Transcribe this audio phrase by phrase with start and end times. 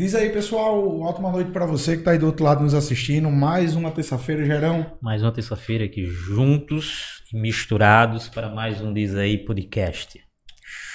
[0.00, 3.30] Diz aí, pessoal, ótima noite para você que tá aí do outro lado nos assistindo.
[3.30, 4.96] Mais uma terça-feira, Gerão.
[4.98, 10.18] Mais uma terça-feira aqui juntos e misturados para mais um Diz aí podcast.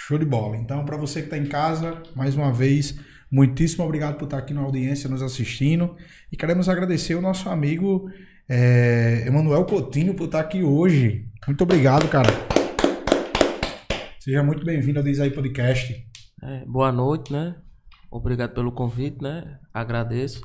[0.08, 0.58] Show de bola.
[0.58, 3.00] Então, para você que tá em casa, mais uma vez,
[3.32, 5.96] muitíssimo obrigado por estar aqui na audiência nos assistindo.
[6.32, 8.10] E queremos agradecer o nosso amigo
[8.50, 11.30] é, Emanuel Coutinho por estar aqui hoje.
[11.46, 12.30] Muito obrigado, cara.
[14.20, 15.96] Seja muito bem-vindo ao Diz aí Podcast.
[16.42, 17.56] É, boa noite, né?
[18.10, 19.58] Obrigado pelo convite, né?
[19.74, 20.42] Agradeço.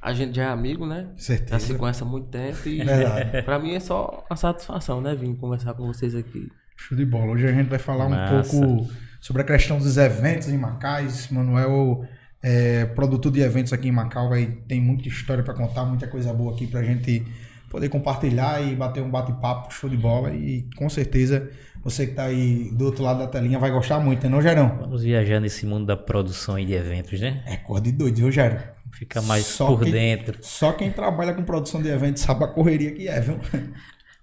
[0.00, 1.08] A gente já é amigo, né?
[1.16, 1.52] Certeza.
[1.52, 3.42] Já se conhece há muito tempo e Verdade.
[3.42, 5.14] pra mim é só uma satisfação, né?
[5.14, 6.50] Vir conversar com vocês aqui.
[6.76, 7.32] Show de bola.
[7.32, 8.56] Hoje a gente vai falar Massa.
[8.56, 11.28] um pouco sobre a questão dos eventos em Macais.
[11.30, 12.04] Manuel
[12.42, 16.32] é produtor de eventos aqui em Macau, vai, tem muita história para contar, muita coisa
[16.32, 17.26] boa aqui pra gente
[17.68, 20.32] poder compartilhar e bater um bate-papo show de bola.
[20.32, 21.50] E com certeza
[21.82, 24.76] você que tá aí do outro lado da telinha vai gostar muito, né, não, Gerão?
[24.80, 27.42] Vamos viajar nesse mundo da produção e de eventos, né?
[27.46, 28.58] É cor de doido, viu, Gerão?
[28.92, 30.38] Fica mais Só por quem- dentro.
[30.42, 33.38] Só quem trabalha com produção de eventos sabe a correria que é, viu?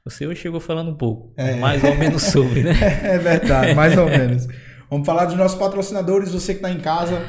[0.06, 1.56] Você hoje chegou falando um pouco, É.
[1.56, 2.72] mais ou menos sobre, né?
[3.04, 4.48] É verdade, mais ou menos.
[4.90, 7.22] Vamos falar dos nossos patrocinadores, você que está em casa.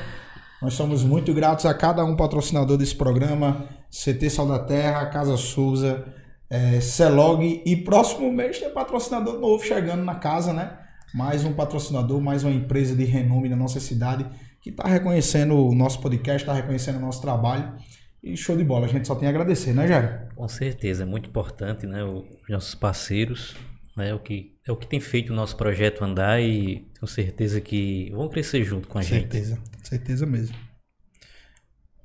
[0.63, 3.67] Nós somos muito gratos a cada um patrocinador desse programa.
[3.91, 6.05] CT Sal da Terra, Casa Souza,
[6.51, 10.79] é, Celog e próximo mês tem patrocinador novo chegando na casa, né?
[11.15, 14.27] Mais um patrocinador, mais uma empresa de renome na nossa cidade
[14.61, 17.75] que está reconhecendo o nosso podcast, está reconhecendo o nosso trabalho.
[18.23, 20.29] E show de bola, a gente só tem a agradecer, né, Jair?
[20.35, 22.03] Com certeza, é muito importante, né?
[22.03, 23.55] Os nossos parceiros,
[23.97, 24.13] né?
[24.13, 28.11] O que, é o que tem feito o nosso projeto andar e tenho certeza que
[28.11, 29.33] vão crescer junto com a gente.
[29.33, 30.57] Certeza, certeza mesmo.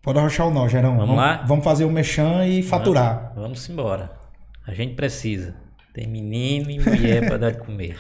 [0.02, 0.98] Pode arrochar o nó, Gerão.
[0.98, 1.44] Vamos lá?
[1.48, 3.34] Vamos fazer o mechan e faturar.
[3.36, 4.23] Vamos embora.
[4.66, 5.56] A gente precisa.
[5.94, 7.98] Tem menino e mulher para dar de comer.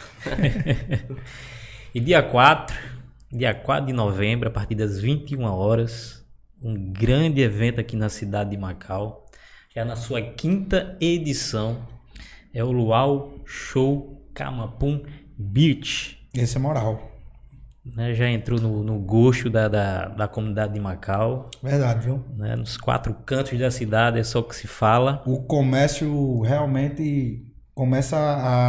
[1.93, 2.75] e dia 4,
[3.31, 6.25] dia 4 de novembro, a partir das 21 horas,
[6.61, 9.25] um grande evento aqui na cidade de Macau,
[9.75, 11.85] já na sua quinta edição,
[12.53, 15.03] é o Luau Show Camapum
[15.37, 16.27] Beach.
[16.33, 17.12] Esse é moral.
[17.85, 18.13] Né?
[18.13, 22.23] Já entrou no, no gosto da, da, da comunidade de Macau, Verdade, viu?
[22.37, 22.55] né?
[22.55, 25.21] nos quatro cantos da cidade, é só o que se fala.
[25.25, 28.17] O comércio realmente começa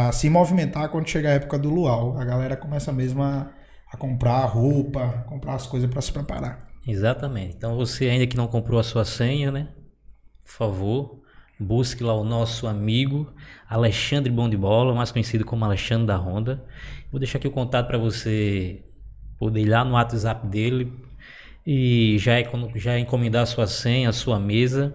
[0.07, 2.17] a se movimentar quando chega a época do luau.
[2.17, 3.51] A galera começa mesmo a,
[3.91, 6.67] a comprar roupa, comprar as coisas para se preparar.
[6.87, 7.55] Exatamente.
[7.55, 9.69] Então você ainda que não comprou a sua senha, né?
[10.45, 11.21] Por favor,
[11.59, 13.33] busque lá o nosso amigo
[13.67, 16.63] Alexandre Bom de Bola, mais conhecido como Alexandre da Honda.
[17.11, 18.84] Vou deixar aqui o contato para você
[19.39, 20.91] poder ir lá no WhatsApp dele
[21.65, 24.93] e já, econo- já encomendar a sua senha, sua mesa.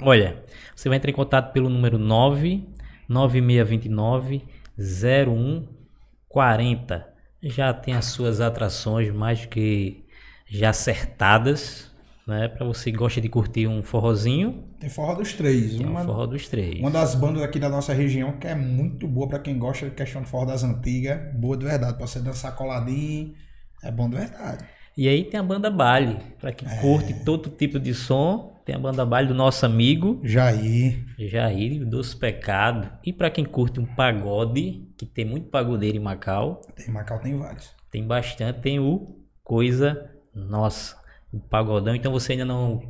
[0.00, 0.42] Olha,
[0.74, 2.66] você vai entrar em contato pelo número 9
[3.08, 4.44] 9629
[4.78, 7.08] 0140.
[7.42, 10.04] Já tem as suas atrações mais que
[10.46, 11.87] já acertadas,
[12.28, 12.46] né?
[12.48, 15.76] Para você que gosta de curtir um forrozinho, Tem forró dos três.
[15.76, 16.78] tem um Uma, forró dos três.
[16.78, 19.94] uma das bandas aqui da nossa região que é muito boa para quem gosta de
[19.96, 21.18] questão de forró das antigas.
[21.34, 21.96] Boa de verdade.
[21.96, 23.34] Para você dançar coladinho.
[23.82, 24.64] É bom de verdade.
[24.96, 28.78] E aí tem a banda baile, para quem curte todo tipo de som, tem a
[28.80, 31.04] banda baile do nosso amigo Jair.
[31.16, 32.90] Jair dos Pecados.
[33.04, 37.38] E para quem curte um pagode, que tem muito pagodeiro em Macau, Tem Macau, tem
[37.38, 37.70] vários.
[37.92, 40.96] tem bastante, tem o Coisa Nossa,
[41.32, 41.94] o pagodão.
[41.94, 42.82] Então você ainda não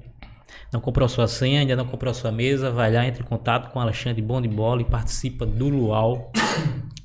[0.72, 3.26] não comprou a sua senha, ainda não comprou a sua mesa, vai lá, entre em
[3.26, 6.30] contato com o Alexandre Bom de Bola e participa do Luau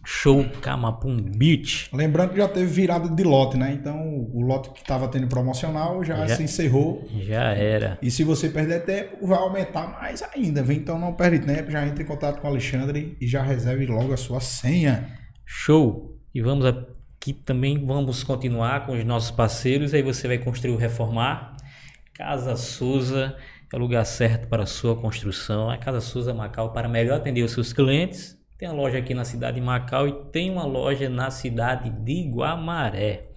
[0.06, 1.90] Show Camapum Beach.
[1.94, 3.72] Lembrando que já teve virada de lote, né?
[3.74, 3.98] Então
[4.34, 6.36] o lote que estava tendo promocional já, Já.
[6.36, 7.06] se encerrou.
[7.22, 7.98] Já era.
[8.02, 10.62] E se você perder tempo, vai aumentar mais ainda.
[10.62, 10.76] viu?
[10.76, 14.14] Então não perde tempo, já entre em contato com o Alexandre e já reserve logo
[14.14, 15.08] a sua senha.
[15.46, 16.18] Show!
[16.36, 16.66] E vamos
[17.24, 19.94] aqui também, vamos continuar com os nossos parceiros.
[19.94, 21.56] Aí você vai construir o Reformar.
[22.14, 23.38] Casa Souza
[23.72, 25.70] é o lugar certo para a sua construção.
[25.70, 28.38] A Casa Souza Macau para melhor atender os seus clientes.
[28.58, 32.30] Tem a loja aqui na cidade de Macau e tem uma loja na cidade de
[32.30, 33.30] Guamaré.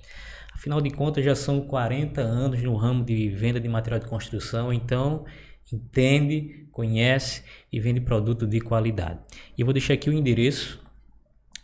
[0.53, 4.72] Afinal de contas, já são 40 anos no ramo de venda de material de construção,
[4.72, 5.25] então
[5.72, 9.21] entende, conhece e vende produto de qualidade.
[9.57, 10.84] E eu vou deixar aqui o endereço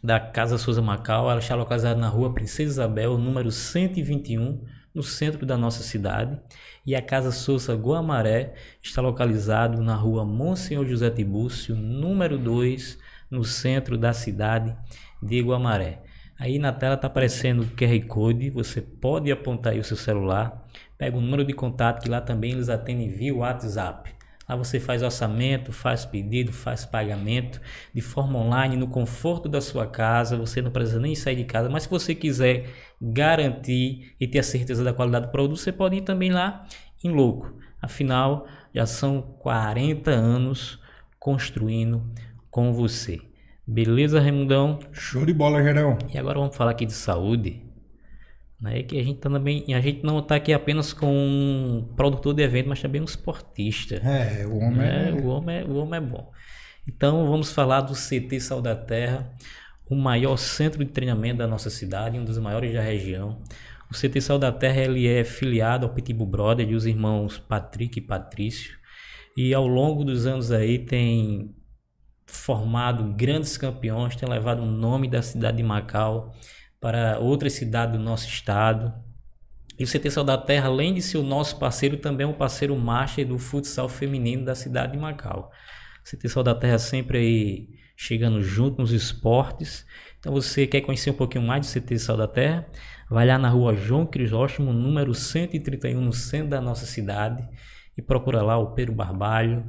[0.03, 1.31] da Casa Souza Macau.
[1.31, 4.65] Ela está localizada na rua Princesa Isabel, número 121,
[4.95, 6.39] no centro da nossa cidade.
[6.85, 12.99] E a Casa Souza Guamaré está localizado na rua Monsenhor José Tibúrcio, número 2,
[13.31, 14.77] no centro da cidade
[15.23, 16.03] de Guamaré.
[16.39, 20.67] Aí na tela está aparecendo o QR Code, você pode apontar aí o seu celular,
[20.99, 24.13] pega o número de contato que lá também eles atendem via WhatsApp.
[24.49, 27.61] Lá você faz orçamento, faz pedido, faz pagamento
[27.95, 30.37] de forma online, no conforto da sua casa.
[30.37, 31.69] Você não precisa nem sair de casa.
[31.69, 32.67] Mas se você quiser
[33.01, 36.67] garantir e ter a certeza da qualidade do produto, você pode ir também lá
[37.03, 37.55] em louco.
[37.81, 40.79] Afinal, já são 40 anos
[41.19, 42.03] construindo
[42.51, 43.21] com você.
[43.67, 44.81] Beleza, Raimundão?
[44.93, 45.97] Show de bola, Gerão.
[46.13, 47.72] E agora vamos falar aqui de saúde.
[48.63, 48.85] Né?
[48.85, 52.69] Que a gente também, a gente não está aqui apenas com um produtor de evento,
[52.69, 53.97] mas também um esportista.
[53.97, 55.09] É, o homem né?
[55.09, 55.13] é...
[55.13, 56.31] O homem é, o homem é bom.
[56.87, 59.33] Então vamos falar do CT Sal da Terra,
[59.91, 63.43] o maior centro de treinamento da nossa cidade, um dos maiores da região.
[63.91, 67.99] O CT Sal da Terra ele é filiado ao Pitbull Brother e os irmãos Patrick
[67.99, 68.79] e Patrício.
[69.37, 71.55] E ao longo dos anos aí tem
[72.27, 76.33] formado grandes campeões, tem levado o nome da cidade de Macau
[76.83, 78.93] para outras cidades do nosso estado.
[79.79, 82.35] E o CT Sal da Terra, além de ser o nosso parceiro, também é um
[82.35, 85.49] parceiro master do futsal feminino da cidade de Macau.
[86.05, 89.87] O CT Sal da Terra sempre aí chegando junto nos esportes.
[90.19, 92.67] Então você quer conhecer um pouquinho mais do CT Sal da Terra?
[93.09, 97.49] Vai lá na rua João Crisóstomo, número 131, no centro da nossa cidade.
[97.97, 99.65] E procura lá o Pedro Barbalho.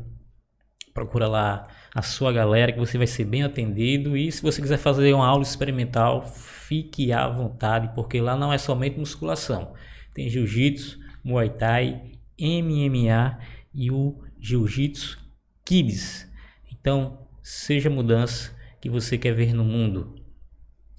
[0.96, 4.18] Procura lá a sua galera que você vai ser bem atendido.
[4.18, 6.26] E se você quiser fazer uma aula experimental,
[6.68, 9.74] fique à vontade, porque lá não é somente musculação.
[10.14, 13.40] Tem jiu-jitsu, muay thai, MMA
[13.74, 15.20] e o jiu-jitsu
[15.66, 16.30] kids.
[16.72, 20.16] Então, seja a mudança que você quer ver no mundo.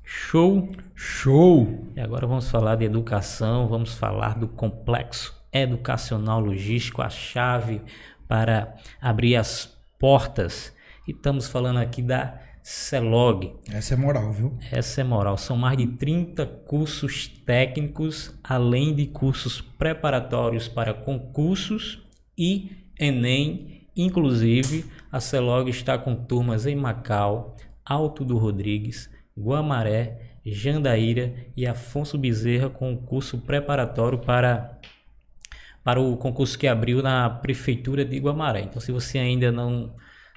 [0.02, 0.72] Show?
[0.94, 1.92] Show!
[1.96, 7.80] E agora vamos falar de educação, vamos falar do complexo educacional logístico, a chave
[8.26, 10.74] para abrir as portas.
[11.06, 13.56] E estamos falando aqui da CELOG.
[13.70, 14.56] Essa é moral, viu?
[14.72, 15.36] Essa é moral.
[15.36, 22.02] São mais de 30 cursos técnicos, além de cursos preparatórios para concursos
[22.38, 23.86] e Enem.
[23.94, 32.16] Inclusive, a CELOG está com turmas em Macau, Alto do Rodrigues, Guamaré, Jandaíra e Afonso
[32.16, 34.80] Bezerra com o curso preparatório para,
[35.84, 38.62] para o concurso que abriu na Prefeitura de Guamaré.
[38.62, 39.94] Então, se você ainda não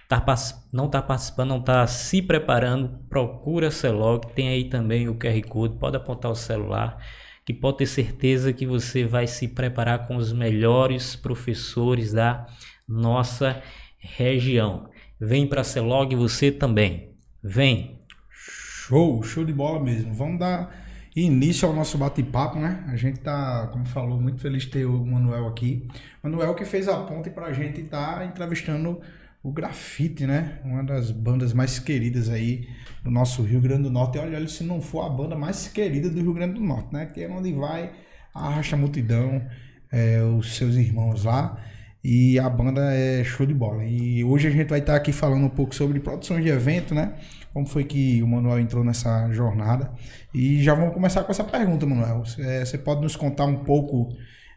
[0.10, 0.24] está
[0.72, 5.42] não tá participando, não está se preparando, procura a CELOG, tem aí também o QR
[5.48, 6.98] Code, pode apontar o celular,
[7.46, 12.48] que pode ter certeza que você vai se preparar com os melhores professores da
[12.88, 13.62] nossa
[14.00, 14.90] região.
[15.20, 17.12] Vem para a CELOG você também.
[17.44, 18.00] Vem!
[18.30, 20.14] Show, show de bola mesmo.
[20.14, 20.74] Vamos dar
[21.14, 22.86] início ao nosso bate-papo, né?
[22.88, 25.86] A gente tá, como falou, muito feliz de ter o Manuel aqui.
[26.24, 29.02] Manuel que fez a ponte pra gente estar tá entrevistando
[29.48, 30.60] o Grafite, né?
[30.66, 32.68] Uma das bandas mais queridas aí
[33.02, 34.18] do nosso Rio Grande do Norte.
[34.18, 36.94] E olha, olha, se não for a banda mais querida do Rio Grande do Norte,
[36.94, 37.06] né?
[37.06, 37.92] Que é onde vai,
[38.34, 39.42] a multidão,
[39.90, 41.58] é, os seus irmãos lá.
[42.04, 43.86] E a banda é show de bola.
[43.86, 47.14] E hoje a gente vai estar aqui falando um pouco sobre produções de evento, né?
[47.54, 49.94] Como foi que o Manuel entrou nessa jornada.
[50.34, 52.24] E já vamos começar com essa pergunta, Manuel.
[52.40, 54.10] É, você pode nos contar um pouco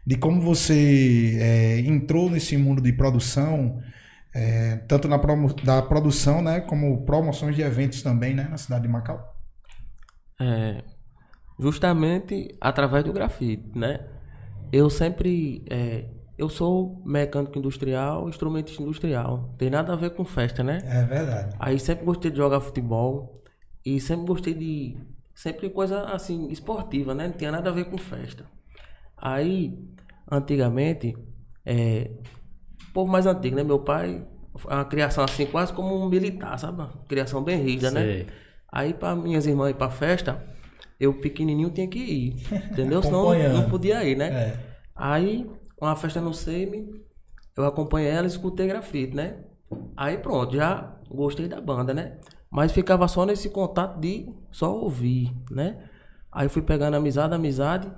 [0.05, 3.81] de como você é, entrou nesse mundo de produção,
[4.33, 8.83] é, tanto na promo, da produção, né, como promoções de eventos também, né, na cidade
[8.83, 9.35] de Macau?
[10.39, 10.83] É,
[11.59, 14.07] justamente através do grafite, né?
[14.71, 16.05] Eu sempre é,
[16.41, 19.53] eu sou mecânico industrial, instrumentista industrial.
[19.59, 20.79] Tem nada a ver com festa, né?
[20.85, 21.55] É verdade.
[21.59, 23.43] Aí sempre gostei de jogar futebol
[23.85, 24.97] e sempre gostei de
[25.35, 27.27] sempre coisa assim esportiva, né?
[27.27, 28.45] Não tinha nada a ver com festa.
[29.15, 29.77] Aí
[30.31, 31.15] antigamente
[31.63, 32.09] é,
[32.93, 33.63] povo mais antigo, né?
[33.63, 34.25] Meu pai
[34.65, 36.83] uma criação assim quase como um militar, sabe?
[37.07, 38.25] Criação bem rígida, né?
[38.71, 40.43] Aí para minhas irmãs ir para festa,
[40.99, 42.35] eu pequenininho tinha que ir,
[42.71, 43.01] entendeu?
[43.01, 44.27] Senão não podia ir, né?
[44.27, 44.59] É.
[44.95, 45.49] Aí,
[45.79, 46.87] uma festa no SEMI,
[47.57, 49.37] eu acompanhei ela e escutei grafite, né?
[49.95, 52.17] Aí pronto, já gostei da banda, né?
[52.49, 55.77] Mas ficava só nesse contato de só ouvir, né?
[56.31, 57.91] Aí fui pegando amizade, amizade.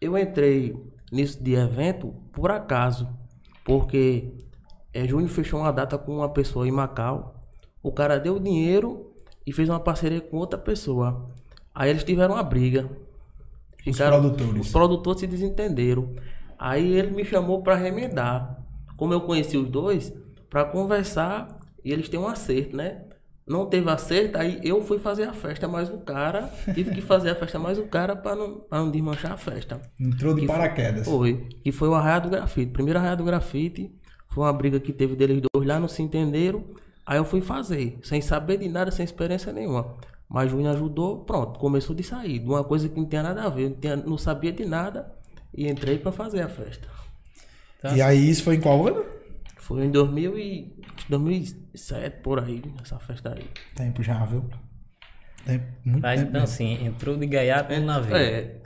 [0.00, 0.74] Eu entrei
[1.12, 3.08] nisso de evento por acaso,
[3.66, 4.32] porque
[4.94, 7.34] é, Júnior fechou uma data com uma pessoa em Macau.
[7.82, 9.12] O cara deu dinheiro
[9.44, 11.28] e fez uma parceria com outra pessoa.
[11.74, 12.88] Aí eles tiveram uma briga.
[14.20, 14.66] produtores.
[14.66, 16.14] Os produtores se desentenderam.
[16.56, 18.64] Aí ele me chamou para remendar.
[18.96, 20.12] Como eu conheci os dois,
[20.48, 23.02] para conversar e eles têm um acerto, né?
[23.46, 26.50] Não teve acerto, aí eu fui fazer a festa mais o cara.
[26.74, 29.80] Tive que fazer a festa mais o cara para não, pra não desmanchar a festa.
[30.00, 31.06] Entrou de Que paraquedas.
[31.06, 31.46] Foi.
[31.64, 32.72] E foi o Arraia do Grafite.
[32.72, 33.94] Primeiro Arraia do Grafite.
[34.28, 36.64] Foi uma briga que teve deles dois lá, não se entenderam.
[37.06, 39.94] Aí eu fui fazer, sem saber de nada, sem experiência nenhuma.
[40.28, 42.40] Mas Júnior ajudou, pronto, começou de sair.
[42.40, 45.12] De uma coisa que não tinha nada a ver, não, tinha- não sabia de nada.
[45.54, 46.88] E entrei para fazer a festa.
[47.78, 49.04] Então, E aí isso foi em qual ano?
[49.66, 50.72] Foi em 2000 e,
[51.08, 53.50] 2007, por aí, essa festa aí.
[53.74, 54.48] Tempo já, viu?
[55.44, 56.54] Tempo, muito Mas tempo então mesmo.
[56.54, 58.14] assim, entrou de gaiato no navio.
[58.14, 58.60] É,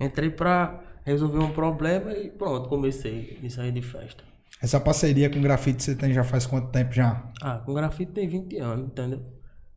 [0.00, 0.82] entrei pra.
[1.04, 4.24] resolvi um problema e pronto, comecei a sair de festa.
[4.60, 7.30] Essa parceria com grafite você tem já faz quanto tempo já?
[7.40, 9.22] Ah, com grafite tem 20 anos, entendeu?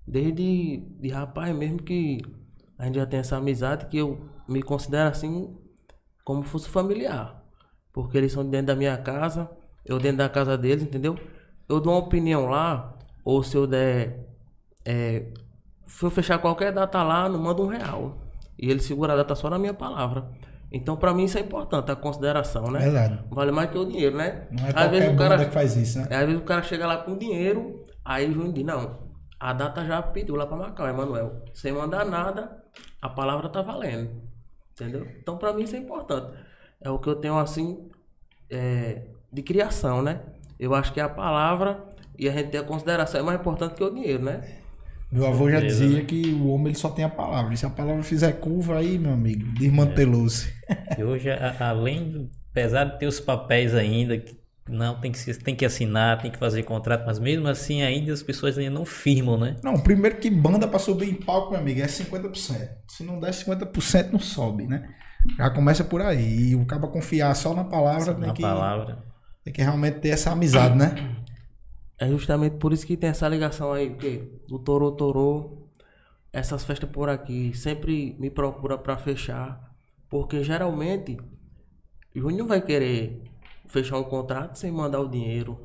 [0.08, 2.22] Desde de rapaz mesmo que
[2.78, 5.56] a gente já tem essa amizade que eu me considero assim
[6.24, 7.44] como fosse familiar.
[7.94, 9.48] Porque eles são dentro da minha casa,
[9.86, 11.18] eu dentro da casa deles, entendeu?
[11.68, 14.28] Eu dou uma opinião lá, ou se eu der.
[14.84, 15.26] É,
[15.86, 18.18] se eu fechar qualquer data lá, não manda um real.
[18.58, 20.30] E ele segura a data só na minha palavra.
[20.72, 22.80] Então, pra mim, isso é importante, a consideração, né?
[22.80, 23.24] Verdade.
[23.30, 24.48] Vale mais que o dinheiro, né?
[24.52, 26.08] Não é Às vezes o cara, que faz isso, né?
[26.10, 28.98] é, às vezes o cara chega lá com dinheiro, aí o juiz diz, não,
[29.40, 31.44] a data já pediu lá pra Macau, Emanuel.
[31.54, 32.64] Sem mandar nada,
[33.02, 34.22] a palavra tá valendo.
[34.72, 35.08] Entendeu?
[35.20, 36.38] Então pra mim isso é importante.
[36.82, 37.90] É o que eu tenho assim
[38.50, 40.22] é, de criação, né?
[40.58, 41.84] Eu acho que a palavra
[42.18, 44.42] e a gente ter a consideração é mais importante que o dinheiro, né?
[45.12, 47.54] Meu avô já dizia que o homem ele só tem a palavra.
[47.54, 50.52] E se a palavra fizer curva aí, meu amigo, desmantelou-se.
[50.98, 54.36] E hoje, além, apesar de ter os papéis ainda, que
[54.68, 58.24] não tem que, tem que assinar, tem que fazer contrato, mas mesmo assim ainda as
[58.24, 59.58] pessoas ainda não firmam, né?
[59.64, 62.68] Não, primeiro que banda pra subir em palco, meu amigo, é 50%.
[62.88, 64.90] Se não der 50%, não sobe, né?
[65.38, 66.50] Já começa por aí.
[66.50, 69.04] E o cara confiar só na palavra tem Na que, palavra.
[69.46, 70.96] Tem que realmente ter essa amizade, né?
[71.98, 75.70] É justamente por isso que tem essa ligação aí, porque o Torô Torô,
[76.34, 79.74] essas festas por aqui, sempre me procura pra fechar,
[80.10, 81.18] porque geralmente
[82.14, 83.24] Júnior vai querer
[83.68, 85.58] fechar um contrato sem mandar o dinheiro.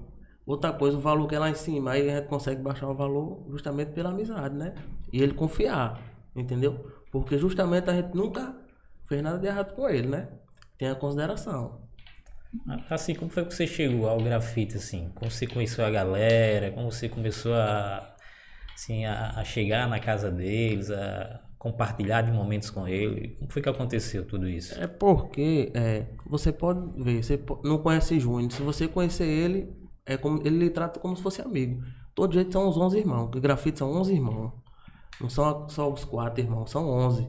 [0.46, 2.94] Outra coisa, o valor que é lá em cima, aí a gente consegue baixar o
[2.94, 4.74] valor justamente pela amizade, né?
[5.12, 6.00] E ele confiar,
[6.36, 6.92] entendeu?
[7.10, 8.56] Porque justamente a gente nunca
[9.04, 10.28] fez nada de errado com ele, né?
[10.78, 11.89] Tem a consideração.
[12.88, 15.10] Assim, como foi que você chegou ao grafite, assim?
[15.14, 16.72] Como você conheceu a galera?
[16.72, 18.14] Como você começou a,
[18.74, 23.36] assim, a, a chegar na casa deles, a compartilhar de momentos com ele?
[23.38, 24.74] Como foi que aconteceu tudo isso?
[24.80, 28.50] É porque é, você pode ver, você não conhece Júnior.
[28.50, 29.72] Se você conhecer ele,
[30.04, 31.82] é como ele lhe trata como se fosse amigo.
[32.14, 34.52] Todo jeito são os 11 irmãos, porque grafite são 11 irmãos.
[35.20, 37.28] Não são só os quatro irmãos, são 11.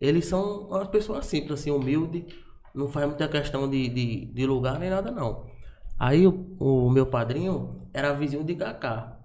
[0.00, 2.24] Eles são umas pessoas simples, assim, humildes.
[2.76, 5.46] Não faz muita questão de, de, de lugar nem nada, não.
[5.98, 9.16] Aí o, o meu padrinho era vizinho de Kaká.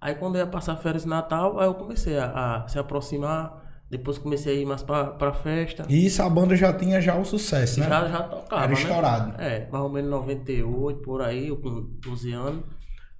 [0.00, 3.60] Aí quando eu ia passar férias de Natal, aí eu comecei a, a se aproximar.
[3.90, 5.84] Depois comecei a ir mais pra, pra festa.
[5.88, 7.88] E isso a banda já tinha já o sucesso, né?
[7.88, 8.78] Já, já tocava, Era né?
[8.80, 9.42] estourado.
[9.42, 12.62] É, mais ou menos 98, por aí, eu com 12 anos.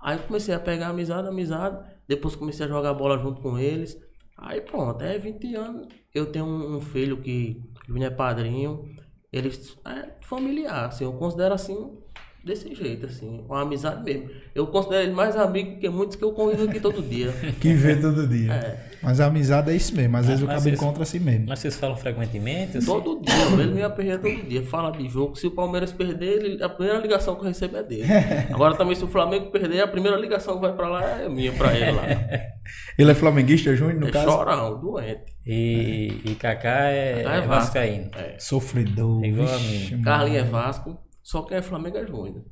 [0.00, 1.76] Aí comecei a pegar amizade, amizade.
[2.06, 3.98] Depois comecei a jogar bola junto com eles.
[4.38, 5.88] Aí pronto, é 20 anos.
[6.14, 8.84] Eu tenho um, um filho que Júnior é padrinho.
[9.32, 11.98] Eles é familiar, assim, eu considero assim,
[12.44, 14.30] desse jeito, assim, uma amizade mesmo.
[14.54, 17.32] Eu considero ele mais amigo que muitos que eu convivo aqui todo dia.
[17.60, 18.52] Que vê todo dia.
[18.52, 18.90] É.
[19.02, 20.16] Mas a amizade é isso mesmo.
[20.16, 21.46] Às vezes o mas cabo encontra assim mesmo.
[21.48, 22.76] Mas vocês falam frequentemente?
[22.78, 22.86] Assim?
[22.86, 24.62] Todo dia, ele me aperreia todo dia.
[24.62, 25.36] Fala de jogo.
[25.36, 28.04] Se o Palmeiras perder, ele- a primeira ligação que eu recebo é dele.
[28.52, 31.52] Agora também, se o Flamengo perder, a primeira ligação que vai pra lá é minha
[31.52, 32.02] pra ele lá.
[32.96, 34.26] Ele é flamenguista, Júnior, no É caso?
[34.30, 35.22] chorão, doente.
[35.44, 37.48] E, e Kaká é, Kaká é é Vasco.
[37.48, 38.10] vascaíno.
[38.16, 38.34] É.
[38.38, 39.24] Sofredor.
[39.24, 40.02] É igual a vixe, mim.
[40.02, 40.96] Carlinhos é Vasco,
[41.30, 42.42] só quem é Flamengo é Júnior.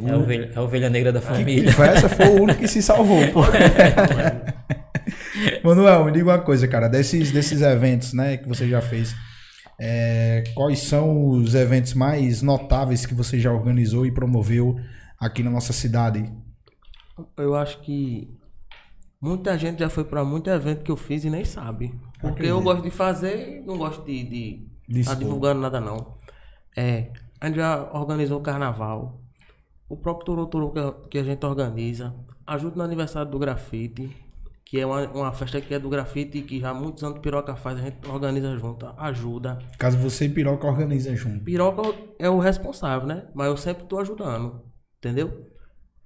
[0.00, 1.68] É a ovelha, é a ovelha negra da Que família.
[1.68, 3.40] essa foi o único que se salvou, pô.
[5.62, 6.88] Manuel, me diga uma coisa, cara.
[6.88, 9.14] Desses, desses eventos, né, que você já fez,
[9.78, 14.76] é, quais são os eventos mais notáveis que você já organizou e promoveu
[15.20, 16.32] aqui na nossa cidade?
[17.36, 18.34] Eu acho que
[19.20, 21.88] muita gente já foi pra muito evento que eu fiz e nem sabe.
[22.14, 22.52] Porque Acredito.
[22.52, 26.16] eu gosto de fazer e não gosto de, de De tá divulgando nada não.
[26.74, 29.20] É, a gente já organizou o carnaval.
[29.88, 32.14] O próprio Turu Turu que, a- que a gente organiza.
[32.46, 34.14] Ajuda no aniversário do grafite.
[34.64, 37.54] Que é uma, uma festa que é do grafite que já há muitos anos Piroca
[37.54, 39.58] faz, a gente organiza junto, ajuda.
[39.78, 41.44] Caso você e Piroca organizem junto.
[41.44, 41.82] Piroca
[42.18, 43.28] é o responsável, né?
[43.32, 44.60] Mas eu sempre tô ajudando,
[44.98, 45.46] entendeu?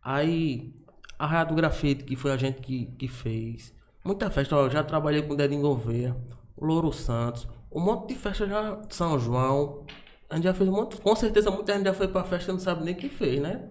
[0.03, 0.75] Aí,
[1.19, 3.73] a Raia do Grafite, que foi a gente que, que fez.
[4.05, 6.15] Muita festa, ó, eu já trabalhei com o Dedinho Gouveia,
[6.55, 9.87] o Louro Santos, um monte de festa já, São João.
[10.31, 12.55] A gente já fez um monte, com certeza muita gente já foi pra festa e
[12.55, 13.69] não sabe nem o que fez, né?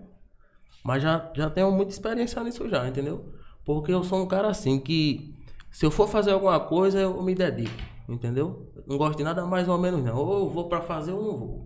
[0.84, 3.34] Mas já, já tenho muita experiência nisso já, entendeu?
[3.66, 5.36] Porque eu sou um cara assim que
[5.72, 7.72] se eu for fazer alguma coisa, eu me dedico,
[8.08, 8.74] entendeu?
[8.86, 10.18] Não gosto de nada mais ou menos não.
[10.18, 11.66] Ou eu vou pra fazer ou não vou.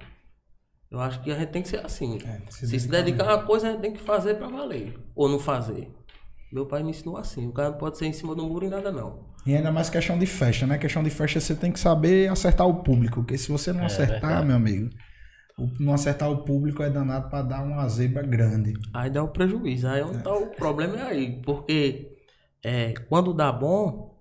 [0.92, 2.20] Eu acho que a gente tem que ser assim.
[2.24, 4.96] É, se se se dedicar a uma coisa, a gente tem que fazer pra valer.
[5.16, 5.92] Ou não fazer.
[6.52, 7.48] Meu pai me ensinou assim.
[7.48, 9.33] O cara não pode ser em cima do muro e nada não.
[9.46, 10.78] E ainda mais questão de festa, né?
[10.78, 13.22] Questão de festa você tem que saber acertar o público.
[13.22, 14.48] Porque se você não acertar, verdade.
[14.48, 14.90] meu amigo,
[15.80, 18.74] não acertar o público é danado pra dar uma zebra grande.
[18.94, 19.88] Aí dá o prejuízo.
[19.88, 21.42] Aí onde tá o problema é aí.
[21.42, 22.10] Porque
[22.64, 24.18] é, quando dá bom,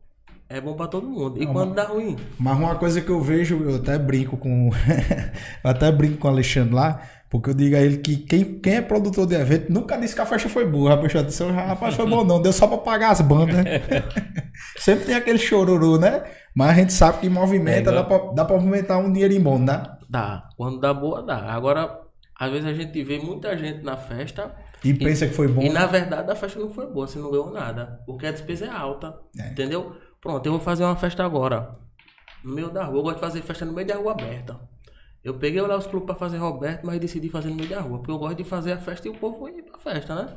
[0.48, 1.42] é bom pra todo mundo.
[1.42, 2.16] E quando dá ruim?
[2.38, 4.70] Mas uma coisa que eu vejo, eu até brinco com.
[5.64, 7.00] eu até brinco com o Alexandre lá,
[7.32, 10.20] porque eu digo a ele que quem, quem é produtor de evento nunca disse que
[10.20, 10.90] a festa foi boa.
[10.90, 13.80] Rapaz, eu disse, rapaz, foi bom não, deu só pra pagar as bandas, né?
[14.76, 16.24] Sempre tem aquele chororô, né?
[16.54, 19.58] Mas a gente sabe que movimenta, É, dá, pra, dá pra movimentar um dinheirinho bom,
[19.58, 19.82] né?
[20.10, 20.46] Dá.
[20.58, 21.38] Quando dá boa, dá.
[21.54, 22.00] Agora,
[22.38, 25.62] às vezes a gente vê muita gente na festa E pensa que foi bom.
[25.62, 28.02] e na verdade a festa não foi boa, você não ganhou nada.
[28.04, 29.14] Porque a despesa é alta.
[29.40, 29.52] É.
[29.52, 29.96] Entendeu?
[30.20, 31.78] Pronto, eu vou fazer uma festa agora.
[32.44, 32.98] No meio da rua.
[32.98, 34.60] Eu gosto de fazer festa no meio da rua aberta.
[35.24, 37.98] Eu peguei lá os clubes pra fazer Roberto, mas decidi fazer no meio da rua.
[37.98, 40.36] Porque eu gosto de fazer a festa e o povo ir pra festa, né?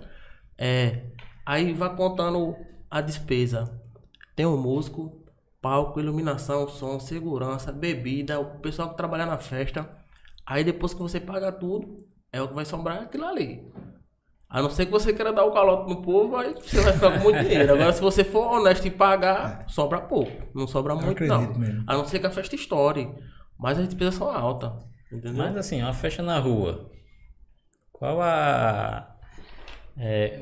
[0.58, 1.08] É.
[1.46, 2.56] Aí vai contando
[2.90, 3.82] a despesa.
[4.36, 5.24] Tem o músico,
[5.62, 9.90] palco, iluminação, som, segurança, bebida, o pessoal que trabalha na festa.
[10.46, 13.68] Aí depois que você paga tudo, é o que vai sobrar aquilo ali.
[14.48, 17.12] A não ser que você queira dar o calote no povo, aí você vai ficar
[17.14, 17.74] com muito dinheiro.
[17.74, 20.32] Agora, se você for honesto e pagar, sobra pouco.
[20.54, 21.60] Não sobra muito, acredito não.
[21.60, 21.84] mesmo.
[21.88, 23.10] A não ser que a festa estoure.
[23.58, 24.72] Mas as despesas são altas.
[25.12, 25.38] Entendeu?
[25.38, 26.92] Mas assim, uma festa na rua.
[27.92, 29.16] Qual a.
[29.98, 30.42] é,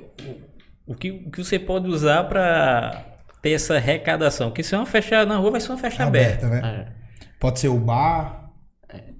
[0.88, 4.50] o, o que, o que você pode usar pra ter essa arrecadação?
[4.50, 6.48] Porque se é uma festa na rua, vai ser uma festa aberta.
[6.48, 6.88] aberta, né?
[6.90, 7.04] É.
[7.40, 8.52] Pode ser o bar.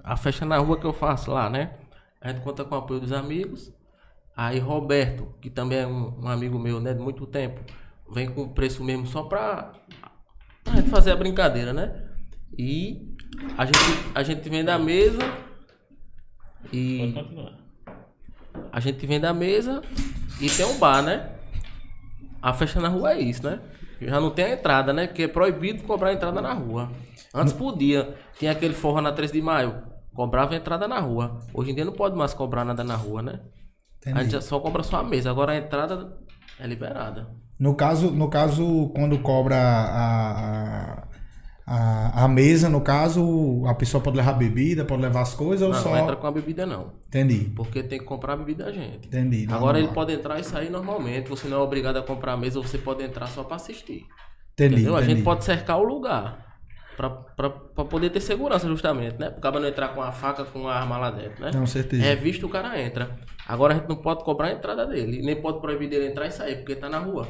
[0.02, 1.72] A festa na rua que eu faço lá, né?
[2.20, 3.72] A gente conta com o apoio dos amigos.
[4.36, 7.60] Aí Roberto, que também é um, um amigo meu, né, de muito tempo,
[8.12, 9.72] vem com preço mesmo só pra,
[10.64, 12.08] pra gente fazer a brincadeira, né?
[12.58, 13.13] E
[13.56, 13.78] a gente,
[14.14, 17.52] a gente vende a mesa Pode e continuar.
[18.72, 19.82] a gente vende a mesa
[20.40, 21.30] e tem um bar, né?
[22.42, 23.60] A festa na rua é isso, né?
[24.00, 25.06] Já não tem a entrada, né?
[25.06, 26.90] Porque é proibido cobrar entrada na rua.
[27.32, 28.14] Antes podia.
[28.38, 29.82] Tinha aquele forró na 3 de maio.
[30.14, 31.38] Cobrava entrada na rua.
[31.54, 33.40] Hoje em dia não pode mais cobrar nada na rua, né?
[34.04, 34.24] A Entendi.
[34.24, 35.30] gente já só cobra só a mesa.
[35.30, 36.16] Agora a entrada
[36.60, 37.28] é liberada.
[37.58, 41.08] No caso, no caso, quando cobra a, a,
[41.66, 45.72] a, a mesa, no caso, a pessoa pode levar bebida, pode levar as coisas ou
[45.74, 45.90] Não, só.
[45.90, 46.92] não entra com a bebida não.
[47.08, 49.06] Entendi, Porque tem que comprar a bebida a gente.
[49.06, 49.46] entendi.
[49.46, 51.28] Não, Agora não, ele pode entrar e sair normalmente.
[51.30, 54.04] Você não é obrigado a comprar a mesa, você pode entrar só pra assistir.
[54.52, 54.94] Entendi, Entendeu?
[54.94, 55.14] A entendi.
[55.16, 56.44] gente pode cercar o lugar.
[56.96, 59.28] Pra, pra, pra poder ter segurança, justamente, né?
[59.28, 61.50] Pro cara não entrar com a faca, com a arma lá dentro, né?
[61.52, 62.04] Com certeza.
[62.04, 63.16] É visto o cara entra.
[63.48, 65.20] Agora a gente não pode cobrar a entrada dele.
[65.20, 67.26] Nem pode proibir dele entrar e sair, porque tá na rua.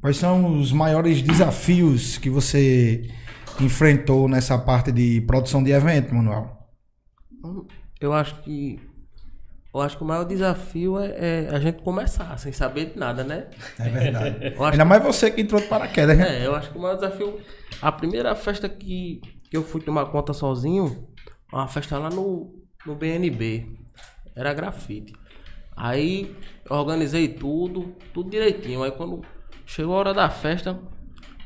[0.00, 3.08] Quais são os maiores desafios que você
[3.60, 6.56] enfrentou nessa parte de produção de evento, Manuel?
[8.00, 8.80] Eu acho que.
[9.74, 13.24] Eu acho que o maior desafio é, é a gente começar, sem saber de nada,
[13.24, 13.48] né?
[13.78, 14.54] É verdade.
[14.70, 16.42] Ainda mais você que entrou de paraquedas, né?
[16.42, 17.40] É, eu acho que o maior desafio.
[17.80, 21.08] A primeira festa que, que eu fui tomar conta sozinho,
[21.50, 22.52] uma festa lá no,
[22.84, 23.78] no BNB.
[24.36, 25.14] Era grafite.
[25.74, 26.36] Aí
[26.68, 28.82] organizei tudo, tudo direitinho.
[28.82, 29.22] Aí quando
[29.64, 30.78] chegou a hora da festa,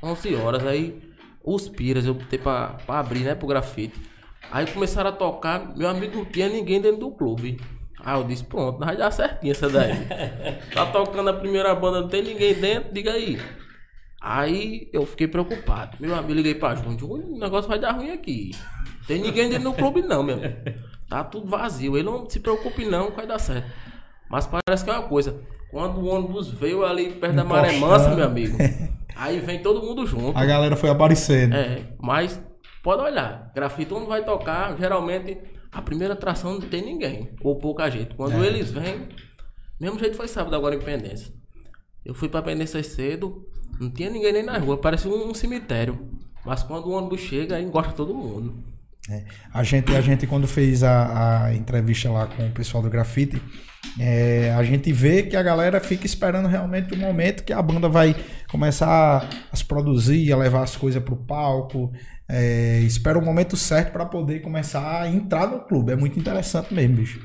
[0.03, 1.06] 11 horas, aí
[1.47, 3.95] os piras eu botei pra, pra abrir, né, pro grafite.
[4.51, 7.59] Aí começaram a tocar, meu amigo não tinha ninguém dentro do clube.
[8.05, 9.95] Aí eu disse, pronto, vai dar certinho essa daí.
[10.75, 13.41] tá tocando a primeira banda, não tem ninguém dentro, diga aí.
[14.21, 15.97] Aí eu fiquei preocupado.
[16.01, 16.99] Meu amigo, liguei pra Júnior.
[16.99, 18.51] Júnior, o negócio vai dar ruim aqui.
[19.07, 20.55] Tem ninguém dentro do clube não, meu amigo.
[21.09, 21.97] Tá tudo vazio.
[21.97, 23.71] Ele não se preocupe não, vai dar certo.
[24.29, 25.41] Mas parece que é uma coisa.
[25.71, 28.57] Quando o ônibus veio ali perto da Maré Mansa, meu amigo.
[29.17, 30.37] Aí vem todo mundo junto.
[30.39, 31.55] A galera foi aparecendo.
[31.55, 32.41] É, mas
[32.83, 33.51] pode olhar.
[33.55, 35.39] Grafite onde vai tocar, geralmente
[35.73, 37.31] a primeira atração não tem ninguém.
[37.43, 38.15] Ou pouca gente.
[38.15, 38.47] Quando É.
[38.47, 39.09] eles vêm,
[39.81, 41.33] mesmo jeito foi sábado agora em Pendência.
[42.05, 43.47] Eu fui pra Pendência cedo,
[43.81, 46.11] não tinha ninguém nem na rua, parecia um, cemitério.
[46.45, 48.55] Mas quando o ônibus chega, aí engosta todo mundo.
[49.11, 49.25] É.
[49.53, 53.41] A gente, a gente quando fez a, a entrevista lá com o pessoal do grafite,
[53.99, 57.89] é, a gente vê que a galera fica esperando realmente o momento que a banda
[57.89, 58.15] vai
[58.49, 61.93] começar a se produzir, a levar as coisas pro palco.
[62.29, 65.93] É, espera o momento certo para poder começar a entrar no clube.
[65.93, 67.21] É muito interessante mesmo, bicho.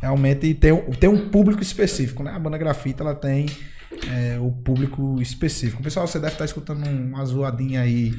[0.00, 2.30] Realmente tem, um- tem um público específico, né?
[2.32, 3.46] A banda grafite ela tem
[4.10, 5.82] é, o público específico.
[5.82, 8.12] Pessoal, você deve estar escutando uma zoadinha aí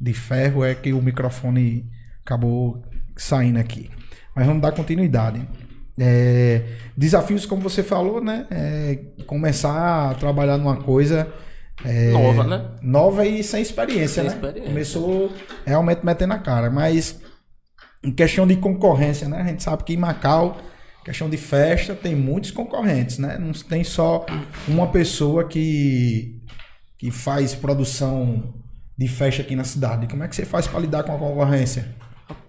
[0.00, 1.88] de ferro, é que o microfone
[2.24, 2.82] acabou
[3.16, 3.90] saindo aqui.
[4.34, 5.40] Mas vamos dar continuidade.
[5.98, 6.62] É,
[6.96, 8.46] desafios, como você falou, né?
[8.50, 11.32] É, começar a trabalhar numa coisa
[11.84, 12.70] é, Nova, né?
[12.80, 14.28] Nova e sem experiência, Sem né?
[14.28, 14.70] experiência.
[14.70, 15.32] Começou
[15.64, 16.70] realmente metendo a cara.
[16.70, 17.20] Mas
[18.02, 19.42] em questão de concorrência, né?
[19.42, 20.58] A gente sabe que em Macau,
[21.04, 23.36] questão de festa, tem muitos concorrentes, né?
[23.38, 24.24] Não tem só
[24.66, 26.40] uma pessoa que,
[26.98, 28.54] que faz produção
[28.96, 30.06] de festa aqui na cidade.
[30.06, 31.94] Como é que você faz para lidar com a concorrência?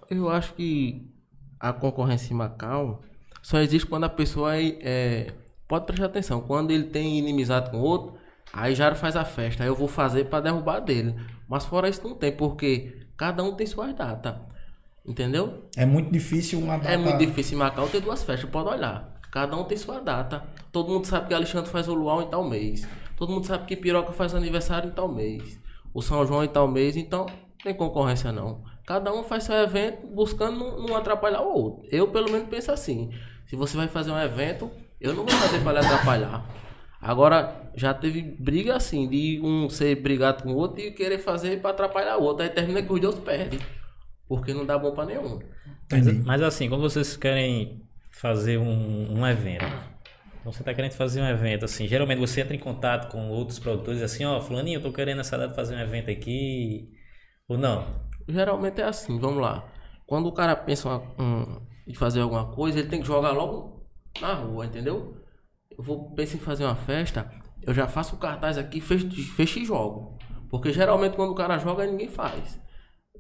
[0.10, 1.12] Eu acho que
[1.60, 3.04] a concorrência em Macau
[3.48, 5.28] só existe quando a pessoa é, é-
[5.70, 6.42] pode prestar atenção.
[6.42, 8.16] Quando ele tem inimizade com outro,
[8.52, 9.64] aí já faz a festa.
[9.64, 11.16] Aí eu vou fazer para derrubar dele.
[11.48, 14.36] Mas fora isso não tem, porque cada um tem suas datas.
[15.06, 15.64] Entendeu?
[15.78, 16.92] É muito difícil uma data.
[16.92, 19.18] É muito difícil em Macau ter duas festas, pode olhar.
[19.32, 20.44] Cada um tem sua data.
[20.70, 22.86] Todo mundo sabe que Alexandre faz o luau em tal mês.
[23.16, 25.58] Todo mundo sabe que Piroca faz aniversário em tal mês.
[25.94, 28.62] O São João em tal mês, então não tem concorrência não.
[28.86, 31.88] Cada um faz seu evento buscando não atrapalhar o outro.
[31.90, 33.10] Eu pelo menos penso assim.
[33.48, 34.70] Se você vai fazer um evento,
[35.02, 36.46] eu não vou fazer para lhe atrapalhar.
[37.02, 41.62] Agora, já teve briga assim, de um ser brigado com o outro e querer fazer
[41.62, 42.44] para atrapalhar o outro.
[42.44, 43.60] Aí termina que os dois perdem.
[44.28, 45.40] Porque não dá bom para nenhum.
[45.92, 47.82] Mas, mas assim, quando vocês querem
[48.12, 49.66] fazer um, um evento,
[50.44, 54.02] você está querendo fazer um evento, assim, geralmente você entra em contato com outros produtores,
[54.02, 56.90] assim, ó, fulaninho, eu tô querendo essa data fazer um evento aqui,
[57.48, 57.86] ou não?
[58.28, 59.66] Geralmente é assim, vamos lá.
[60.06, 63.84] Quando o cara pensa uma- um, em fazer alguma coisa, ele tem que jogar logo
[64.22, 65.16] na rua, entendeu?
[65.78, 67.32] Eu vou pensar em fazer uma festa,
[67.64, 70.18] eu já faço o cartaz aqui, fecho, fecho e jogo.
[70.50, 72.60] Porque geralmente quando o cara joga, ninguém faz.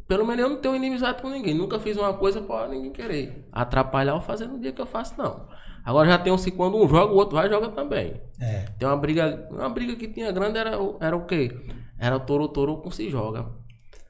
[0.07, 1.53] Pelo menos eu não tenho inimizade com ninguém.
[1.53, 5.13] Nunca fiz uma coisa pra ninguém querer atrapalhar ou fazer no dia que eu faço,
[5.17, 5.45] não.
[5.83, 8.21] Agora já tem um se quando um joga, o outro vai e joga também.
[8.39, 8.65] É.
[8.79, 9.47] Tem uma briga.
[9.51, 11.51] Uma briga que tinha grande era, o- era o quê?
[11.99, 13.47] Era o Toro Toro com Se Joga.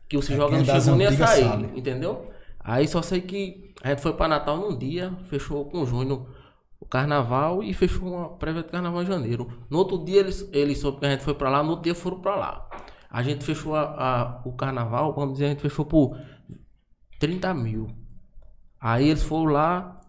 [0.10, 1.72] Que o Se É, Joga não chegou nem a sair, sabe.
[1.76, 2.32] entendeu?
[2.60, 6.28] Aí só sei que a gente foi pra Natal num dia, fechou com o Júnior
[6.80, 9.48] o carnaval e fechou uma prévia de carnaval em janeiro.
[9.70, 11.96] No outro dia eles, eles soube que a gente foi pra lá, no outro dia
[11.96, 12.70] foram pra lá.
[13.10, 16.16] A gente fechou a, a- o carnaval, vamos dizer, a gente fechou por
[17.20, 17.88] 30 mil.
[18.80, 20.00] Aí eles foram lá,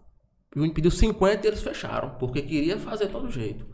[0.55, 3.65] o pediu 50 e eles fecharam, porque queria fazer todo jeito.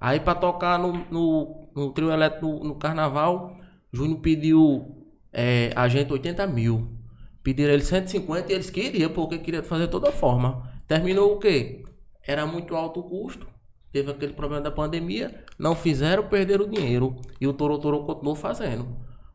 [0.00, 3.56] Aí pra tocar no, no, no trio elétrico no, no carnaval,
[3.92, 6.98] Júnior pediu é, a gente 80 mil.
[7.42, 10.70] Pediram ele 150 e eles queriam, porque queria fazer de toda forma.
[10.86, 11.84] Terminou o quê?
[12.26, 13.46] Era muito alto o custo.
[13.92, 17.16] Teve aquele problema da pandemia, não fizeram, perderam o dinheiro.
[17.40, 18.86] E o Toro Toro continuou fazendo.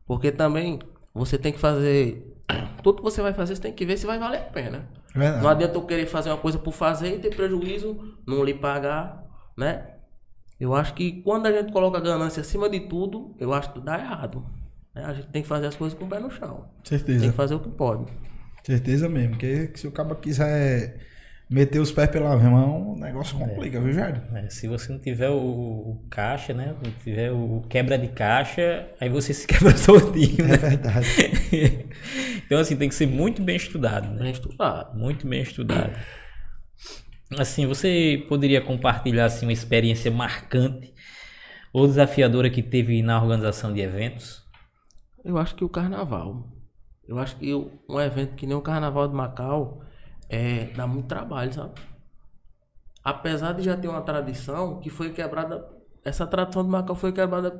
[0.06, 0.78] Porque também
[1.12, 2.34] você tem que fazer.
[2.82, 4.88] Tudo que você vai fazer, você tem que ver se vai valer a pena.
[5.14, 5.42] É verdade.
[5.42, 9.24] Não adianta eu querer fazer uma coisa por fazer e ter prejuízo, não lhe pagar,
[9.56, 9.96] né?
[10.58, 13.80] Eu acho que quando a gente coloca a ganância acima de tudo, eu acho que
[13.80, 14.46] dá errado.
[14.96, 15.04] Né?
[15.04, 16.64] A gente tem que fazer as coisas com o pé no chão.
[16.82, 17.26] Tem Certeza.
[17.26, 18.10] que fazer o que pode.
[18.64, 19.30] Certeza mesmo.
[19.30, 20.98] Porque se o cara quiser
[21.48, 24.20] meter os pés pela mão, o negócio complica, viu, Jair?
[24.34, 28.88] É, se você não tiver o, o caixa, né, não tiver o quebra de caixa,
[29.00, 30.56] aí você se quebra sozinho, É né?
[30.56, 31.06] verdade.
[32.44, 34.22] então assim, tem que ser muito bem estudado, né?
[34.22, 34.98] Bem estudado.
[34.98, 35.92] Muito bem estudado.
[37.38, 40.92] Assim, você poderia compartilhar assim, uma experiência marcante
[41.72, 44.45] ou desafiadora que teve na organização de eventos?
[45.26, 46.46] Eu acho que o carnaval.
[47.06, 49.80] Eu acho que o- um evento que nem o carnaval de Macau
[50.28, 51.74] é, dá muito trabalho, sabe?
[53.04, 55.68] Apesar de já ter uma tradição que foi quebrada.
[56.04, 57.50] Essa tradição de Macau foi quebrada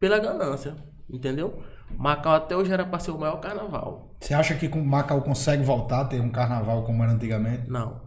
[0.00, 0.74] pela ganância.
[1.08, 1.62] Entendeu?
[1.96, 4.16] Macau até hoje era para ser o maior carnaval.
[4.20, 7.68] Você acha que Macau consegue voltar a ter um carnaval como era antigamente?
[7.70, 8.00] Não.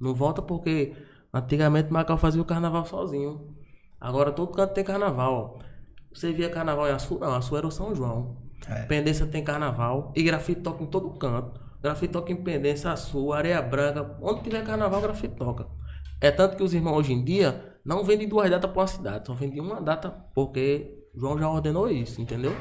[0.00, 0.94] Não volta porque
[1.32, 3.54] antigamente Macau fazia o carnaval sozinho.
[4.00, 5.58] Agora todo canto tem carnaval.
[6.12, 7.18] Você via carnaval em Açu?
[7.18, 8.43] Não, Açu era o São João.
[8.68, 8.82] É.
[8.86, 10.12] Pendência tem carnaval.
[10.14, 11.60] E grafite toca em todo canto.
[11.82, 14.16] Grafite toca em Pendência, Açu, Areia Branca.
[14.22, 15.66] Onde tiver carnaval, grafite toca.
[16.20, 19.26] É tanto que os irmãos hoje em dia não vendem duas datas para uma cidade.
[19.26, 22.56] Só vendem uma data porque João já ordenou isso, entendeu?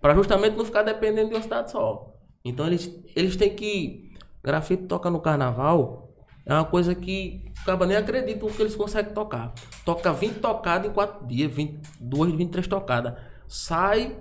[0.00, 2.14] Para justamente não ficar dependendo de uma cidade só.
[2.44, 4.12] Então eles, eles têm que.
[4.42, 6.14] Grafite toca no carnaval.
[6.44, 9.54] É uma coisa que o cara nem acredita o que eles conseguem tocar.
[9.84, 13.14] Toca 20 tocadas em 4 dias, 22, 23 tocadas.
[13.46, 14.16] Sai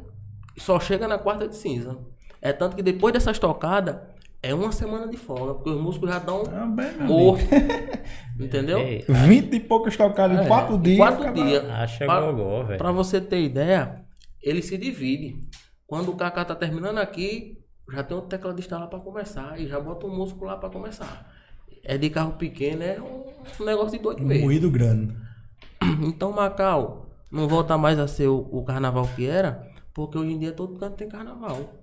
[0.59, 1.97] só chega na quarta de cinza.
[2.41, 3.97] É tanto que depois dessas tocadas,
[4.41, 6.65] é uma semana de folga, porque os músicos já estão Ah,
[7.05, 7.45] mortos.
[8.39, 8.79] Entendeu?
[8.79, 10.97] É, 20 e poucas tocadas em 4 dias.
[10.97, 11.63] Quatro dias.
[11.97, 12.77] Pra- gogó, velho.
[12.77, 13.95] Pra você ter ideia,
[14.41, 15.35] ele se divide.
[15.85, 17.57] Quando o Kaká tá terminando aqui,
[17.91, 19.59] já tem outro tecladista lá pra começar.
[19.59, 21.27] E já bota um músico lá pra começar.
[21.83, 24.45] É de carro pequeno, é um negócio de doido Um mesmo.
[24.45, 25.15] moído grande.
[26.03, 30.39] Então Macau não volta mais a ser o, o carnaval que era, porque hoje em
[30.39, 31.73] dia todo canto tem carnaval.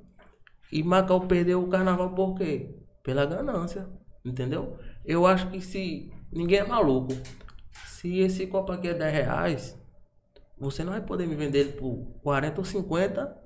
[0.71, 2.75] E Macau perdeu o carnaval por quê?
[3.03, 3.89] Pela ganância,
[4.25, 4.77] entendeu?
[5.05, 7.13] Eu acho que se ninguém é maluco,
[7.87, 9.79] se esse copo aqui é 10 reais,
[10.59, 13.43] você não vai poder me vender ele por 40 ou 50.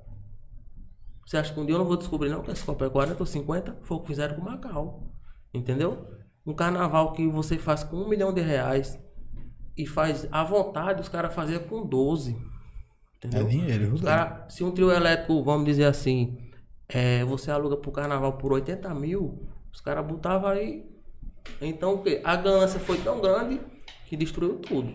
[1.27, 3.21] Você acha que um dia eu não vou descobrir não que esse copo é 40
[3.21, 3.79] ou 50?
[3.83, 5.13] Foi o que fizeram com Macau.
[5.53, 6.07] Entendeu?
[6.47, 8.99] Um carnaval que você faz com um milhão de reais
[9.77, 12.37] e faz à vontade, os caras faziam com 12.
[13.23, 13.49] É Entendeu?
[13.49, 13.95] dinheiro, viu?
[13.95, 16.51] Os cara, se um trio elétrico, vamos dizer assim,
[16.89, 20.89] é, você aluga pro carnaval por 80 mil, os caras botavam aí.
[21.61, 22.21] Então o quê?
[22.25, 23.61] A ganância foi tão grande
[24.07, 24.93] que destruiu tudo.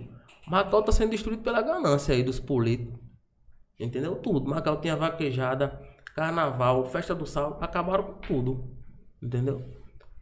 [0.47, 2.99] Macau tá sendo destruído pela ganância aí dos políticos.
[3.79, 4.15] Entendeu?
[4.15, 4.49] Tudo.
[4.49, 5.81] Macau tinha vaquejada,
[6.15, 8.75] carnaval, festa do sal, acabaram com tudo.
[9.21, 9.63] Entendeu?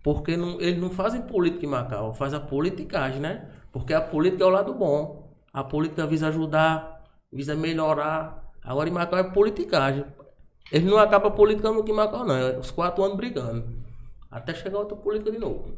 [0.04, 3.50] Porque não, eles não fazem política em Macau, faz a politicagem, né?
[3.72, 5.34] Porque a política é o lado bom.
[5.54, 6.93] A política visa ajudar,
[7.34, 8.52] visa melhorar.
[8.63, 10.06] Agora em Macau é politicagem.
[10.72, 12.36] Eles não acabam politicando aqui em Macau, não.
[12.36, 13.67] É os quatro anos brigando.
[14.32, 15.76] Até chegar outra política de novo.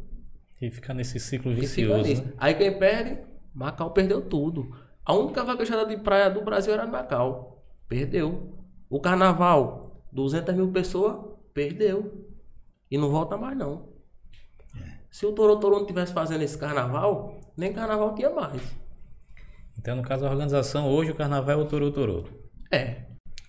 [0.61, 2.23] E ficar nesse ciclo vicioso.
[2.23, 2.33] né?
[2.37, 3.19] Aí quem perde,
[3.53, 4.73] Macau perdeu tudo.
[5.03, 7.63] A única vaquejada de praia do Brasil era Macau.
[7.87, 8.53] Perdeu.
[8.89, 11.17] O carnaval, 200 mil pessoas,
[11.53, 12.25] perdeu.
[12.89, 13.89] E não volta mais não.
[15.11, 18.61] Se o Torotoro não tivesse fazendo esse carnaval, nem carnaval tinha mais.
[19.85, 22.25] Então, no caso, a organização, hoje o carnaval é o Toro Toro.
[22.71, 23.03] É.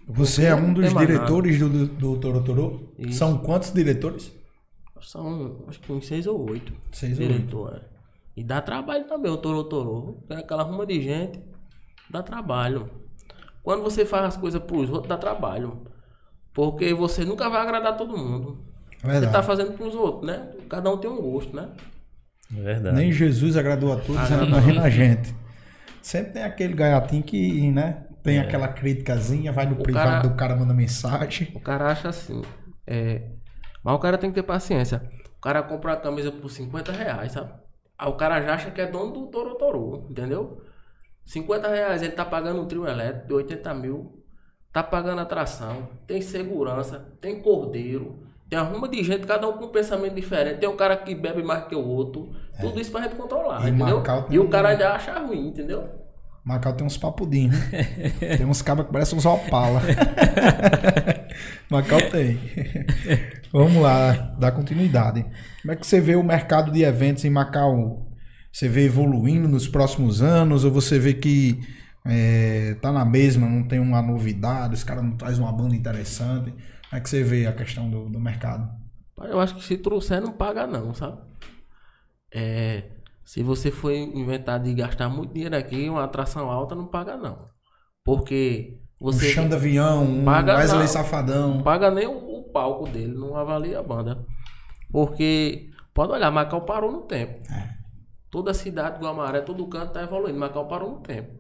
[0.07, 2.93] Você é um dos mais diretores do, do, do Torotoro?
[2.99, 3.21] Isso.
[3.21, 4.31] São quantos diretores?
[5.01, 6.75] São acho que uns seis ou oito.
[6.93, 7.33] Seis ou oito.
[7.39, 7.81] diretor, é.
[8.37, 10.23] E dá trabalho também, o Torotoro.
[10.29, 11.41] Tem aquela ruma de gente,
[12.11, 12.91] dá trabalho.
[13.63, 15.87] Quando você faz as coisas pros outros, dá trabalho.
[16.53, 18.63] Porque você nunca vai agradar todo mundo.
[19.01, 19.33] Você Verdade.
[19.33, 20.51] tá fazendo pros outros, né?
[20.69, 21.71] Cada um tem um gosto, né?
[22.55, 22.95] É verdade.
[22.95, 25.46] Nem Jesus agradou a todos, imagina a gente.
[26.07, 28.07] Sempre tem aquele gaiatinho que, né?
[28.23, 31.51] Tem aquela criticazinha, vai no privado cara- do cara, manda mensagem.
[31.53, 32.43] O cara acha assim.
[32.87, 33.33] É...
[33.83, 35.03] Mas o cara tem que ter paciência.
[35.37, 37.53] O cara compra uma camisa por 50 reais, sabe?
[37.99, 40.63] Aí o cara já acha que é dono do Torotoro, entendeu?
[41.25, 44.23] 50 reais ele tá pagando um trio elétrico de 80 mil.
[44.73, 49.73] Tá pagando atração, tem segurança, tem cordeiro, tem arruma de gente, cada um com um
[49.73, 50.61] pensamento diferente.
[50.61, 52.31] Tem um cara que bebe mais que o outro.
[52.61, 54.03] Tudo isso pra gente controlar, E entendeu?
[54.31, 55.89] E o um- cara ainda acha ruim, entendeu?
[56.45, 57.83] Macau tem uns papudinhos, né?
[58.39, 59.81] Tem uns cabas que parecem uns opala.
[61.69, 62.39] Macau tem.
[63.53, 65.25] Vamos lá, dar continuidade.
[65.63, 68.07] Como é que você vê o mercado de eventos em Macau?
[68.53, 71.61] Você vê evoluindo nos próximos anos ou você vê que
[72.07, 76.51] é, tá na mesma, não tem uma novidade, os caras não trazem uma banda interessante?
[76.53, 78.69] Como é que você vê a questão do, do mercado?
[79.21, 81.19] Eu acho que se trouxer, não paga não, sabe?
[82.33, 82.85] É,
[83.25, 87.49] se você for inventar de gastar muito dinheiro aqui, uma atração alta, não paga não.
[88.05, 90.87] Porque Um você chão de avião, um Paga Wesley não.
[90.87, 91.55] Safadão.
[91.57, 94.25] não paga nem o, o palco dele, não avalia a banda.
[94.91, 97.41] Porque, pode olhar, Macau parou no tempo.
[98.31, 100.39] Toda a cidade do Amaré, todo canto tá evoluindo.
[100.39, 101.35] Macau parou no tempo.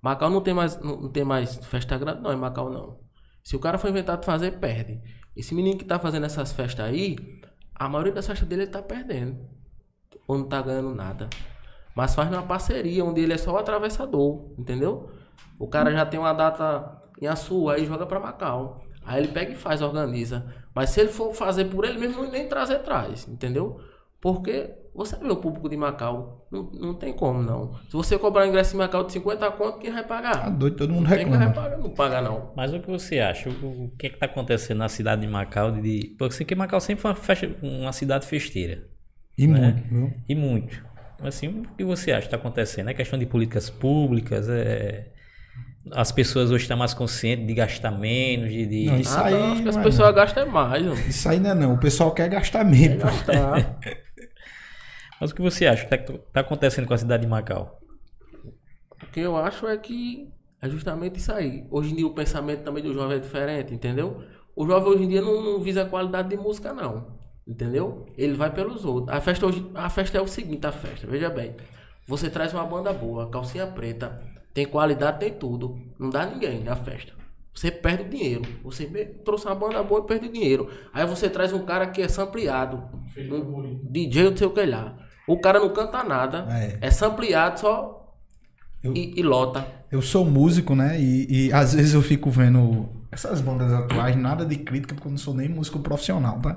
[0.00, 2.98] Macau não tem mais, não tem mais festa grande, não, em Macau não.
[3.42, 5.00] Se o cara for inventado de fazer, perde.
[5.36, 7.16] Esse menino que tá fazendo essas festas aí,
[7.74, 9.38] a maioria das festas dele ele tá perdendo.
[10.26, 11.28] Ou não tá ganhando nada.
[11.94, 15.10] Mas faz numa parceria, onde ele é só o atravessador, entendeu?
[15.58, 18.82] O cara já tem uma data em Açu, aí joga pra Macau.
[19.04, 20.46] Aí ele pega e faz, organiza.
[20.74, 23.80] Mas se ele for fazer por ele mesmo, nem trazer traz, entendeu?
[24.20, 27.72] Porque você vê o público de Macau, não, não tem como não.
[27.88, 30.50] Se você cobrar ingresso em Macau de 50 conto, quem vai Tá pagar?
[30.50, 31.68] doido, todo mundo Não tem quem vai reclama.
[31.68, 32.52] pagar, não paga não.
[32.56, 33.48] Mas o que você acha?
[33.48, 35.70] O, o que é que tá acontecendo na cidade de Macau?
[35.72, 38.86] De, de- porque que Macau sempre foi uma, festa- uma cidade festeira.
[39.38, 39.72] E né?
[39.72, 40.12] muito, viu?
[40.28, 40.84] E muito.
[41.22, 42.90] Assim, o que você acha que está acontecendo?
[42.90, 44.48] É questão de políticas públicas?
[44.48, 45.06] É...
[45.92, 48.66] As pessoas hoje estão mais conscientes de gastar menos, de...
[48.66, 51.00] de- Não, isso Ah, aí não, acho que as é pessoas gastam mais, mano.
[51.08, 51.74] Isso aí não é não.
[51.74, 52.98] O pessoal quer gastar mesmo.
[52.98, 53.78] Gastar.
[55.20, 57.80] Mas o que você acha que está acontecendo com a cidade de Macau?
[59.02, 60.28] O que eu acho é que
[60.60, 61.66] é justamente isso aí.
[61.70, 64.22] Hoje em dia o pensamento também do jovem é diferente, entendeu?
[64.54, 67.17] O jovem hoje em dia não, não visa a qualidade de música, não.
[67.48, 68.06] Entendeu?
[68.16, 69.16] Ele vai pelos outros.
[69.16, 71.54] A festa, hoje, a festa é o seguinte, a festa, veja bem.
[72.06, 75.78] Você traz uma banda boa, calcinha preta, tem qualidade, tem tudo.
[75.98, 77.12] Não dá ninguém a festa.
[77.54, 78.42] Você perde o dinheiro.
[78.62, 80.68] Você me- trouxe uma banda boa e perde o dinheiro.
[80.92, 82.84] Aí você traz um cara que é sampleado.
[83.16, 84.96] Um DJ, não sei o que lá.
[85.26, 86.46] O cara não canta nada.
[86.50, 86.78] É.
[86.82, 88.14] É, sampleado só
[88.82, 89.66] Eu- e, e lota.
[89.90, 91.00] Eu sou músico, né?
[91.00, 95.12] E, e às vezes eu fico vendo essas bandas atuais, nada de crítica, porque eu
[95.12, 96.56] não sou nem músico profissional, tá?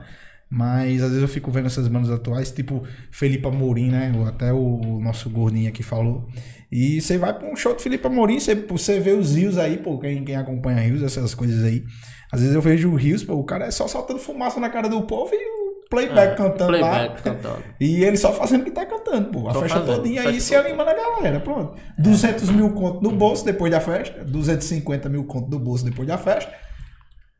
[0.52, 4.12] Mas às vezes eu fico vendo essas bandas atuais, tipo Felipe Amorim, né?
[4.28, 6.28] Até o nosso gordinho aqui falou.
[6.70, 9.78] E você vai pra um show de Felipe Amorim, você, você vê os rios aí,
[9.78, 11.86] pô, quem, quem acompanha rios, essas coisas aí.
[12.30, 14.90] Às vezes eu vejo o rios, pô, o cara é só soltando fumaça na cara
[14.90, 16.78] do povo e o playback cantando lá.
[16.78, 17.64] É, Playback cantando.
[17.80, 19.48] E ele só fazendo o que tá cantando, pô.
[19.48, 21.78] A Só festa fazendo, todinha aí se animando a galera, pronto.
[21.98, 26.18] 200 mil conto no bolso depois da festa, 250 mil conto no bolso depois da
[26.18, 26.52] festa,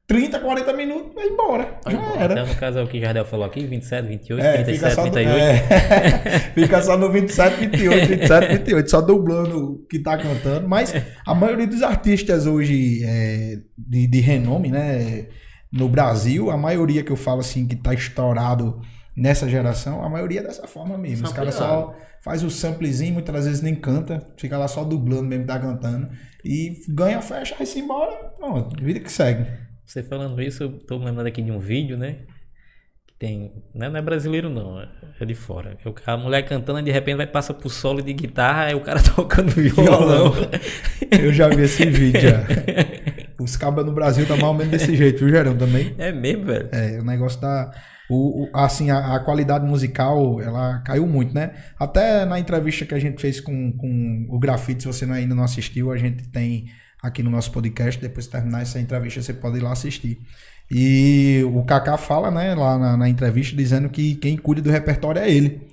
[0.08, 1.80] 30, 40 minutos, vai embora.
[1.86, 2.20] Vai Já embora.
[2.22, 2.34] era.
[2.34, 5.02] Então, no caso é o que Jardel falou aqui, 27, 28, É, fica 37, só,
[5.04, 5.40] 38.
[5.40, 10.68] é, fica só no 27, 28, 27, 28, só dublando o que tá cantando.
[10.68, 10.94] Mas
[11.26, 15.28] a maioria dos artistas hoje é, de, de renome, né,
[15.72, 18.82] no Brasil, a maioria que eu falo assim que tá estourado
[19.16, 21.26] nessa geração, a maioria é dessa forma mesmo.
[21.26, 25.46] Os caras só faz o samplezinho, muitas vezes nem canta, fica lá só dublando mesmo,
[25.46, 26.10] tá cantando.
[26.44, 29.46] E ganha a festa, vai-se embora, pronto, vida que segue.
[29.92, 32.20] Você falando isso, eu tô lembrando aqui de um vídeo, né?
[33.08, 33.52] Que tem.
[33.76, 34.88] Não é, não é brasileiro, não, é-
[35.20, 35.78] é de fora.
[35.84, 38.66] É o cara- A mulher cantando e de repente vai passar pro solo de guitarra,
[38.68, 40.34] aí o cara tocando violão.
[41.22, 42.44] Eu já vi esse vídeo já.
[43.38, 45.58] Os cabas no Brasil tá mais ou menos desse jeito, viu, Gerão?
[45.58, 45.94] Também.
[45.98, 46.70] É mesmo, velho.
[46.72, 47.72] É, o negócio da.
[48.10, 51.52] O, o- assim, a, a qualidade musical, ela caiu muito, né?
[51.80, 55.44] Até na entrevista que a gente fez com, com o Grafite, se você ainda não
[55.44, 56.66] assistiu, a gente tem
[57.02, 58.00] aqui no nosso podcast.
[58.00, 60.20] Depois que terminar essa entrevista, você pode ir lá assistir.
[60.70, 65.22] E o Kaká fala, né, lá na, na entrevista, dizendo que quem cuida do repertório
[65.22, 65.68] é ele.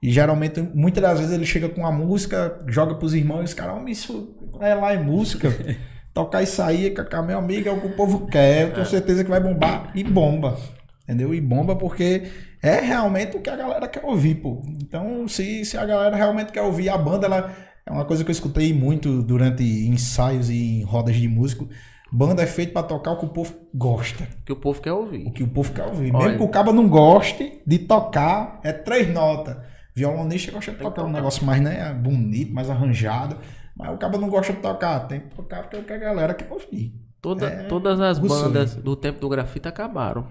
[0.00, 3.54] E geralmente, muitas das vezes ele chega com a música, joga pros irmãos e os
[3.54, 5.48] caras, homem, isso é lá em música.
[6.12, 9.24] Tocar isso aí, Kaká, meu amigo, é o que o povo quer, eu tenho certeza
[9.24, 9.90] que vai bombar.
[9.94, 10.56] E bomba.
[11.02, 11.34] Entendeu?
[11.34, 12.22] E bomba porque
[12.62, 14.62] é realmente o que a galera quer ouvir, pô.
[14.80, 17.54] Então, se, se a galera realmente quer ouvir a banda, ela
[17.86, 21.68] é uma coisa que eu escutei muito durante ensaios e rodas de músico.
[22.10, 24.28] Banda é feita pra tocar o que o povo gosta.
[24.44, 25.26] Que o povo quer ouvir.
[25.26, 26.14] O que o povo quer ouvir.
[26.14, 26.24] Olha.
[26.26, 29.56] Mesmo que o cabo não goste de tocar, é três notas.
[29.94, 33.36] Violonista gosta de tocar um negócio mais né, bonito, mais arranjado.
[33.76, 35.00] Mas o cabo não gosta de tocar.
[35.08, 36.94] Tem que tocar porque é o a galera quer ouvir.
[37.20, 38.44] Toda, É, todas as o sonho.
[38.44, 40.28] bandas do tempo do grafite acabaram.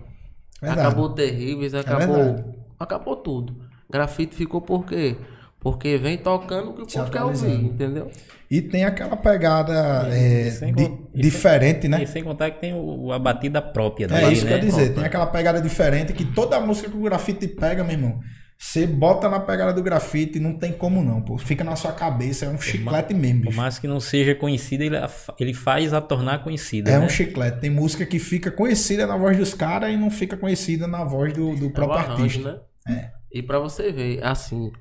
[0.61, 0.87] Verdade.
[0.87, 2.03] Acabou Terríveis, verdade.
[2.03, 2.55] acabou.
[2.79, 3.57] acabou tudo.
[3.89, 5.17] Grafite ficou por quê?
[5.63, 8.11] Porque vem tocando o que o povo quer ouvir, entendeu?
[8.51, 12.03] E tem aquela pegada é, sem di- con- e diferente, né?
[12.03, 14.63] E sem contar que tem o, a batida própria É dele, isso que eu né?
[14.63, 14.93] ia dizer.
[14.93, 18.19] Tem aquela pegada diferente que toda música que o grafite pega, meu irmão,
[18.57, 21.37] você bota na pegada do grafite e não tem como não, pô.
[21.37, 24.97] Fica na sua cabeça, é um chiclete mesmo, Por mais que não seja conhecida, ele,
[25.39, 26.91] ele faz a tornar conhecida.
[26.91, 27.05] É né?
[27.05, 27.59] um chiclete.
[27.61, 31.33] Tem música que fica conhecida na voz dos caras e não fica conhecida na voz
[31.33, 32.61] do, do É próprio arranjo, artista.
[32.87, 33.09] né?
[33.31, 34.71] E pra você ver, assim,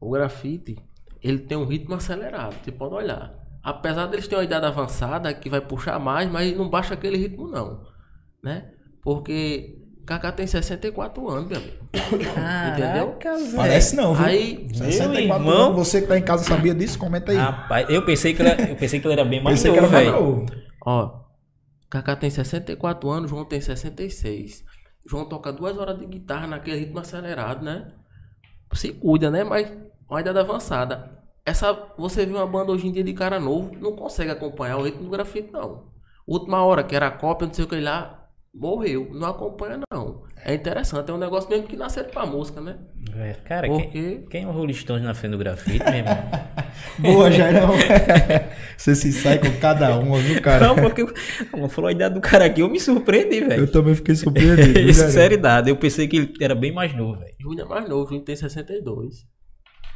[0.00, 0.76] o grafite,
[1.22, 3.34] ele tem um ritmo acelerado, você pode olhar.
[3.62, 7.48] Apesar deles terem uma idade avançada, que vai puxar mais, mas não baixa aquele ritmo
[7.48, 7.82] não,
[8.42, 8.70] né?
[9.02, 11.76] Porque Kaká tem 64 anos, meu amigo.
[12.72, 13.18] Entendeu?
[13.20, 13.56] Velho.
[13.56, 14.24] Parece não, viu?
[14.24, 16.98] Aí, 64 irmão- anos, você que tá em casa sabia disso?
[16.98, 17.36] Comenta aí.
[17.38, 20.46] Rapaz, eu pensei que ele, era- eu pensei que ele era bem mais novo, velho.
[20.86, 21.24] Ó,
[21.90, 24.64] Kaká tem 64 anos, João tem 66.
[25.06, 27.92] João toca duas horas de guitarra naquele ritmo acelerado, né?
[28.74, 29.42] Se cuida, né?
[29.44, 29.70] Mas
[30.08, 31.10] uma idade avançada.
[31.44, 34.82] Essa, você vê uma banda hoje em dia de cara novo, não consegue acompanhar o
[34.82, 35.86] ritmo do grafite, não.
[36.26, 39.08] Última hora, que era cópia, não sei o que lá, morreu.
[39.12, 40.22] Não acompanha, não.
[40.44, 42.76] É interessante, é um negócio mesmo que nasceu pra música, né?
[43.10, 46.16] Velho, Cara, Porque- quem, quem é o Rolling Stones na frente do grafite, meu irmão?
[47.00, 47.70] Boa, Jairão.
[48.76, 50.66] você se sai com cada uma, viu, cara?
[50.66, 51.06] Não, porque
[51.50, 53.62] como falou a idade do cara aqui, eu me surpreendi, velho.
[53.62, 54.78] Eu também fiquei surpreendido.
[54.94, 57.34] Sinceridade, eu pensei que ele era bem mais novo, velho.
[57.40, 59.26] Júnior é mais novo, Júnior tem 62.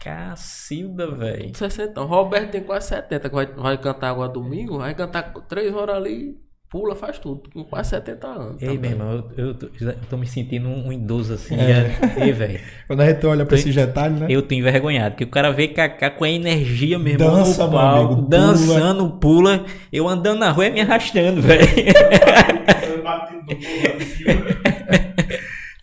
[0.03, 1.57] Cacilda, velho.
[1.57, 2.01] 60.
[2.03, 6.37] Roberto tem quase 70, que vai, vai cantar agora domingo, vai cantar 3 horas ali,
[6.69, 8.61] pula, faz tudo, com quase 70 anos.
[8.63, 8.91] Ei, meu também.
[8.91, 11.55] irmão, eu, eu, tô, eu tô me sentindo um, um idoso assim.
[11.55, 11.91] É.
[12.17, 12.25] já.
[12.25, 12.59] Ei, velho.
[12.89, 14.27] Quando a gente olha pra esses detalhes, né?
[14.29, 17.73] Eu tô envergonhado, porque o cara vê Kaká com a energia, meu irmão, Dança, meu
[17.79, 18.29] palco, amigo, pula.
[18.29, 19.65] dançando, pula.
[19.93, 21.63] Eu andando na rua e me arrastando, velho.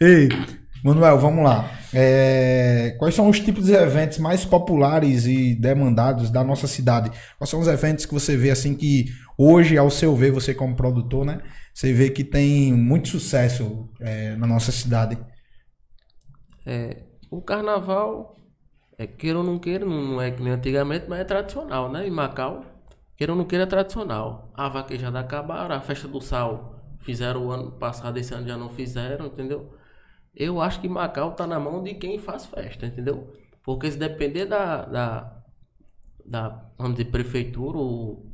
[0.02, 0.28] Ei,
[0.84, 1.79] Manuel, vamos lá.
[1.94, 7.12] É, quais são os tipos de eventos mais populares e demandados da nossa cidade?
[7.38, 9.06] Quais são os eventos que você vê assim que
[9.38, 11.42] hoje, ao seu ver, você como produtor, né?
[11.74, 15.18] Você vê que tem muito sucesso é, na nossa cidade.
[16.66, 18.36] É, o carnaval,
[18.98, 22.08] é, queira ou não queira, não, é que nem antigamente, mas é tradicional, né?
[22.08, 22.66] Em Macau,
[23.18, 24.52] queira ou não queira, é tradicional.
[24.54, 28.70] A vaquejada acabaram, a festa do sal fizeram o ano passado, esse ano já não
[28.70, 29.79] fizeram, entendeu?
[30.36, 33.34] Eu acho que Macau tá na mão de quem faz festa, entendeu?
[33.64, 35.44] Porque se depender da, da,
[36.26, 38.26] da vamos dizer, prefeitura ou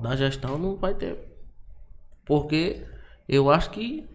[0.00, 1.18] da gestão, não vai ter.
[2.24, 2.86] Porque
[3.28, 4.08] eu acho que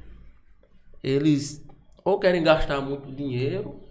[1.04, 1.66] eles
[2.04, 3.82] ou querem gastar muito dinheiro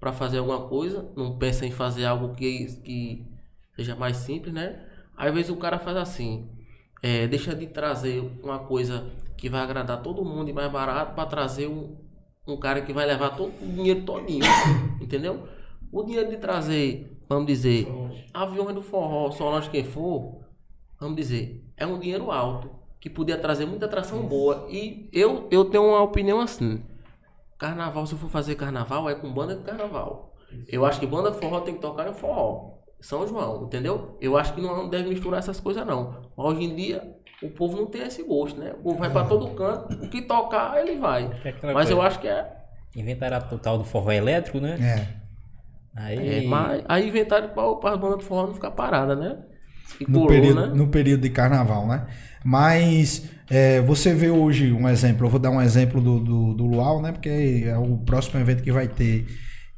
[0.00, 3.26] para fazer alguma coisa, não pensam em fazer algo que, que
[3.74, 4.84] seja mais simples, né?
[5.16, 6.48] Às vezes o cara faz assim,
[7.02, 11.26] é, deixa de trazer uma coisa que vai agradar todo mundo e mais barato para
[11.26, 11.96] trazer um,
[12.52, 14.44] um cara que vai levar todo o dinheiro todinho,
[15.00, 15.46] entendeu?
[15.92, 17.86] O dinheiro de trazer, vamos dizer,
[18.32, 20.40] aviões do forró, só nós quem for,
[20.98, 22.70] vamos dizer, é um dinheiro alto
[23.00, 24.66] que podia trazer muita atração boa.
[24.68, 26.82] E eu, eu tenho uma opinião assim.
[27.56, 30.34] Carnaval, se eu for fazer carnaval, é com banda de carnaval.
[30.66, 32.78] Eu acho que banda de forró tem que tocar em forró.
[33.00, 34.16] São João, entendeu?
[34.20, 36.22] Eu acho que não deve misturar essas coisas, não.
[36.36, 38.72] Hoje em dia, o povo não tem esse gosto, né?
[38.72, 41.30] O povo vai pra todo canto, o que tocar, ele vai.
[41.44, 42.46] É Mas eu acho que é.
[42.96, 44.76] Inventaram o tal do forró elétrico, né?
[44.80, 45.18] É.
[45.94, 49.36] Aí, é mas, aí inventaram para as bandas de forró não ficar parada, né?
[50.00, 50.74] E no, período, né?
[50.74, 52.06] no período de carnaval, né?
[52.44, 56.66] Mas é, você vê hoje um exemplo, eu vou dar um exemplo do, do, do
[56.66, 57.12] Luau, né?
[57.12, 59.26] Porque é o próximo evento que vai ter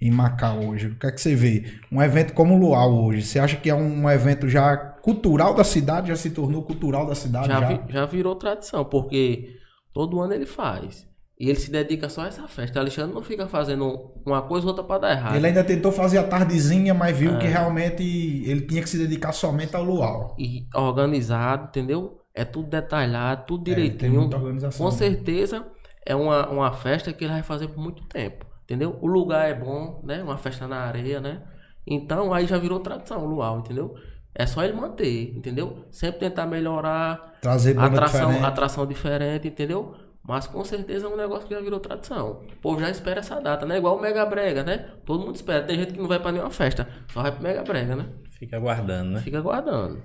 [0.00, 0.88] em Macau hoje.
[0.88, 1.64] O que é que você vê?
[1.92, 5.64] Um evento como o Luau hoje, você acha que é um evento já cultural da
[5.64, 7.48] cidade, já se tornou cultural da cidade?
[7.48, 9.56] já, Já, vi- já virou tradição, porque
[9.92, 11.08] todo ano ele faz.
[11.38, 12.78] E ele se dedica só a essa festa.
[12.78, 15.36] Alexandre não fica fazendo uma coisa ou outra pra dar errado.
[15.36, 17.38] Ele ainda tentou fazer a tardezinha, mas viu É.
[17.38, 18.02] que realmente
[18.46, 20.36] ele tinha que se dedicar somente ao Luau.
[20.38, 22.20] E organizado, entendeu?
[22.34, 24.20] É tudo detalhado, tudo É, direitinho.
[24.24, 24.84] organização.
[24.84, 25.66] Com certeza
[26.06, 28.44] é uma, uma festa que ele vai fazer por muito tempo.
[28.64, 28.98] Entendeu?
[29.00, 30.22] O lugar é bom, né?
[30.22, 31.42] Uma festa na areia, né?
[31.86, 33.94] Então aí já virou tradição o luau, entendeu?
[34.40, 35.84] É só ele manter, entendeu?
[35.90, 38.44] Sempre tentar melhorar, Trazer atração, diferente.
[38.46, 39.94] atração diferente, entendeu?
[40.22, 42.42] Mas com certeza é um negócio que já virou tradição.
[42.52, 43.76] O povo já espera essa data, né?
[43.78, 44.90] Igual o Mega Brega, né?
[45.04, 45.64] Todo mundo espera.
[45.64, 48.06] Tem gente que não vai pra nenhuma festa, só vai pro Mega Brega, né?
[48.30, 49.20] Fica aguardando, né?
[49.20, 50.02] Fica aguardando.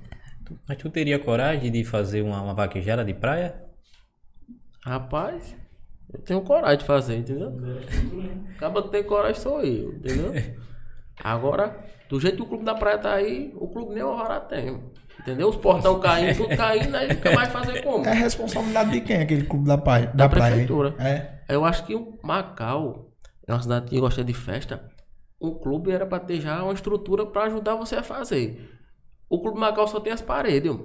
[0.68, 3.56] Mas tu teria coragem de fazer uma, uma vaquejada de praia?
[4.84, 5.56] Rapaz,
[6.14, 7.54] eu tenho coragem de fazer, entendeu?
[8.56, 10.34] Acaba que tem coragem sou eu, entendeu?
[11.24, 11.78] Agora,
[12.10, 14.84] do jeito que o clube da praia tá aí, o clube nem o Alvará tem.
[15.20, 15.50] Entendeu?
[15.50, 18.06] Os portão caindo, tudo caindo, aí nunca mais fazer como.
[18.06, 20.52] É responsabilidade de quem aquele clube da, praia, da, Da praia?
[20.52, 20.94] prefeitura.
[21.00, 21.42] É.
[21.50, 23.12] Eu acho que o Macau
[23.48, 24.88] é uma cidade que gosta de festa.
[25.40, 28.72] O clube era pra ter já uma estrutura pra ajudar você a fazer.
[29.30, 30.70] O clube Macau só tem as paredes.
[30.72, 30.78] ó.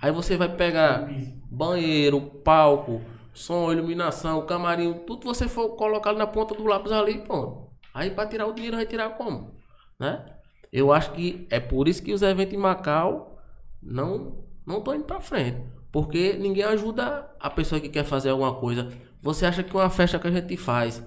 [0.00, 1.08] Aí você vai pegar
[1.50, 3.00] banheiro, palco,
[3.32, 7.68] som, iluminação, camarim, tudo você for colocar na ponta do lápis ali, pronto.
[7.94, 9.56] Aí pra tirar o dinheiro vai tirar como?
[9.98, 10.24] Né?
[10.72, 13.38] Eu acho que é por isso que os eventos em Macau
[13.82, 15.56] não não estão indo pra frente.
[15.90, 18.88] Porque ninguém ajuda a pessoa que quer fazer alguma coisa.
[19.22, 21.02] Você acha que uma festa que a gente faz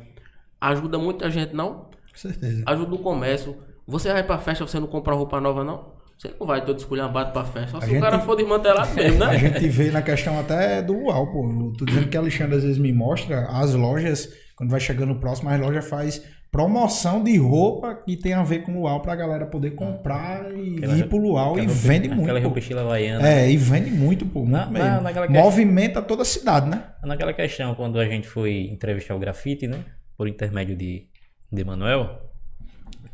[0.59, 1.89] ajuda muita gente, não?
[2.11, 2.63] Com certeza.
[2.65, 3.55] Ajuda o comércio.
[3.87, 5.93] Você vai pra festa, você não compra roupa nova, não?
[6.17, 7.71] Você não vai todo esculhambado pra festa.
[7.71, 9.37] Só A se gente- o cara for desmantelado mesmo, A né?
[9.37, 11.47] gente vê na questão até do Luau, pô.
[11.49, 15.15] Eu tô dizendo que a Alexandre às vezes me mostra as lojas, quando vai chegando
[15.19, 16.21] próximo, as lojas faz
[16.51, 20.75] promoção de roupa que tem a ver com o Luau pra galera poder comprar e
[20.77, 22.21] Aquela- ir pro Luau e vende roupa- muito.
[22.29, 23.27] Aquela roupa estilo havaiana.
[23.27, 24.39] É, e vende muito, pô.
[24.39, 26.83] Muito Na- na- naquela questão- Movimenta toda a cidade, né?
[27.03, 29.79] Naquela questão, quando a gente foi entrevistar o grafite, né?
[30.17, 31.07] Por intermédio de,
[31.51, 32.19] de Manuel.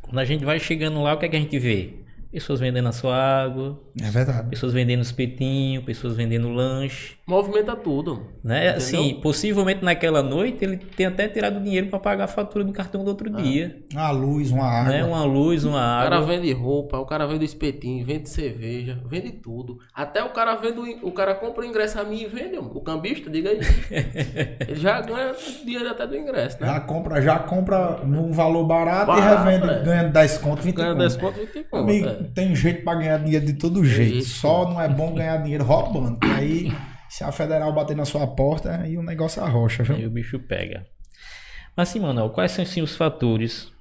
[0.01, 1.93] Quando a gente vai chegando lá, o que é que a gente vê?
[2.31, 4.49] Pessoas vendendo a sua água, É verdade.
[4.49, 7.15] pessoas vendendo espetinho, pessoas vendendo lanche.
[7.27, 8.21] Movimenta tudo.
[8.43, 8.69] Né?
[8.69, 13.03] Assim, possivelmente naquela noite ele tem até tirado dinheiro para pagar a fatura do cartão
[13.03, 13.81] do outro dia.
[13.91, 14.91] Uma luz, uma água.
[14.93, 15.03] Né?
[15.03, 16.27] Uma luz, uma O cara água.
[16.27, 19.79] vende roupa, o cara vende espetinho, vende cerveja, vende tudo.
[19.93, 23.29] Até o cara vende, o cara compra o ingresso a mim e vende, o cambista,
[23.29, 23.59] diga aí.
[24.67, 25.33] Ele já ganha
[25.65, 26.67] dinheiro até do ingresso, né?
[26.67, 29.83] Já compra, já compra num valor barato Barato, e revende é.
[29.83, 30.99] ganhando 10 conto, 20 Ganha conto.
[30.99, 31.83] 10 conto, 20 conto.
[31.83, 32.16] Amigo, é.
[32.23, 34.17] Tem jeito pra ganhar dinheiro de todo jeito.
[34.17, 34.39] Isso.
[34.39, 36.17] Só não é bom ganhar dinheiro roubando.
[36.25, 36.73] E aí,
[37.09, 40.07] se a federal bater na sua porta, aí o negócio arrocha, Aí viu?
[40.07, 40.85] o bicho pega.
[41.75, 43.71] Mas assim, Manuel, quais são assim, os fatores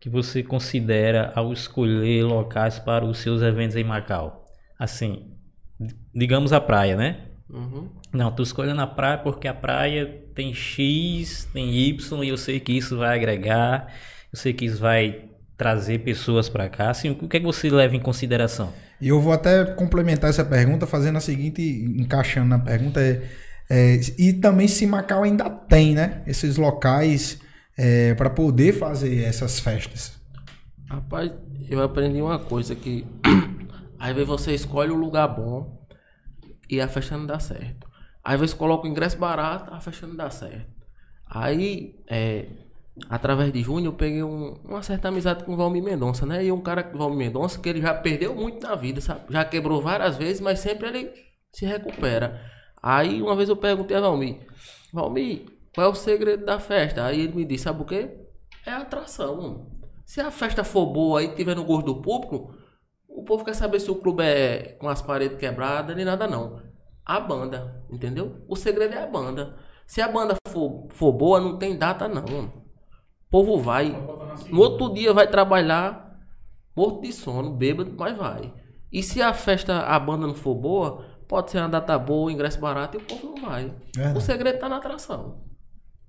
[0.00, 4.46] que você considera ao escolher locais para os seus eventos em Macau?
[4.78, 5.30] Assim,
[6.14, 7.20] digamos a praia, né?
[7.50, 7.88] Uhum.
[8.12, 12.58] Não, tô escolhendo a praia porque a praia tem X, tem Y e eu sei
[12.60, 13.92] que isso vai agregar,
[14.32, 16.90] eu sei que isso vai trazer pessoas para cá.
[16.90, 18.72] Assim, o que é que você leva em consideração?
[19.00, 21.62] E eu vou até complementar essa pergunta fazendo a seguinte,
[21.96, 23.22] encaixando na pergunta, é,
[23.68, 26.22] é, e também se Macau ainda tem, né?
[26.26, 27.40] Esses locais
[27.76, 30.20] é, para poder fazer essas festas.
[30.88, 31.32] Rapaz,
[31.68, 33.06] eu aprendi uma coisa que
[33.98, 35.86] às vezes você escolhe um lugar bom
[36.68, 37.90] e a festa não dá certo.
[38.22, 40.70] Às vezes coloca o ingresso barato, a festa não dá certo.
[41.26, 42.46] Aí, é,
[43.08, 46.44] através de Júnior, eu peguei um- uma certa amizade com o Valmir Mendonça, né?
[46.44, 49.20] E um cara, o Valmir Mendonça, que ele já perdeu muito na vida, sabe?
[49.30, 51.12] Já quebrou várias vezes, mas sempre ele
[51.52, 52.40] se recupera.
[52.82, 54.40] Aí, uma vez eu perguntei a Valmir,
[54.92, 57.04] Valmir, qual é o segredo da festa?
[57.04, 58.10] Aí ele me disse, sabe o quê?
[58.66, 59.70] É a atração.
[60.04, 62.54] Se a festa for boa e tiver no gosto do público,
[63.08, 66.60] o povo quer saber se o clube é com as paredes quebradas nem nada não.
[67.04, 68.44] A banda, entendeu?
[68.48, 69.56] O segredo é a banda.
[69.86, 72.61] Se a banda for, for boa, não tem data não.
[73.32, 73.96] O povo vai.
[74.50, 76.20] No outro dia vai trabalhar
[76.76, 78.52] morto de sono, bêbado, mas vai.
[78.92, 82.60] E se a festa, a banda não for boa, pode ser uma data boa, ingresso
[82.60, 83.74] barato e o povo não vai.
[83.96, 84.18] Verdade.
[84.18, 85.40] O segredo tá na atração.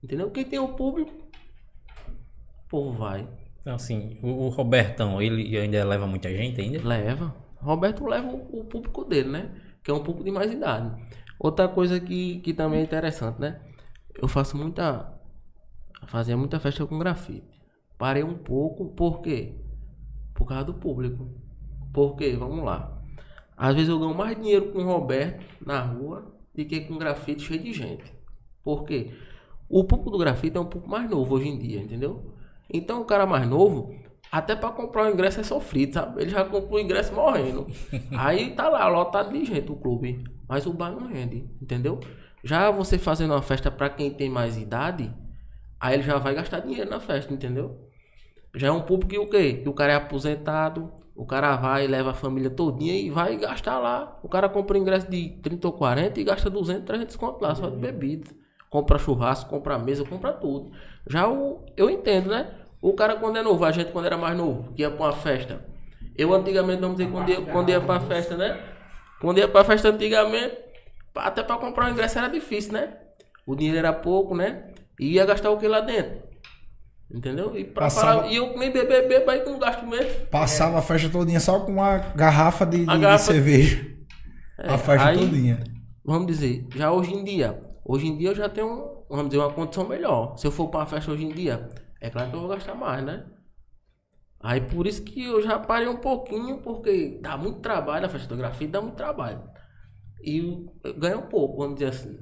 [0.04, 0.30] Entendeu?
[0.32, 1.14] Quem tem o público,
[2.66, 3.26] o povo vai.
[3.62, 6.86] Então, assim, o, o Robertão, ele ainda leva muita gente ainda?
[6.86, 7.34] Leva.
[7.56, 9.52] Roberto leva o, o público dele, né?
[9.82, 10.94] Que é um público de mais idade.
[11.40, 13.62] Outra coisa que, que também é interessante, né?
[14.14, 15.10] Eu faço muita.
[16.08, 17.62] Fazia muita festa com grafite.
[17.98, 19.56] Parei um pouco, por quê?
[20.34, 21.30] Por causa do público.
[21.94, 22.36] Por quê?
[22.38, 23.02] Vamos lá.
[23.56, 27.44] Às vezes eu ganho mais dinheiro com o Roberto na rua do que com grafite
[27.44, 28.14] cheio de gente.
[28.64, 29.12] Por quê?
[29.70, 32.34] O público do grafite é um pouco mais novo hoje em dia, entendeu?
[32.72, 33.96] Então o cara mais novo,
[34.32, 36.22] até para comprar o ingresso é sofrido, sabe?
[36.22, 37.68] Ele já comprou o ingresso morrendo.
[38.18, 40.24] Aí tá lá, lotado de gente o clube.
[40.48, 42.00] Mas o bar não rende, entendeu?
[42.44, 45.14] Já você fazendo uma festa para quem tem mais idade,
[45.84, 47.78] aí ele já vai gastar dinheiro na festa, entendeu?
[48.56, 49.56] Já é um público que o quê?
[49.62, 53.80] Que o cara é aposentado, o cara vai, leva a família todinha e vai gastar
[53.80, 54.18] lá.
[54.24, 57.70] O cara compra ingresso de 30 ou 40 e gasta 200, 300 conto lá, só
[57.70, 58.32] de bebida.
[58.70, 60.72] Compra churrasco, compra mesa, compra tudo.
[61.06, 61.66] Já o.
[61.76, 62.50] Eu entendo, né?
[62.82, 65.14] O cara quando é novo, a gente quando era mais novo, que ia pra uma
[65.14, 65.66] festa.
[66.16, 68.58] Eu antigamente, vamos dizer, quando ia, quando ia pra festa, né?
[69.20, 70.58] Quando ia pra festa antigamente,
[71.14, 72.98] até pra comprar um ingresso era difícil, né?
[73.46, 74.73] O dinheiro era pouco, né?
[75.00, 76.22] E ia gastar o que lá dentro?
[77.12, 77.56] Entendeu?
[77.56, 80.26] E, pra Passava- falar, e eu nem beber, bebo aí com gasto mesmo.
[80.28, 83.86] Passava a festa todinha só com uma garrafa de, de garrafa- cerveja.
[84.58, 85.64] É, a festa aí- todinha.
[86.04, 89.52] vamos dizer, já hoje em dia, hoje em dia eu já tenho, vamos dizer, uma
[89.52, 90.38] condição melhor.
[90.38, 91.70] Se eu for para uma festa hoje em dia,
[92.02, 93.26] é claro que eu vou gastar mais, né?
[94.40, 98.72] Aí por isso que eu já parei um pouquinho, porque dá muito trabalho, a grafite
[98.72, 99.42] dá muito trabalho.
[100.22, 100.66] E
[100.98, 102.18] ganha um pouco, vamos dizer assim.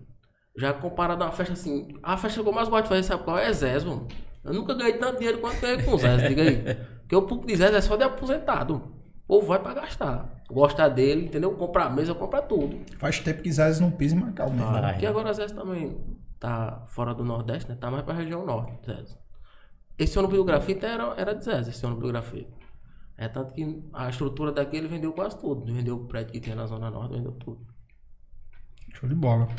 [0.56, 3.24] Já comparado a uma festa assim, a festa que eu mais gosto de fazer, sabe
[3.24, 3.52] qual é?
[3.54, 4.08] Zés, mano.
[4.44, 6.76] Eu nunca ganhei tanto dinheiro quanto ganhei com Zés, diga aí.
[7.02, 8.96] Porque o público de Zés é só de aposentado.
[9.28, 10.42] Ou vai pra gastar.
[10.50, 11.56] Gosta dele, entendeu?
[11.56, 12.78] Compra a mesa, compra tudo.
[12.98, 14.66] Faz tempo que Zé não pisa em Macau mesmo.
[14.66, 15.98] Ah, Porque agora Zés também
[16.38, 17.78] tá fora do Nordeste, né?
[17.80, 19.18] Tá mais pra região norte, Zés.
[19.98, 22.50] Esse ônibus do grafite era, era de Zés, esse ônibus do grafite.
[23.18, 25.72] É tanto que a estrutura daqui ele vendeu quase tudo.
[25.72, 27.66] Vendeu o prédio que tinha na Zona Norte, vendeu tudo.
[29.02, 29.50] Show de bola.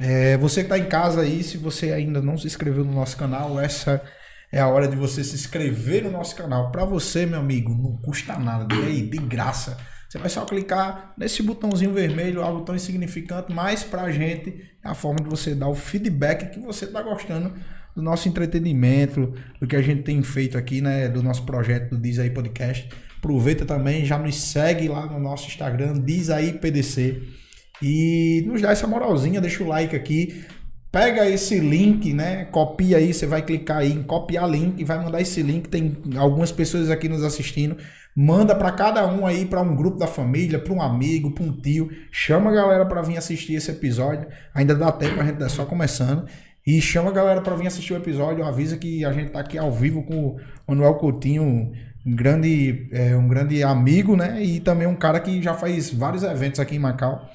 [0.00, 3.16] É, você que tá em casa aí, se você ainda não se inscreveu no nosso
[3.16, 4.02] canal, essa
[4.50, 6.72] é a hora de você se inscrever no nosso canal.
[6.72, 8.74] Pra você, meu amigo, não custa nada.
[8.74, 9.78] E aí, de graça.
[10.08, 14.94] Você vai só clicar nesse botãozinho vermelho, algo tão insignificante, mas pra gente é a
[14.94, 17.52] forma de você dar o feedback que você tá gostando
[17.94, 21.98] do nosso entretenimento, do que a gente tem feito aqui, né, do nosso projeto do
[21.98, 22.88] Diz Aí Podcast.
[23.18, 27.39] Aproveita também, já nos segue lá no nosso Instagram, Diz Aí PDC.
[27.82, 30.44] E nos dá essa moralzinha, deixa o like aqui.
[30.92, 32.46] Pega esse link, né?
[32.46, 35.68] Copia aí, você vai clicar aí em copiar link e vai mandar esse link.
[35.68, 37.76] Tem algumas pessoas aqui nos assistindo.
[38.14, 41.52] Manda para cada um aí, para um grupo da família, para um amigo, para um
[41.52, 41.88] tio.
[42.10, 44.26] Chama a galera para vir assistir esse episódio.
[44.52, 46.26] Ainda dá tempo, a gente tá só começando.
[46.66, 48.44] E chama a galera para vir assistir o episódio.
[48.44, 51.72] Avisa que a gente tá aqui ao vivo com o Manuel Coutinho,
[52.04, 54.42] um grande, é, um grande amigo, né?
[54.42, 57.30] E também um cara que já faz vários eventos aqui em Macau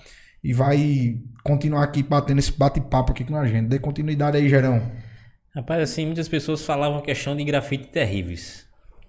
[0.48, 3.68] e vai continuar aqui batendo esse bate-papo aqui com a gente.
[3.68, 4.82] Dê continuidade aí, Gerão.
[5.56, 8.66] Rapaz, assim, muitas pessoas falavam a questão de grafite terríveis.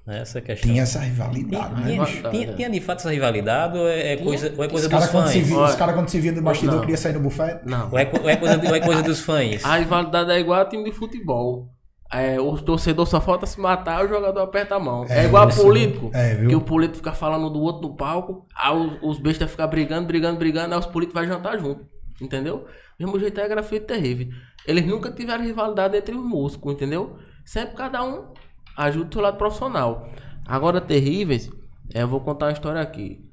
[0.06, 0.20] né?
[0.20, 0.70] Essa questão.
[0.70, 1.86] Tinha essa rivalidade, né?
[2.06, 4.82] Tinha, tinha- tinha de fato essa rivalidade ou é, é coisa, ou é coisa Os
[4.82, 5.32] dos caras fãs?
[5.46, 6.80] via- os cara, quando se via no bastidor não.
[6.82, 7.60] queria sair no bufete.
[7.68, 7.90] Não.
[7.90, 9.64] Ou é, ou é coisa, ou é coisa dos fãs?
[9.64, 11.68] A rivalidade é igual a time de futebol.
[12.12, 15.04] É, o torcedor só falta se matar o jogador aperta a mão.
[15.08, 16.10] É, É, igual a isso, político.
[16.14, 16.46] é?
[16.46, 20.38] Que o político fica falando do outro no palco, aí os, bestas ficam brigando, brigando,
[20.38, 21.84] brigando, aí os políticos vão jantar junto.
[22.20, 22.66] Entendeu?
[22.98, 24.28] Mesmo jeito é grafite terrível.
[24.66, 27.18] Eles nunca tiveram rivalidade entre os músicos, entendeu?
[27.44, 28.32] Sempre cada um
[28.76, 30.08] ajuda o seu lado profissional.
[30.46, 31.50] Agora, terríveis,
[31.92, 33.24] é, eu vou contar uma história aqui.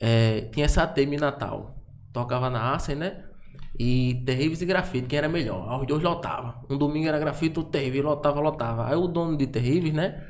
[0.00, 1.76] É, tinha essa tema em Natal.
[2.12, 3.24] Tocava na Acer, né?
[3.84, 5.68] E terríveis e grafite, quem era melhor?
[5.68, 6.54] Aí Os dois lotava.
[6.70, 8.86] Um domingo era grafite, o terrível lotava, lotava.
[8.86, 10.22] Aí o dono de terríveis, né?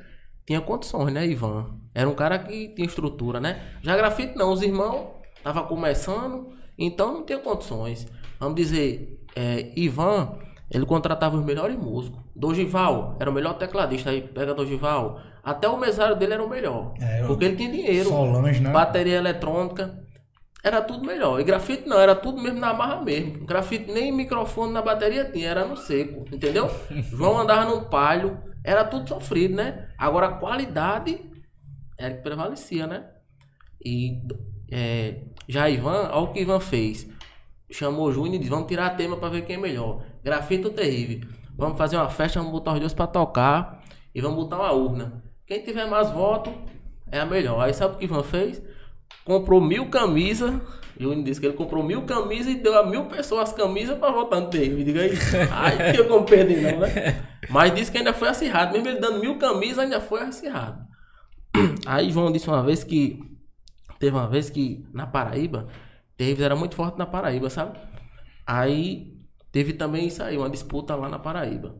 [0.46, 1.66] Tinha condições, né, Ivan?
[1.94, 3.60] Era um cara que tinha estrutura, né?
[3.82, 5.08] Já grafite não, os irmãos
[5.44, 6.48] tava começando,
[6.78, 8.08] então não tinha condições.
[8.40, 10.38] Vamos dizer, é, Ivan,
[10.70, 12.20] ele contratava os melhores músicos.
[12.34, 15.20] Dogival era o melhor tecladista, aí pega Dogival.
[15.44, 16.94] Até o mesário dele era o melhor.
[16.98, 18.08] É, porque ele tinha dinheiro.
[18.08, 18.70] Solange, né?
[18.70, 20.01] Bateria eletrônica.
[20.62, 21.40] Era tudo melhor.
[21.40, 23.44] E grafite não, era tudo mesmo na marra mesmo.
[23.44, 26.70] Grafite nem microfone na bateria tinha, era no seco, entendeu?
[27.10, 29.88] João andava num palho, era tudo sofrido, né?
[29.98, 31.20] Agora a qualidade
[31.98, 33.08] era que prevalecia, né?
[33.84, 34.22] E
[34.70, 37.08] é, já Ivan, olha o que Ivan fez.
[37.70, 40.04] Chamou o Júnior e disse: Vamos tirar tema pra ver quem é melhor.
[40.22, 41.28] Grafite ou terrível.
[41.56, 43.82] Vamos fazer uma festa, vamos botar os dois pra tocar
[44.14, 45.22] e vamos botar uma urna.
[45.46, 46.52] Quem tiver mais votos
[47.10, 47.60] é a melhor.
[47.60, 48.62] Aí sabe o que Ivan fez?
[49.24, 50.52] Comprou mil camisas.
[50.98, 54.10] Júnior disse que ele comprou mil camisas e deu a mil pessoas as camisas pra
[54.10, 54.84] votar no terrível.
[54.84, 55.12] Diga aí.
[55.50, 57.24] Aí eu como perdi, não, né?
[57.48, 58.72] Mas disse que ainda foi acirrado.
[58.72, 60.84] Mesmo ele dando mil camisas, ainda foi acirrado.
[61.86, 63.18] Aí João disse uma vez que
[63.98, 65.68] teve uma vez que na Paraíba,
[66.16, 67.78] Terríveis era muito forte na Paraíba, sabe?
[68.46, 69.12] Aí
[69.50, 71.74] teve também isso aí, uma disputa lá na Paraíba.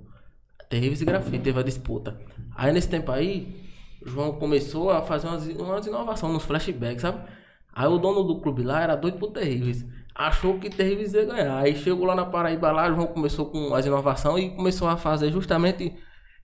[0.69, 2.19] Terríveis e grafite, teve a disputa.
[2.55, 3.72] Aí nesse tempo aí,
[4.05, 7.29] João começou a fazer umas, umas inovações nos flashbacks, sabe?
[7.75, 9.85] Aí o dono do clube lá era doido por Terríveis.
[10.15, 11.59] Achou que Terríveis ia ganhar.
[11.59, 15.33] Aí chegou lá na Paraíba lá, João começou com as inovações e começou a fazer
[15.33, 15.95] justamente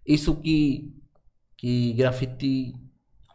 [0.06, 0.94] isso que,
[1.56, 2.72] que grafite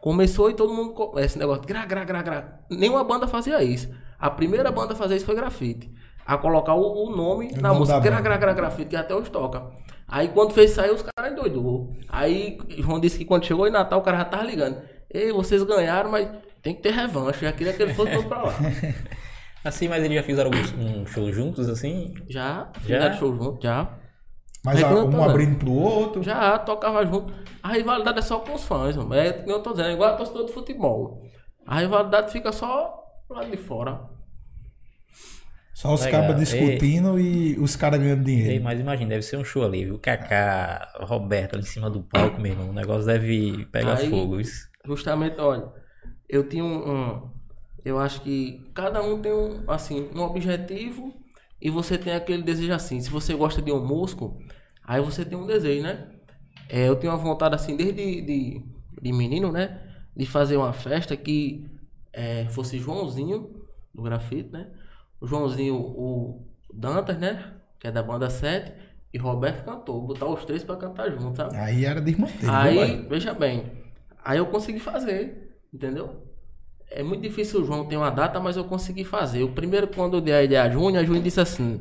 [0.00, 1.18] começou e todo mundo.
[1.18, 2.64] Esse negócio gra, gra, gra, gra.
[2.68, 3.88] Nenhuma banda fazia isso.
[4.18, 5.90] A primeira banda a fazer isso foi grafite.
[6.26, 8.00] A colocar o, o nome O na música.
[8.00, 9.62] Gra, gra, gra, grafite, que até hoje toca.
[10.08, 11.92] Aí quando fez sair, os caras endoidou.
[12.08, 14.80] Aí João disse que quando chegou em Natal, o cara já tava ligando.
[15.12, 16.28] Ei, vocês ganharam, mas
[16.62, 17.44] tem que ter revanche.
[17.44, 18.52] Já queria que ele fosse todo pra lá.
[19.64, 22.12] Assim, mas eles já fizeram um, um show juntos, assim?
[22.28, 23.00] Já, Já?
[23.00, 23.88] já show junto, já.
[24.62, 26.22] Mas a- eu um abrindo pro outro.
[26.22, 27.32] Já tocava junto.
[27.62, 29.14] A rivalidade é só com os fãs, mano.
[29.14, 31.22] É que eu tô dizendo, é igual a torcedor de futebol.
[31.66, 32.94] A rivalidade fica só
[33.30, 34.00] lá de fora.
[35.74, 38.64] Só os cabas discutindo e os caras ganhando Ei, dinheiro.
[38.64, 39.98] mas imagina, deve ser um show ali, viu?
[39.98, 42.70] Kaká, Roberto ali em cima do palco, meu irmão.
[42.70, 44.40] O negócio deve pegar Aí- fogo.
[44.40, 44.68] Isso.
[44.86, 45.66] Justamente, olha,
[46.28, 47.34] eu tinha um, um-
[47.84, 51.12] Eu acho que cada um tem um, assim, um objetivo
[51.60, 52.98] e você tem aquele desejo assim.
[53.00, 54.38] Se você gosta de um músico,
[54.82, 56.08] aí você tem um desejo, né?
[56.68, 58.62] É, eu tenho uma vontade assim, desde de,
[59.02, 59.82] de menino, né?
[60.16, 61.66] De fazer uma festa que
[62.10, 63.50] é, fosse Joãozinho,
[63.94, 64.66] do grafite, né?
[65.24, 67.54] O Joãozinho, o Dantas, né?
[67.80, 68.72] Que é da banda 7,
[69.10, 70.06] e Roberto cantou.
[70.06, 71.56] Botar os três pra cantar junto, sabe?
[71.56, 72.52] Aí era de irmãoteiro.
[72.52, 73.08] Aí, vai.
[73.08, 73.72] veja bem,
[74.22, 76.28] aí eu consegui fazer, entendeu?
[76.90, 79.42] É muito difícil o João ter uma data, mas eu consegui fazer.
[79.42, 81.80] O primeiro, quando eu dei a ideia a Júnior, a Júnior disse assim: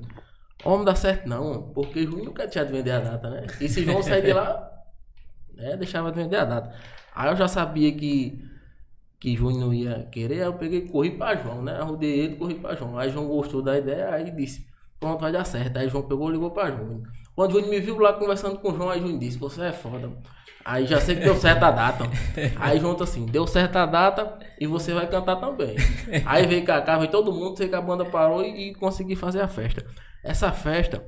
[0.64, 3.48] Ó, não dá certo não, porque Júnior nunca tinha de vender a data, né?
[3.60, 4.72] E se João sair de lá,
[5.54, 6.74] né, deixava de vender a data.
[7.14, 8.42] Aí eu já sabia que,
[9.24, 11.78] que Júnior não ia querer, aí eu peguei e corri pra João, né?
[11.80, 12.98] Arrudei ele e corri pra João.
[12.98, 14.68] Aí João gostou da ideia, aí disse:
[15.00, 15.78] Pronto, vai dar certo.
[15.78, 17.04] Aí João pegou e ligou pra Júnior.
[17.34, 20.12] Quando Júnior me viu lá conversando com o João, aí Júnior disse: Você é foda.
[20.66, 22.04] Aí já sei que deu certo a data.
[22.60, 25.76] Aí junto assim, deu certo a data e você vai cantar também.
[26.26, 29.42] Aí veio Cacá, veio todo mundo, sei que a banda parou e, e consegui fazer
[29.42, 29.86] a festa.
[30.22, 31.06] Essa festa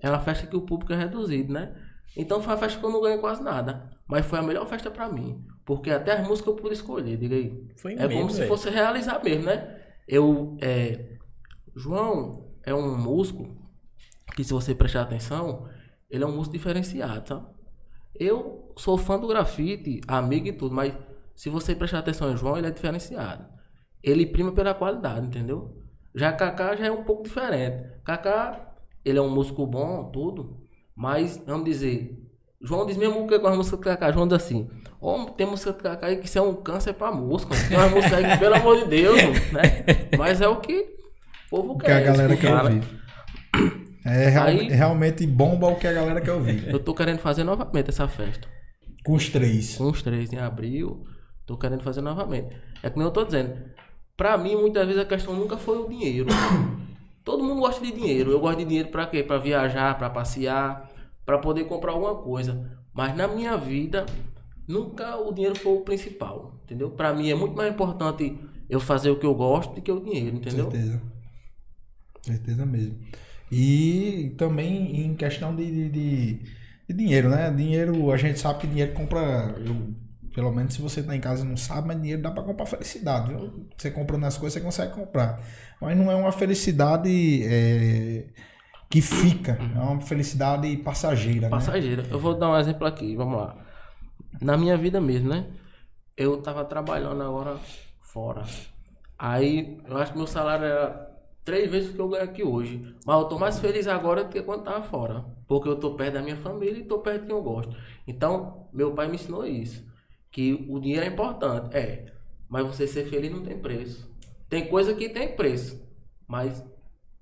[0.00, 1.74] é uma festa que o público é reduzido, né?
[2.16, 3.90] Então foi uma festa que eu não ganhei quase nada.
[4.06, 5.42] Mas foi a melhor festa pra mim.
[5.68, 7.68] Porque até as músicas eu pude escolher, diga aí.
[7.76, 8.48] Foi É mesmo, como se velho.
[8.48, 9.78] fosse realizar mesmo, né?
[10.08, 11.18] Eu, é...
[11.76, 13.54] João é um músico
[14.34, 15.68] que se você prestar atenção,
[16.08, 17.46] ele é um músico diferenciado, sabe?
[18.14, 20.94] Eu sou fã do grafite, amigo e tudo, mas
[21.36, 23.44] se você prestar atenção em João, ele é diferenciado.
[24.02, 25.84] Ele prima pela qualidade, entendeu?
[26.14, 28.00] Já Kaká já é um pouco diferente.
[28.06, 30.62] Kaká, ele é um músico bom, tudo,
[30.96, 32.26] mas vamos dizer,
[32.60, 34.68] João diz mesmo que com as músicas do Kaká, João diz assim,
[35.00, 37.54] ó, tem música do aí que isso é um câncer pra música.
[37.68, 39.16] Tem uma música aí que, pelo amor de Deus,
[39.52, 39.62] né?
[40.18, 40.96] Mas é o que
[41.52, 42.04] o povo que a quer.
[42.04, 42.80] galera quer escutar, né?
[43.54, 43.78] ouvir.
[44.04, 46.68] É real- Aí- realmente bomba o que a galera quer ouvir.
[46.68, 48.48] Eu tô querendo fazer novamente essa festa.
[49.04, 49.76] Com os três.
[49.76, 51.04] com os três em abril,
[51.46, 52.56] tô querendo fazer novamente.
[52.82, 53.54] É como eu tô dizendo,
[54.16, 56.26] pra mim muitas vezes a questão nunca foi o dinheiro.
[57.24, 58.30] Todo mundo gosta de dinheiro.
[58.32, 59.22] Eu gosto de dinheiro pra quê?
[59.22, 60.88] Pra viajar, pra passear,
[61.28, 62.80] pra poder comprar alguma coisa.
[62.94, 64.06] Mas na minha vida
[64.66, 66.90] nunca o dinheiro foi o principal, entendeu?
[66.90, 68.34] Pra mim é muito mais importante
[68.66, 70.70] eu fazer o que eu gosto do que o dinheiro, entendeu?
[70.70, 71.02] Certeza.
[72.22, 72.98] Certeza mesmo.
[73.52, 76.38] E também em questão de, de, de-
[76.88, 77.50] de dinheiro, né?
[77.50, 79.54] Dinheiro, a gente sabe que dinheiro compra.
[79.66, 82.42] eu- pelo menos se você tá em casa e não sabe, mas dinheiro dá pra
[82.42, 83.66] comprar felicidade, viu?
[83.76, 85.42] Você comprando as coisas, você consegue comprar.
[85.80, 88.26] Mas não é uma felicidade é,
[88.88, 91.50] que fica, é uma felicidade passageira, né?
[91.50, 92.06] Passageira.
[92.10, 93.56] Eu vou dar um exemplo aqui, vamos lá.
[94.40, 95.46] Na minha vida mesmo, né?
[96.16, 97.58] Eu tava trabalhando agora
[98.00, 98.44] fora.
[99.18, 101.08] Aí eu acho que meu salário era
[101.44, 102.94] três vezes o que eu ganho aqui hoje.
[103.04, 105.24] Mas eu tô mais feliz agora do que quando tava fora.
[105.46, 107.76] Porque eu tô perto da minha família e tô perto de quem eu gosto.
[108.06, 109.86] Então, meu pai me ensinou isso.
[110.30, 111.76] Que o dinheiro é importante.
[111.76, 112.06] É.
[112.48, 114.10] Mas você ser feliz não tem preço.
[114.48, 115.86] Tem coisa que tem preço.
[116.26, 116.64] Mas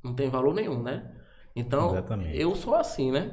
[0.03, 1.16] não tem valor nenhum, né?
[1.57, 2.39] Então, Exatamente.
[2.39, 3.33] eu sou assim, né?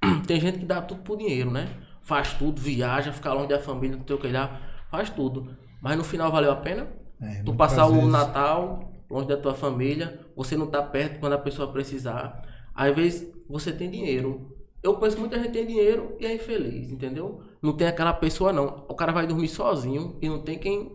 [0.26, 1.68] Tem gente que dá tudo por dinheiro, né?
[2.00, 5.56] Faz tudo, viaja, fica longe da família, não sei o que lá, faz tudo.
[5.80, 6.86] Mas no final valeu a pena?
[7.20, 8.10] É, tu passar o vezes.
[8.10, 12.42] Natal longe da tua família, você não tá perto quando a pessoa precisar.
[12.74, 14.56] Às vezes você tem dinheiro.
[14.82, 17.42] Eu conheço muita gente que tem dinheiro e é infeliz, entendeu?
[17.60, 18.86] Não tem aquela pessoa não.
[18.88, 20.90] O cara vai dormir sozinho e não tem quem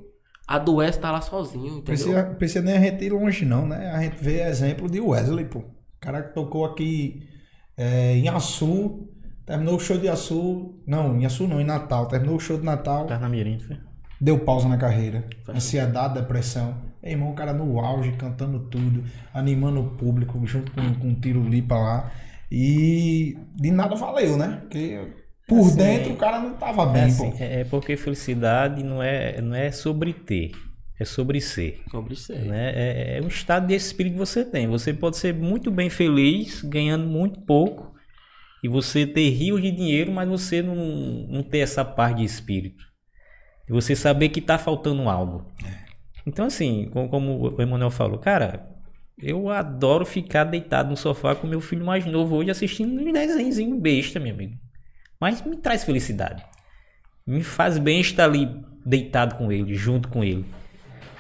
[0.47, 1.83] adoece tá lá sozinho, entendeu?
[1.83, 3.91] Precisa, precisa nem a gente ir longe, não, né?
[3.91, 5.63] A gente vê exemplo de Wesley, pô.
[5.97, 7.27] O cara que tocou aqui
[7.77, 9.09] é, em Açu,
[9.45, 10.81] terminou o show de Açu.
[10.87, 12.07] Não, em Açu não, em Natal.
[12.07, 13.77] Terminou o show de Natal, Tá na mirim, foi?
[14.19, 15.27] deu pausa na carreira.
[15.47, 16.83] Ansiedade, depressão.
[17.01, 21.19] Ei, irmão, o cara no auge, cantando tudo, animando o público, junto com, com o
[21.19, 22.11] Tiro Lipa lá.
[22.51, 24.59] E de nada valeu, né?
[24.61, 25.13] Porque
[25.47, 27.37] por Assim, dentro o cara não tava bem, É, assim, pô.
[27.37, 30.51] é é porque felicidade não é, não é sobre ter.
[30.99, 31.81] É sobre ser.
[31.91, 32.39] Sobre ser.
[32.39, 32.71] Né?
[32.73, 34.67] É, é um estado de espírito que você tem.
[34.67, 37.95] Você pode ser muito bem feliz, ganhando muito pouco,
[38.63, 42.83] e você ter rios de dinheiro, mas você não, não ter essa paz de espírito.
[43.69, 45.51] E você saber que está faltando algo.
[46.25, 48.67] Então, assim, como, como o Emanuel falou, cara,
[49.17, 53.79] eu adoro ficar deitado no sofá com meu filho mais novo hoje assistindo um desenhozinho
[53.79, 54.55] besta, meu amigo.
[55.19, 56.43] Mas me traz felicidade.
[57.25, 58.47] Me faz bem estar ali
[58.85, 60.45] deitado com ele, junto com ele.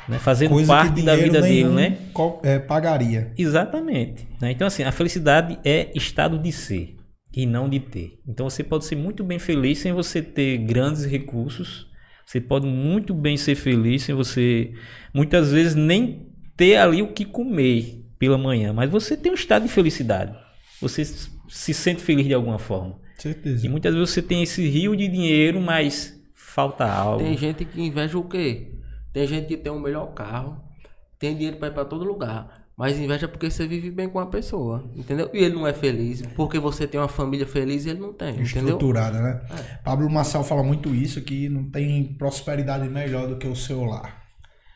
[0.07, 0.19] Né?
[0.19, 1.97] Fazendo Coisa parte da vida dele, né?
[2.43, 3.31] é, pagaria.
[3.37, 4.27] Exatamente.
[4.41, 4.51] né?
[4.51, 6.95] Então, assim, a felicidade é estado de ser
[7.33, 8.19] e não de ter.
[8.27, 11.87] Então, você pode ser muito bem feliz sem você ter grandes recursos.
[12.25, 14.73] Você pode muito bem ser feliz sem você,
[15.13, 18.73] muitas vezes, nem ter ali o que comer pela manhã.
[18.73, 20.35] Mas você tem um estado de felicidade.
[20.81, 22.99] Você se sente feliz de alguma forma.
[23.17, 23.65] Certeza.
[23.65, 27.23] E muitas vezes você tem esse rio de dinheiro, mas falta algo.
[27.23, 28.67] Tem gente que inveja o quê?
[29.17, 30.61] Tem gente que tem um melhor carro,
[31.17, 32.67] tem dinheiro pra ir pra todo lugar.
[32.77, 35.27] Mas inveja porque você vive bem com a pessoa, entendeu?
[35.33, 38.33] E ele não é feliz, porque você tem uma família feliz e ele não tem,
[38.33, 38.75] entendeu?
[38.75, 39.41] Estruturada, né?
[39.83, 44.23] Pablo Marçal fala muito isso, que não tem prosperidade melhor do que o seu lar.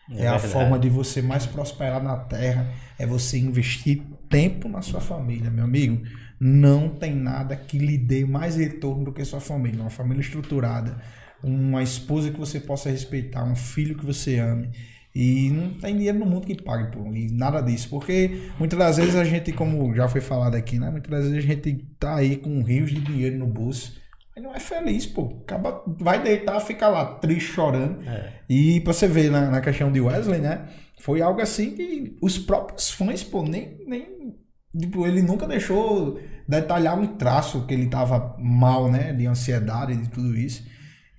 [0.10, 0.52] É, a verdade.
[0.52, 5.66] forma de você mais prosperar na terra, é você investir tempo na sua família, meu
[5.66, 6.02] amigo.
[6.40, 9.80] Não tem nada que lhe dê mais retorno do que sua família.
[9.80, 10.98] Uma família estruturada,
[11.44, 14.70] uma esposa que você possa respeitar, um filho que você ame.
[15.14, 17.90] E não tem dinheiro no mundo que pague por e nada disso.
[17.90, 20.90] Porque muitas das vezes a gente, como já foi falado aqui, né?
[20.90, 24.00] Muitas das vezes a gente tá aí com rios de dinheiro no bolso.
[24.34, 25.42] Mas não é feliz, pô.
[25.44, 28.00] Acaba, vai deitar, fica lá triste, chorando.
[28.48, 30.70] E pra você ver na, na questão de Wesley, né?
[31.02, 33.84] Foi algo assim que os próprios fãs, pô, nem.
[33.86, 34.38] nem
[34.80, 39.12] tipo, ele nunca deixou detalhar um traço que ele tava mal, né?
[39.12, 40.64] De ansiedade, de tudo isso.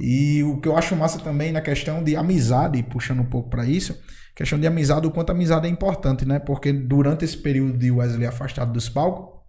[0.05, 3.65] E o que eu acho massa também na questão de amizade, puxando um pouco pra
[3.65, 3.97] isso,
[4.35, 6.41] questão de amizade, o quanto a amizade é importante, né?
[6.41, 9.41] Porque durante esse período de Wesley afastado dos palcos,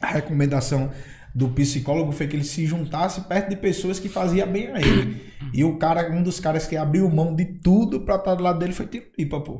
[0.00, 0.88] a recomendação
[1.34, 5.20] do psicólogo foi que ele se juntasse perto de pessoas que faziam bem a ele.
[5.52, 8.60] E o cara, um dos caras que abriu mão de tudo pra estar do lado
[8.60, 9.54] dele foi Tiripa, pô.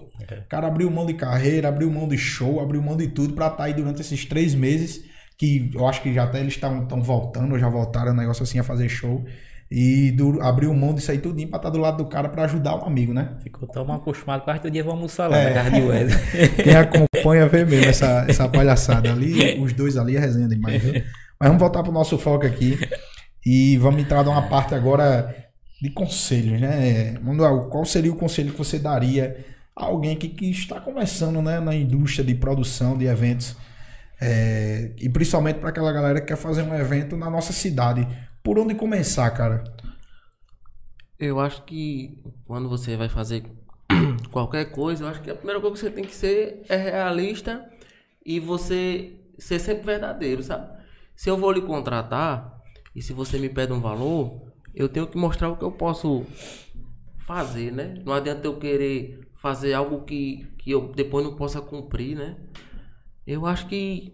[0.45, 3.49] O cara abriu mão de carreira, abriu mão de show, abriu mão de tudo pra
[3.49, 5.03] estar aí durante esses três meses,
[5.37, 8.61] que eu acho que já até eles estão voltando, ou já voltaram, um negócio assim,
[8.61, 9.25] a fazer show.
[9.75, 12.77] E du- abriu mão disso aí tudinho pra estar do lado do cara pra ajudar
[12.77, 13.31] o amigo, né?
[13.43, 15.49] Ficou tão mal acostumado, quase todo dia vamos almoçar lá É.
[15.49, 16.49] na casa de Wesley.
[16.63, 20.83] Quem acompanha vê mesmo essa, essa palhaçada ali, os dois ali, a resenha demais.
[20.83, 20.93] Viu?
[21.41, 22.79] Mas vamos voltar pro nosso foco aqui
[23.47, 25.35] e vamos entrar numa parte agora
[25.81, 27.15] de conselhos, né?
[27.23, 29.39] Manuel, qual seria o conselho que você daria
[29.75, 33.57] a alguém que, que está começando né, na indústria de produção de eventos?
[34.21, 38.07] É, e principalmente para aquela galera que quer fazer um evento na nossa cidade.
[38.43, 39.63] Por onde começar, cara?
[41.17, 43.45] Eu acho que quando você vai fazer
[44.33, 47.71] qualquer coisa, eu acho que a primeira coisa que você tem que ser é realista
[48.27, 50.83] e você ser sempre verdadeiro, sabe?
[51.15, 52.61] Se eu vou lhe contratar
[52.97, 54.43] e se você me pede um valor,
[54.75, 56.27] eu tenho que mostrar o que eu posso
[57.19, 57.95] fazer, né?
[58.05, 62.37] Não adianta eu querer fazer algo que, que eu depois não possa cumprir, né?
[63.25, 64.13] Eu acho que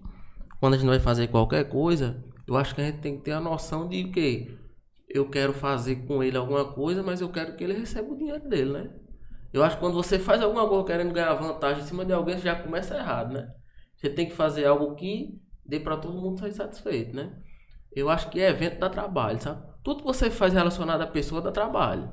[0.61, 3.32] quando a gente vai fazer qualquer coisa, eu acho que a gente tem que ter
[3.32, 4.59] a noção de que
[5.07, 8.49] eu quero fazer com ele alguma coisa, mas eu quero que ele receba o dinheiro
[8.49, 8.90] dele, né?
[9.53, 12.36] Eu acho que quando você faz alguma coisa querendo ganhar vantagem em cima de alguém,
[12.36, 13.49] você já começa errado, né?
[13.96, 17.36] Você tem que fazer algo que dê pra todo mundo sair satisfeito, né?
[17.94, 19.62] Eu acho que evento dá trabalho, sabe?
[19.82, 22.11] Tudo que você faz relacionado à pessoa dá trabalho.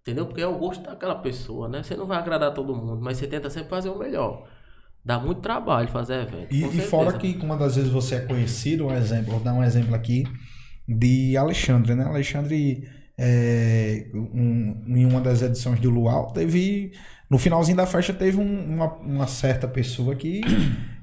[0.00, 0.26] Entendeu?
[0.26, 1.82] Porque é o gosto daquela pessoa, né?
[1.82, 4.48] Você não vai agradar todo mundo, mas você tenta sempre fazer o melhor.
[5.06, 6.48] Dá muito trabalho fazer evento.
[6.52, 9.62] E, e fora que uma das vezes você é conhecido, um exemplo, vou dar um
[9.62, 10.24] exemplo aqui
[10.88, 12.04] de Alexandre, né?
[12.04, 16.90] Alexandre, é, um- em uma das edições do Luau, teve.
[17.30, 20.40] No finalzinho da festa, teve um- uma, uma certa pessoa que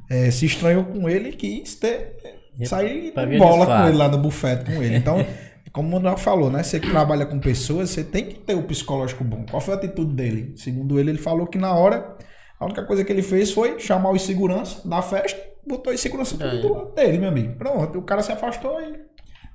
[0.10, 2.18] é, se estranhou com ele e quis ter,
[2.66, 4.98] sair bola com ele lá no bufete com ele.
[4.98, 5.18] Então.
[5.72, 6.62] Como o Manuel falou, né?
[6.62, 9.44] Você que trabalha com pessoas, você tem que ter o psicológico bom.
[9.50, 10.54] Qual foi a atitude dele?
[10.56, 12.16] Segundo ele, ele falou que na hora
[12.60, 16.38] a única coisa que ele fez foi chamar os segurança da festa, botou os segurança
[16.38, 16.62] tudo É.
[16.62, 17.56] do lado dele, meu amigo.
[17.58, 19.00] Pronto, o cara se afastou e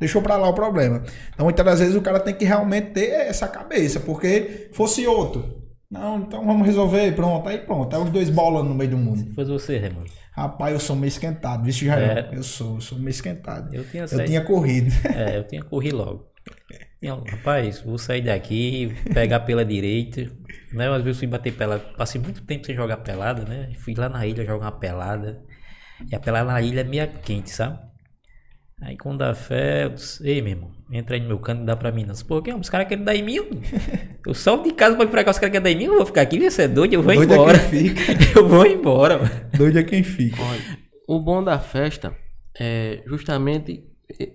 [0.01, 1.03] deixou pra lá o problema.
[1.35, 5.57] Então, muitas das vezes o cara tem que realmente ter essa cabeça, porque fosse outro.
[5.91, 7.97] Não, então vamos resolver, pronto, aí pronto.
[7.97, 9.33] Aí os dois bolando no meio do mundo.
[9.35, 10.11] Foi você, Raimundo.
[10.33, 12.19] Rapaz, eu sou meio esquentado, vixe, Jair.
[12.19, 12.31] É.
[12.33, 13.75] Eu sou, eu sou meio esquentado.
[13.75, 14.93] Eu tinha Eu tinha corrido.
[15.17, 16.29] É, eu tinha corrido logo.
[17.01, 20.31] Tinha, rapaz, vou sair daqui, pegar pela direita.
[20.73, 20.89] Né?
[20.89, 21.85] Às vezes fui bater pelada.
[21.97, 23.71] Passei muito tempo sem jogar pelada, né?
[23.77, 25.43] Fui lá na ilha jogar uma pelada.
[26.11, 27.79] E a pelada na ilha é meio quente, sabe?
[28.81, 31.67] Aí quando dá fé, eu disse, ei, meu irmão, entra aí no meu canto e
[31.67, 32.05] dá pra mim.
[32.05, 32.15] Não.
[32.15, 33.39] Pô, que, os caras querem dar em mim.
[34.25, 35.97] Eu salgo de casa pra ir pra cá, os caras querem dar em mim, eu
[35.97, 37.59] vou ficar aqui, você é doido, eu vou Doido é embora.
[37.59, 38.03] quem fica.
[38.39, 39.31] eu vou embora, mano.
[39.57, 40.41] Doido é quem fica.
[40.41, 40.79] Olha,
[41.09, 42.15] o bom da festa
[42.59, 43.83] é justamente,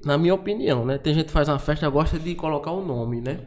[0.06, 0.98] na minha opinião, né?
[0.98, 3.40] Tem gente que faz uma festa e gosta de colocar o nome, né?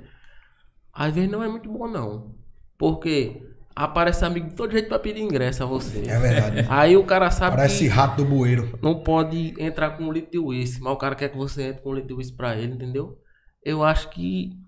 [0.92, 2.34] Às vezes não é muito bom, não.
[2.78, 3.42] Porque
[3.74, 6.00] aparece amigo de todo jeito pra pedir ingresso a você.
[6.08, 6.66] É verdade.
[6.68, 8.78] Aí o cara sabe Parece que rato do bueiro.
[8.82, 11.82] não pode entrar com um litro de uísque, mas o cara quer que você entre
[11.82, 13.18] com um litro de uísque pra ele, entendeu?
[13.62, 14.58] Eu acho que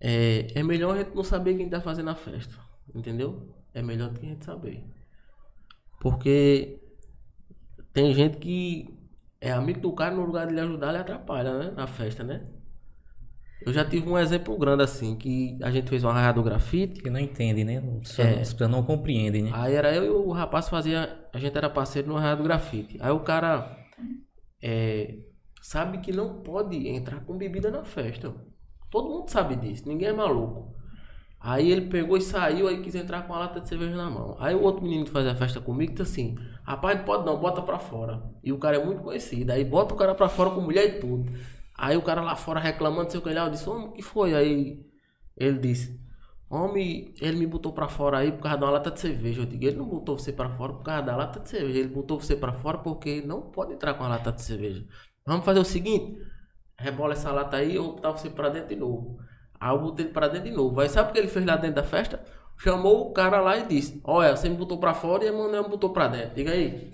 [0.00, 2.54] é, é melhor a gente não saber quem tá fazendo a festa,
[2.94, 3.54] entendeu?
[3.72, 4.84] É melhor do que a gente saber.
[6.00, 6.78] Porque
[7.92, 8.95] tem gente que
[9.46, 11.72] é amigo do cara, no lugar de lhe ajudar, ele atrapalha, né?
[11.76, 12.46] Na festa, né?
[13.64, 17.02] Eu já tive um exemplo grande assim, que a gente fez uma raia do grafite,
[17.02, 17.82] Que não entende, né?
[18.04, 18.36] Só, É.
[18.36, 19.50] Pessoas não compreendem, né?
[19.54, 21.18] Aí era eu e o rapaz fazia.
[21.32, 22.98] A gente era parceiro no Arraial do Grafite.
[23.00, 23.76] Aí o cara
[24.62, 25.16] é,
[25.62, 28.32] sabe que não pode entrar com bebida na festa.
[28.90, 30.75] Todo mundo sabe disso, ninguém é maluco.
[31.40, 34.36] Aí ele pegou e saiu, aí quis entrar com a lata de cerveja na mão.
[34.40, 36.34] Aí o outro menino que fazia a festa comigo disse assim:
[36.64, 38.22] Rapaz, não pode não, bota pra fora.
[38.42, 39.52] E o cara é muito conhecido.
[39.52, 41.30] Aí bota o cara pra fora com mulher e tudo.
[41.74, 44.34] Aí o cara lá fora reclamando, sei o que disse: Homem, o que foi?
[44.34, 44.84] Aí
[45.36, 46.00] ele disse:
[46.48, 49.42] Homem, ele me botou pra fora aí por causa de uma lata de cerveja.
[49.42, 51.80] Eu digo, ele não botou você pra fora por causa da lata de cerveja.
[51.80, 54.84] Ele botou você pra fora porque não pode entrar com a lata de cerveja.
[55.26, 56.18] Vamos fazer o seguinte:
[56.78, 59.18] rebola essa lata aí, vou botar você pra dentro de novo.
[59.60, 60.80] Aí eu botei ele pra dentro de novo.
[60.80, 62.20] Aí sabe o que ele fez lá dentro da festa?
[62.58, 65.64] Chamou o cara lá e disse: Olha, você me botou pra fora e a Emanuel
[65.64, 66.34] me botou pra dentro.
[66.34, 66.90] Diga aí.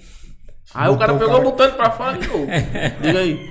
[0.75, 2.47] Aí o cara Botou o pegou e cara- botou ele pra fora de novo.
[3.03, 3.51] Diga aí.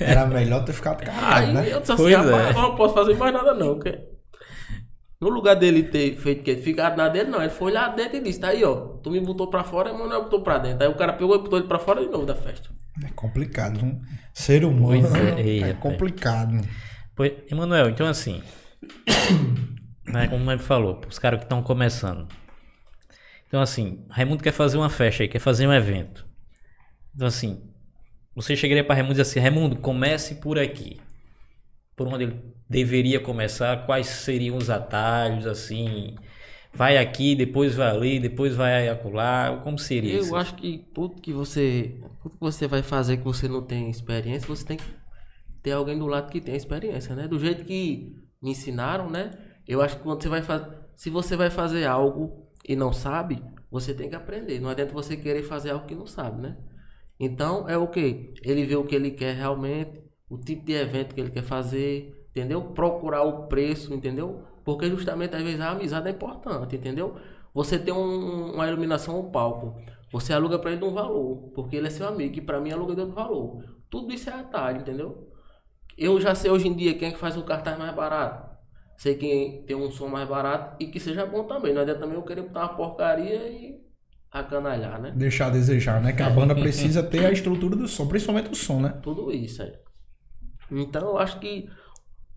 [0.00, 1.66] Era melhor ter ficado calado, Aí né?
[1.72, 2.48] eu disse assim, Pois rapaz, é.
[2.50, 3.74] agora eu não posso fazer mais nada não.
[3.74, 3.98] porque
[5.20, 7.40] No lugar dele ter feito que ficado na dele, não.
[7.40, 8.74] Ele foi lá dentro e disse, tá aí, ó.
[9.02, 10.84] Tu me botou pra fora e o Manuel botou pra dentro.
[10.84, 12.70] Aí o cara pegou e botou ele pra fora de novo da festa.
[13.04, 13.78] É complicado.
[13.78, 14.00] viu?
[14.32, 15.78] Ser humano Pois é, é, ei, rapaz.
[17.22, 18.42] Pois, Emanuel, então assim,
[20.04, 22.26] né, como ele falou, os caras que estão começando.
[23.46, 26.26] Então assim, Raimundo quer fazer uma festa aí, quer fazer um evento.
[27.14, 27.62] Então assim,
[28.34, 31.00] você chegaria para Raimundo e assim, Raimundo, comece por aqui.
[31.94, 36.16] Por onde ele deveria começar, quais seriam os atalhos, assim,
[36.74, 40.34] vai aqui, depois vai ali, depois vai acolá, como seria Eu isso?
[40.34, 41.94] acho que tudo que você.
[42.20, 45.01] Tudo que você vai fazer que você não tem experiência, você tem que
[45.62, 47.28] ter alguém do lado que tem experiência, né?
[47.28, 49.30] Do jeito que me ensinaram, né?
[49.66, 50.66] Eu acho que quando você vai fazer.
[50.96, 54.60] Se você vai fazer algo e não sabe, você tem que aprender.
[54.60, 56.56] Não adianta você querer fazer algo que não sabe, né?
[57.18, 58.34] Então é o que?
[58.42, 62.26] Ele vê o que ele quer realmente, o tipo de evento que ele quer fazer,
[62.30, 62.62] entendeu?
[62.72, 64.42] Procurar o preço, entendeu?
[64.64, 67.16] Porque justamente às vezes a amizade é importante, entendeu?
[67.54, 69.76] Você tem um- uma iluminação ao palco,
[70.10, 72.94] você aluga pra ele um valor, porque ele é seu amigo, e pra mim aluga
[72.94, 73.62] de outro valor.
[73.90, 75.28] Tudo isso é atalho, entendeu?
[75.96, 78.50] Eu já sei hoje em dia quem é que faz o cartaz mais barato.
[78.96, 81.74] Sei quem tem um som mais barato e que seja bom também.
[81.74, 83.80] Não adianta também eu querer botar uma porcaria e
[84.30, 85.12] acanalhar, né?
[85.14, 86.12] Deixar a desejar, né?
[86.12, 88.98] Que a banda precisa ter a estrutura do som, principalmente o som, né?
[89.02, 89.72] Tudo isso aí.
[90.70, 91.68] Então eu acho que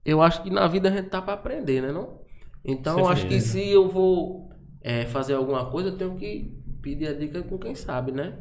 [0.03, 2.21] eu acho que na vida a gente tá para aprender, né não?
[2.63, 4.49] Então eu acho que se eu vou
[4.81, 6.51] é, fazer alguma coisa, eu tenho que
[6.81, 8.37] pedir a dica com quem sabe, né?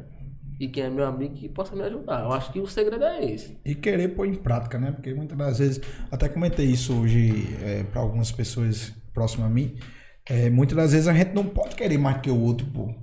[0.59, 2.21] E quem é meu amigo que possa me ajudar.
[2.23, 3.57] Eu acho que o segredo é esse.
[3.65, 4.91] E querer pôr em prática, né?
[4.91, 5.81] Porque muitas das vezes,
[6.11, 7.47] até comentei isso hoje
[7.91, 9.75] para algumas pessoas próximas a mim,
[10.29, 12.93] é, muitas das vezes a gente não pode querer mais que o outro, pô.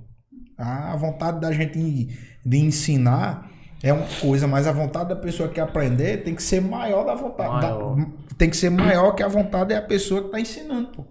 [0.57, 2.09] A vontade da gente
[2.45, 3.49] de ensinar
[3.81, 7.15] é uma coisa, mas a vontade da pessoa que aprender tem que ser maior da
[7.15, 7.61] vontade.
[7.61, 7.97] da- Maior.
[8.37, 11.05] tem que ser maior que a vontade da pessoa que está ensinando, pô.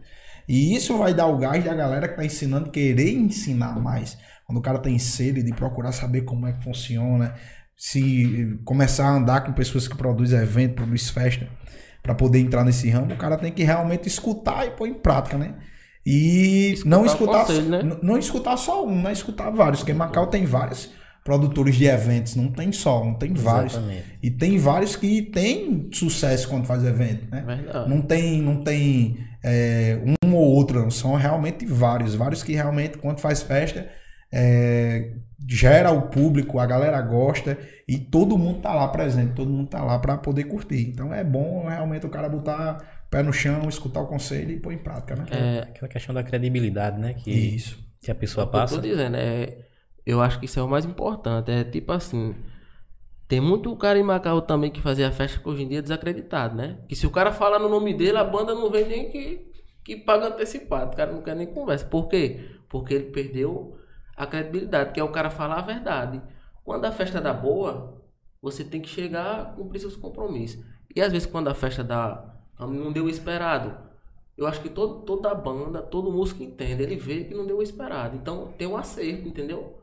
[0.48, 4.18] E isso vai dar o gás da galera que está ensinando querer ensinar mais.
[4.46, 7.34] Quando o cara tem sede de procurar saber como é que funciona,
[7.76, 11.48] se começar a andar com pessoas que produzem evento, produzem festa,
[12.02, 15.38] para poder entrar nesse ramo, o cara tem que realmente escutar e pôr em prática,
[15.38, 15.54] né?
[16.04, 17.82] E não o escutar, conselho, né?
[17.82, 20.90] n- não escutar só um, não escutar vários, porque Macau tem vários
[21.24, 23.74] produtores de eventos, não tem só um, tem vários.
[23.74, 24.04] Exatamente.
[24.20, 27.42] E tem vários que têm sucesso quando faz evento, né?
[27.46, 27.88] Verdade.
[27.88, 30.90] Não tem, não tem é, um ou outro, não.
[30.90, 32.16] são realmente vários.
[32.16, 33.88] Vários que realmente, quando faz festa,
[34.32, 35.12] é,
[35.48, 39.82] gera o público, a galera gosta e todo mundo tá lá presente, todo mundo tá
[39.84, 40.88] lá para poder curtir.
[40.88, 44.72] Então é bom realmente o cara botar pé no chão, escutar o conselho e pôr
[44.72, 45.26] em prática, né?
[45.30, 47.14] É, Aquela questão da credibilidade, né?
[47.14, 47.78] Que, Isso.
[48.00, 48.74] que a pessoa É o que eu passa.
[48.76, 49.58] tô dizendo, é,
[50.06, 51.50] eu acho que isso é o mais importante.
[51.50, 52.34] É tipo assim.
[53.28, 56.54] Tem muito cara em Macau também que fazia festa que hoje em dia é desacreditado,
[56.54, 56.78] né?
[56.88, 59.50] Que se o cara falar no nome dele, a banda não vem nem que,
[59.82, 60.92] que paga antecipado.
[60.92, 61.86] O cara não quer nem conversa.
[61.86, 62.40] Por quê?
[62.68, 63.76] Porque ele perdeu
[64.22, 66.22] a credibilidade, que é o cara falar a verdade.
[66.64, 68.02] Quando a festa dá boa,
[68.40, 70.64] você tem que chegar, cumprir seus compromissos.
[70.94, 73.76] E às vezes quando a festa dá, não deu o esperado,
[74.36, 77.62] eu acho que todo, toda banda, todo músico entende, ele vê que não deu o
[77.62, 78.16] esperado.
[78.16, 79.78] Então tem um acerto, entendeu?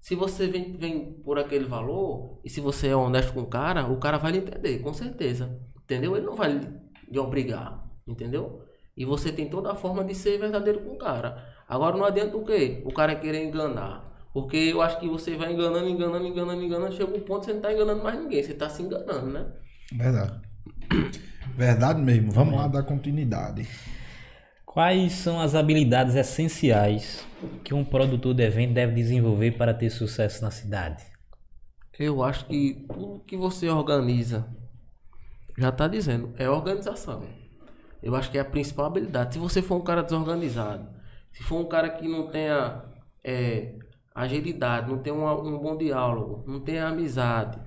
[0.00, 3.86] Se você vem, vem por aquele valor, e se você é honesto com o cara,
[3.86, 5.60] o cara vai lhe entender, com certeza.
[5.84, 6.16] Entendeu?
[6.16, 6.60] Ele não vai
[7.08, 8.64] lhe obrigar, entendeu?
[8.96, 11.46] E você tem toda a forma de ser verdadeiro com o cara.
[11.72, 12.82] Agora não adianta o quê?
[12.84, 14.04] O cara querer enganar.
[14.34, 17.52] Porque eu acho que você vai enganando, enganando, enganando, enganando, chega um ponto que você
[17.52, 19.46] não está enganando mais ninguém, você está se enganando, né?
[19.90, 20.40] Verdade.
[21.56, 22.30] Verdade mesmo.
[22.30, 23.66] Vamos lá dar continuidade.
[24.66, 27.26] Quais são as habilidades essenciais
[27.64, 31.02] que um produtor de evento deve desenvolver para ter sucesso na cidade?
[31.98, 34.46] Eu acho que tudo que você organiza,
[35.56, 37.22] já está dizendo, é organização.
[38.02, 39.32] Eu acho que é a principal habilidade.
[39.32, 41.00] Se você for um cara desorganizado,
[41.32, 42.84] se for um cara que não tenha
[43.24, 43.74] é,
[44.14, 47.58] agilidade, não tem uma, um bom diálogo, não tem amizade,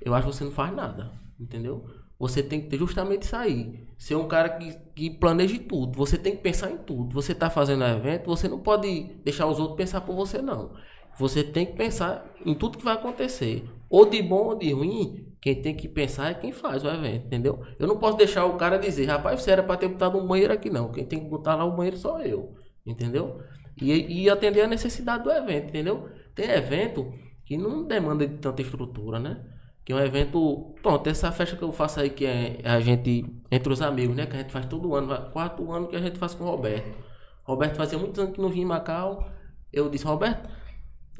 [0.00, 1.84] eu acho que você não faz nada, entendeu?
[2.18, 3.88] Você tem que ter justamente isso aí.
[3.96, 5.96] Ser um cara que, que planeje tudo.
[5.96, 7.14] Você tem que pensar em tudo.
[7.14, 10.72] Você está fazendo evento, você não pode deixar os outros pensar por você, não.
[11.18, 13.64] Você tem que pensar em tudo que vai acontecer.
[13.88, 17.26] Ou de bom ou de ruim, quem tem que pensar é quem faz o evento,
[17.26, 17.64] entendeu?
[17.78, 20.52] Eu não posso deixar o cara dizer, rapaz, você era para ter botado um banheiro
[20.52, 20.92] aqui, não.
[20.92, 22.54] Quem tem que botar lá o banheiro sou eu,
[22.90, 23.40] entendeu?
[23.80, 26.08] E, e atender a necessidade do evento, entendeu?
[26.34, 27.12] Tem evento
[27.44, 29.44] que não demanda de tanta estrutura, né?
[29.84, 30.74] Que é um evento.
[30.82, 33.24] Pronto, essa festa que eu faço aí, que é a gente.
[33.50, 34.26] Entre os amigos, né?
[34.26, 35.30] Que a gente faz todo ano.
[35.32, 36.96] Quarto ano que a gente faz com o Roberto.
[37.42, 39.28] Roberto fazia muitos anos que não vinha em Macau.
[39.72, 40.48] Eu disse, Roberto,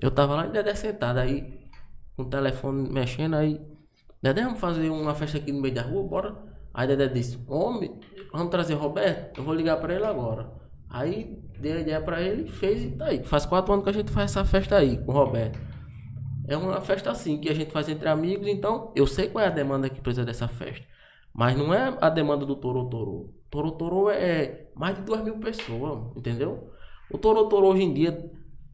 [0.01, 1.69] eu tava lá em Dedé sentado aí,
[2.17, 3.61] com o telefone mexendo aí.
[4.23, 6.37] Dedé, vamos fazer uma festa aqui no meio da rua, bora?
[6.73, 7.99] Aí Dedé disse, homem,
[8.33, 9.39] vamos trazer Roberto?
[9.39, 10.60] Eu vou ligar para ele agora.
[10.91, 13.23] Aí dei a ideia pra ele, fez e tá aí.
[13.23, 15.59] Faz quatro anos que a gente faz essa festa aí com o Roberto.
[16.49, 19.47] É uma festa assim que a gente faz entre amigos, então eu sei qual é
[19.47, 20.85] a demanda que precisa dessa festa.
[21.33, 23.33] Mas não é a demanda do Toro Toro.
[23.49, 26.73] Toro Toro é mais de duas mil pessoas, entendeu?
[27.09, 28.31] O Toro Toro hoje em dia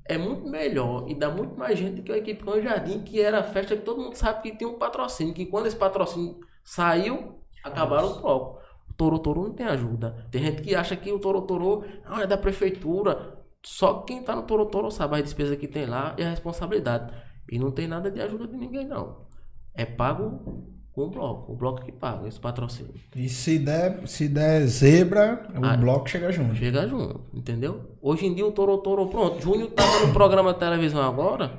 [0.06, 3.20] é muito melhor e dá muito mais gente que a equipe com o Jardim, que
[3.20, 6.40] era a festa que todo mundo sabe que tem um patrocínio, que quando esse patrocínio
[6.64, 8.64] saiu, acabaram os blocos.
[8.96, 10.26] Toro Toro não tem ajuda.
[10.30, 13.36] Tem gente que acha que o Toro Toro ah, é da prefeitura.
[13.64, 17.12] Só quem tá no Toro Toro sabe a despesa que tem lá e a responsabilidade.
[17.50, 19.26] E não tem nada de ajuda de ninguém, não.
[19.74, 21.52] É pago com o bloco.
[21.52, 22.94] O bloco que paga esse patrocínio.
[23.14, 26.54] E se der, se der zebra, o ah, bloco chega junto.
[26.54, 27.96] Chega junto, entendeu?
[28.00, 29.40] Hoje em dia o Toro Toro, pronto.
[29.42, 31.52] Júnior tava no programa de televisão agora.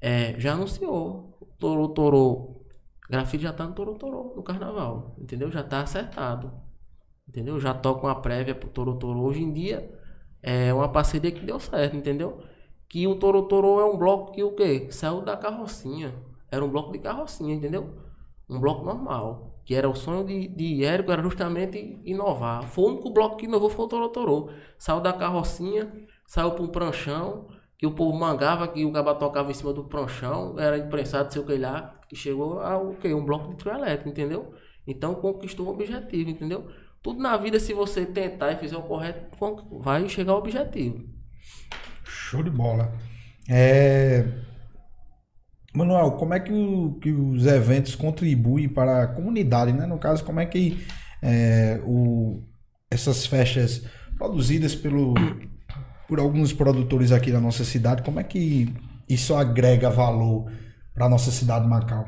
[0.00, 1.38] É, já anunciou.
[1.40, 2.56] O Toro Toro.
[3.08, 5.16] Grafite já tá no Toro Toro no carnaval.
[5.18, 5.50] Entendeu?
[5.50, 6.65] Já tá acertado.
[7.28, 7.58] Entendeu?
[7.58, 9.20] Já toco uma prévia pro Toro Toro.
[9.20, 9.90] Hoje em dia
[10.42, 12.40] é uma parceria que deu certo, entendeu?
[12.88, 14.88] Que o Toro Toro é um bloco que o quê?
[14.90, 16.14] Saiu da carrocinha.
[16.50, 17.94] Era um bloco de carrocinha, entendeu?
[18.48, 19.60] Um bloco normal.
[19.64, 22.62] Que era o sonho de, de Érico, era justamente inovar.
[22.62, 24.50] Foi o único bloco que inovou foi o Toro Toro.
[24.78, 25.92] Saiu da carrocinha,
[26.26, 29.84] saiu para um pranchão, que o povo mangava, que o gaba tocava em cima do
[29.84, 33.12] pranchão, era imprensado, sei o que lá, e chegou ao quê?
[33.12, 34.54] Um bloco de trio elétrico, entendeu?
[34.86, 36.68] Então conquistou o objetivo, entendeu?
[37.06, 39.30] Tudo na vida, se você tentar e fizer o correto,
[39.78, 41.04] vai chegar ao objetivo.
[42.02, 42.92] Show de bola.
[43.48, 44.26] É...
[45.72, 49.86] Manuel, como é que, o, que, os eventos contribuem para a comunidade, né?
[49.86, 50.84] No caso, como é que
[51.22, 52.42] é, o,
[52.90, 53.84] essas festas
[54.18, 55.14] produzidas pelo,
[56.08, 58.74] por alguns produtores aqui da nossa cidade, como é que
[59.08, 60.50] isso agrega valor
[60.92, 62.04] para a nossa cidade de Macau?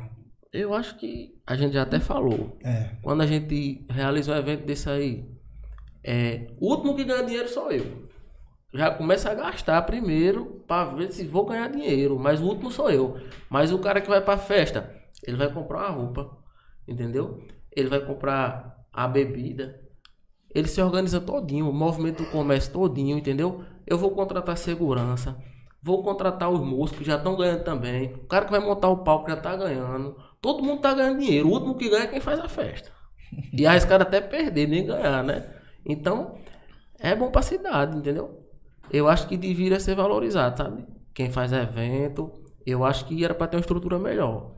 [0.53, 2.57] Eu acho que a gente já até falou.
[2.65, 2.97] É.
[3.03, 5.29] Quando a gente realiza um evento desse aí,
[6.03, 8.09] é, o último que ganha dinheiro sou eu.
[8.73, 12.91] Já começa a gastar primeiro para ver se vou ganhar dinheiro, mas o último sou
[12.91, 13.17] eu.
[13.49, 16.37] Mas o cara que vai para festa, ele vai comprar uma roupa,
[16.87, 17.43] entendeu?
[17.75, 19.81] Ele vai comprar a bebida.
[20.55, 23.65] Ele se organiza todinho, o movimento do comércio todinho, entendeu?
[23.87, 25.37] Eu vou contratar segurança,
[25.83, 28.15] vou contratar os músicos, já estão ganhando também.
[28.15, 30.17] O cara que vai montar o palco já está ganhando.
[30.41, 31.49] Todo mundo tá ganhando dinheiro.
[31.49, 32.91] O último que ganha é quem faz a festa.
[33.53, 35.45] E arriscado até perder, nem ganhar, né?
[35.85, 36.39] Então,
[36.99, 38.47] é bom pra cidade, entendeu?
[38.91, 40.85] Eu acho que deveria ser valorizado, sabe?
[41.13, 42.33] Quem faz evento,
[42.65, 44.55] eu acho que era para ter uma estrutura melhor.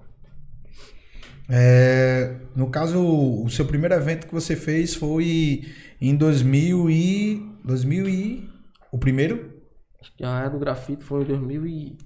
[1.48, 5.64] É, no caso, o seu primeiro evento que você fez foi
[6.00, 8.50] em 2000 e 2000 e
[8.92, 9.50] o primeiro?
[10.00, 11.98] Acho que a era do grafite foi em 2000 e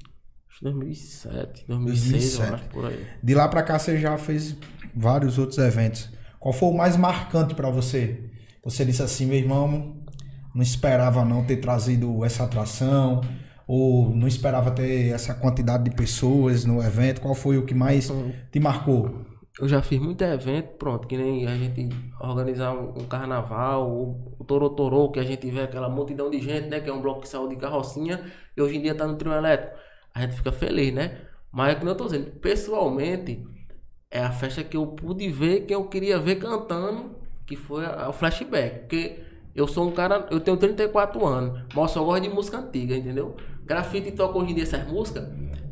[0.62, 2.48] 2007, 2006, 2007.
[2.48, 3.06] eu acho, por aí.
[3.22, 4.56] De lá para cá você já fez
[4.94, 6.10] vários outros eventos.
[6.38, 8.30] Qual foi o mais marcante para você?
[8.64, 9.96] Você disse assim, meu irmão,
[10.54, 13.20] não esperava não ter trazido essa atração,
[13.66, 17.20] Ou não esperava ter essa quantidade de pessoas no evento?
[17.20, 18.12] Qual foi o que mais
[18.52, 19.24] te marcou?
[19.58, 21.88] Eu já fiz muito evento, pronto, que nem a gente
[22.20, 26.80] organizar um, carnaval, o, o Torotorô, que a gente vê aquela multidão de gente, né?
[26.80, 28.20] Que é um bloco que saiu de carrocinha
[28.56, 29.76] e hoje em dia tá no trio elétrico.
[30.14, 31.22] A gente fica feliz, né?
[31.52, 33.44] Mas é que eu tô dizendo, pessoalmente,
[34.10, 38.12] é a festa que eu pude ver, que eu queria ver cantando, que foi o
[38.12, 38.80] flashback.
[38.80, 42.58] Porque eu sou um cara, eu tenho 34 anos, mas eu só gosto de música
[42.58, 43.36] antiga, entendeu?
[43.64, 45.28] Grafite toca hoje em dia essas músicas,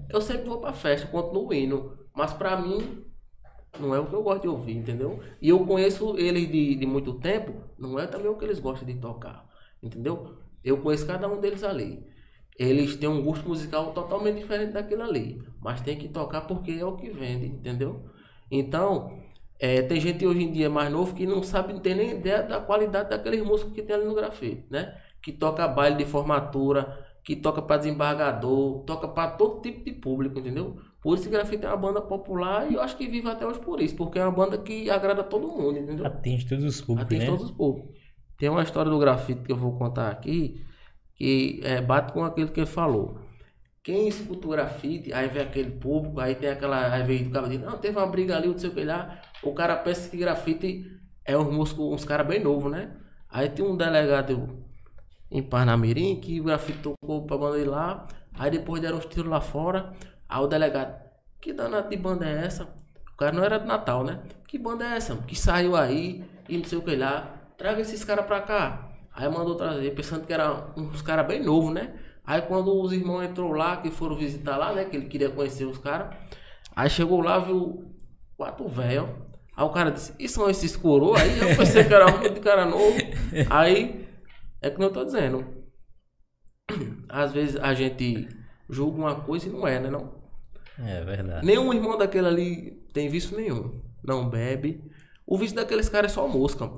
[0.09, 1.99] eu sempre vou pra festa, continuo indo.
[2.15, 3.05] Mas pra mim,
[3.81, 5.21] não é o que eu gosto de ouvir, entendeu?
[5.41, 8.87] E eu conheço eles de, de muito tempo, não é também o que eles gostam
[8.87, 9.49] de tocar,
[9.83, 10.37] entendeu?
[10.63, 12.05] Eu conheço cada um deles ali.
[12.59, 16.85] Eles têm um gosto musical totalmente diferente daquilo ali, mas tem que tocar porque é
[16.85, 18.05] o que vende, entendeu?
[18.51, 19.19] Então,
[19.59, 22.43] é, tem gente hoje em dia mais novo que não sabe, não tem nem ideia
[22.43, 24.95] da qualidade daqueles músicos que tem ali no grafite, né?
[25.23, 30.39] Que toca baile de formatura, que toca para desembargador, toca para todo tipo de público,
[30.39, 30.77] entendeu?
[31.01, 33.61] Por isso que grafite é uma banda popular e eu acho que vive até hoje
[33.61, 36.07] por isso, porque é uma banda que agrada todo mundo, entendeu?
[36.07, 37.31] Atinge todos os públicos, Atinge né?
[37.31, 37.97] todos os públicos.
[38.37, 40.61] Tem uma história do grafite que eu vou contar aqui
[41.23, 43.17] que é, bate com aquilo que ele falou.
[43.81, 46.93] Quem escuta o grafite, aí vê aquele público, aí tem aquela.
[46.93, 49.23] Aí vem o cara diz, não, teve uma briga ali, não sei o que lá.
[49.41, 50.85] O cara pensa que grafite
[51.25, 52.91] é uns músicos, uns caras bem novos, né?
[53.29, 54.67] Aí tem um delegado
[55.31, 58.05] em Parnamirim que o grafite tocou pra banda ir lá.
[58.37, 59.93] Aí depois deram os tiros lá fora.
[60.29, 61.01] Aí o delegado,
[61.41, 62.65] que danada de banda é essa?
[63.13, 64.19] O cara não era de Natal, né?
[64.49, 65.15] Que banda é essa?
[65.19, 67.33] Que saiu aí e não sei o que lá.
[67.57, 68.92] Traga esses caras pra cá.
[69.15, 71.95] Aí mandou trazer, pensando que era uns caras bem novos, né?
[72.25, 74.85] Aí quando os irmãos entrou lá, que foram visitar lá, né?
[74.85, 76.17] Que ele queria conhecer os caras.
[76.75, 77.95] Aí chegou lá, viu
[78.37, 79.09] quatro velhos.
[79.55, 81.39] Aí o cara disse, e são esses coroa aí?
[81.39, 82.97] Eu pensei que era um de cara novo.
[83.51, 84.09] Aí,
[84.63, 85.45] é que não eu tô dizendo.
[87.07, 88.29] Às vezes a gente
[88.71, 90.15] julga uma coisa e não é, né não?
[90.79, 91.47] É verdade.
[91.47, 93.83] Nenhum irmão daquele ali tem vício nenhum.
[94.03, 94.91] Não bebe.
[95.27, 96.71] O vício daqueles caras é só música.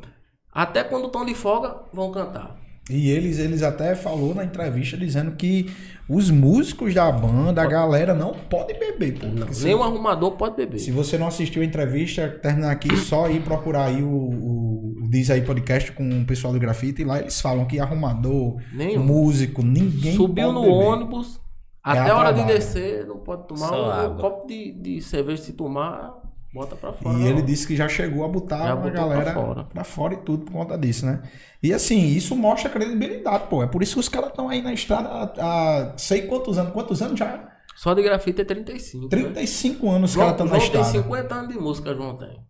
[0.54, 2.56] Até quando estão de folga, vão cantar.
[2.90, 5.72] E eles, eles até falou na entrevista dizendo que
[6.06, 9.26] os músicos da banda, a galera, não pode beber, pô.
[9.26, 10.78] Não, se, nenhum arrumador pode beber.
[10.78, 15.08] se você não assistiu a entrevista, terminar aqui, só ir procurar aí o, o, o
[15.08, 19.02] Diz aí Podcast com o pessoal do grafite e lá eles falam que arrumador, Nenhum.
[19.02, 20.74] músico, ninguém Subiu pode no beber.
[20.74, 21.40] ônibus,
[21.82, 22.58] até a a hora de trabalho.
[22.58, 24.16] descer, não pode tomar Só um, água.
[24.18, 26.12] copo de, de cerveja se tomar,
[26.54, 27.18] bota pra fora.
[27.18, 27.26] E não.
[27.26, 29.64] ele disse que já chegou a botar Já a galera pra fora.
[29.64, 31.20] pra fora e tudo por conta disso, né?
[31.60, 33.62] E assim, isso mostra credibilidade, pô.
[33.62, 36.72] É por isso que os caras estão aí na estrada há, há sei quantos anos.
[36.72, 37.52] Quantos anos já?
[37.74, 39.02] Só de grafite é 35.
[39.02, 39.08] né?
[39.08, 41.04] 35 anos os caras estão na João tem estrada.
[41.04, 42.40] 50 anos de música, João tem.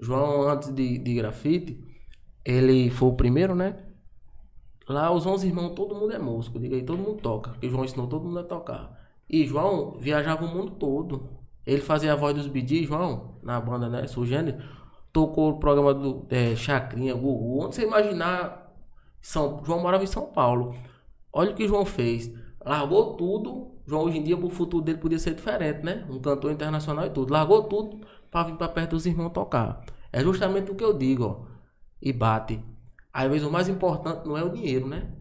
[0.00, 1.78] João, antes de, de grafite,
[2.44, 3.76] ele foi o primeiro, né?
[4.88, 6.60] Lá os 11 irmãos, todo mundo é músico.
[6.60, 7.50] Diga aí, todo mundo toca.
[7.50, 8.92] Porque João ensinou todo mundo a tocar.
[9.28, 11.43] E João viajava o mundo todo.
[11.66, 14.06] Ele fazia a voz dos BD, João, na banda, né?
[14.06, 14.58] Surgênio.
[15.12, 17.64] Tocou o programa do é, Chacrinha, Gugu.
[17.64, 18.72] Onde você imaginar.
[19.20, 20.74] São, João morava em São Paulo.
[21.32, 22.30] Olha o que João fez.
[22.64, 23.72] Largou tudo.
[23.86, 26.06] João, hoje em dia, o futuro dele podia ser diferente, né?
[26.10, 27.32] Um cantor internacional e tudo.
[27.32, 28.00] Largou tudo
[28.30, 29.84] para vir para perto dos irmãos tocar.
[30.12, 31.54] É justamente o que eu digo, ó.
[32.00, 32.60] E bate.
[33.12, 35.12] Às vezes o mais importante não é o dinheiro, né?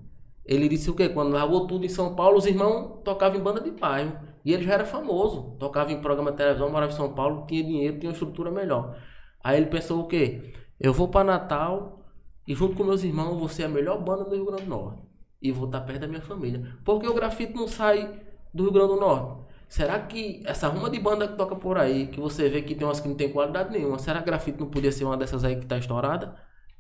[0.46, 1.10] Ele disse o quê?
[1.10, 4.18] Quando largou tudo em São Paulo, os irmãos tocavam em banda de bairro.
[4.44, 5.56] E ele já era famoso.
[5.60, 8.98] Tocava em programa de televisão, morava em São Paulo, tinha dinheiro, tinha uma estrutura melhor.
[9.44, 10.54] Aí ele pensou o quê?
[10.80, 12.06] Eu vou para Natal
[12.48, 15.02] e junto com meus irmãos vou ser a melhor banda do Rio Grande do Norte.
[15.41, 16.78] E vou estar perto da minha família.
[16.84, 18.22] Porque o grafite não sai
[18.54, 19.44] do Rio Grande do Norte.
[19.68, 22.86] Será que essa ruma de banda que toca por aí, que você vê que tem
[22.86, 25.56] umas que não tem qualidade nenhuma, será que grafite não podia ser uma dessas aí
[25.56, 26.36] que tá estourada?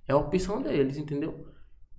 [0.07, 1.47] É a opção deles, entendeu?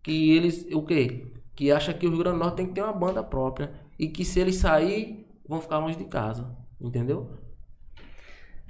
[0.03, 1.33] Que eles, o quê?
[1.55, 3.73] Que acha que o Rio Grande do Norte tem que ter uma banda própria.
[3.99, 6.57] E que se eles sair, vão ficar longe de casa.
[6.81, 7.39] Entendeu?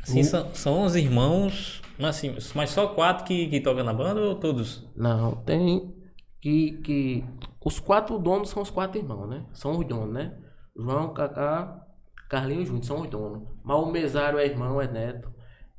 [0.03, 4.21] Assim, são, são 11 irmãos, mas, assim, mas só quatro que, que tocam na banda
[4.21, 4.87] ou todos?
[4.95, 5.95] Não, tem
[6.41, 7.25] que, que
[7.65, 9.47] os quatro donos são os quatro irmãos, né?
[9.55, 10.37] São os donos, né?
[10.77, 11.87] João, Cacá,
[12.29, 13.49] Carlinhos e Júnior são os donos.
[13.65, 15.33] Mas o mesário é irmão, é neto.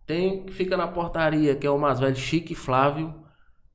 [0.08, 3.14] Tem que fica na portaria, que é o mais velho, Chique e Flávio,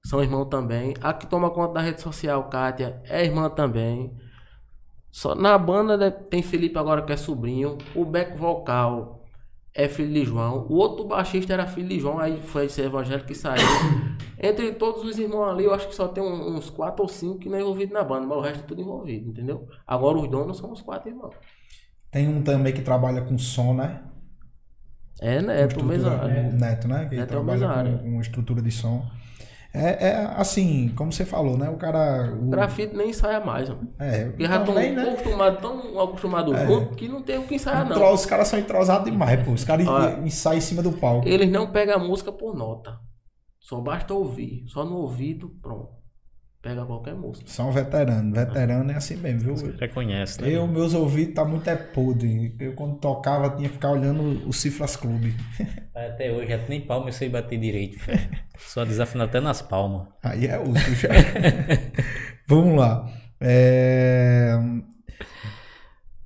[0.04, 0.94] são irmãos também.
[1.00, 4.16] A que toma conta da rede social, Kátia, é irmã também.
[5.10, 7.76] Só na banda né, tem Felipe agora que é sobrinho.
[7.94, 9.24] O Beco Vocal
[9.74, 10.66] é filho de João.
[10.68, 13.62] O outro baixista era filho de João, aí foi esse evangélico que saiu.
[14.42, 17.48] Entre todos os irmãos ali, eu acho que só tem uns quatro ou cinco que
[17.48, 19.68] não é envolvido na banda, mas o resto é tudo envolvido, entendeu?
[19.86, 21.34] Agora os donos são os quatro irmãos.
[22.10, 24.00] Tem um também que trabalha com som, né?
[25.20, 26.48] É neto, estrutura- mesário.
[26.48, 27.06] o Neto, né?
[27.06, 27.98] Que Neto é o trabalha mesário.
[27.98, 29.06] com, com estrutura de som.
[29.72, 31.70] É, é assim, como você falou, né?
[31.70, 32.34] O cara.
[32.34, 33.88] O, Grafite nem ensaia mais, mano.
[34.00, 35.02] é, Porque já estão né?
[35.12, 37.96] acostumados, tão acostumados junto que não tem o que ensaiar, não.
[37.96, 39.52] Entro- Os caras são entrosados demais, pô.
[39.52, 40.18] Os caras Olha.
[40.26, 41.28] ensaiam em cima do palco.
[41.28, 42.98] Eles não pegam a música por nota.
[43.60, 44.64] Só basta ouvir.
[44.66, 45.99] Só no ouvido, pronto.
[46.62, 47.48] Pega qualquer música.
[47.48, 48.34] São veteranos.
[48.34, 49.74] Veterano é assim mesmo, viu?
[49.78, 50.50] Já conhece, né?
[50.50, 52.54] Eu, meus ouvidos tá muito é podre.
[52.60, 55.34] Eu quando tocava tinha que ficar olhando o Cifras Clube.
[55.94, 57.98] Até hoje, até nem palma eu sei bater direito.
[58.58, 60.08] Só desafino até nas palmas.
[60.22, 61.08] Aí é osso já.
[62.46, 63.06] Vamos lá.
[63.38, 64.58] É...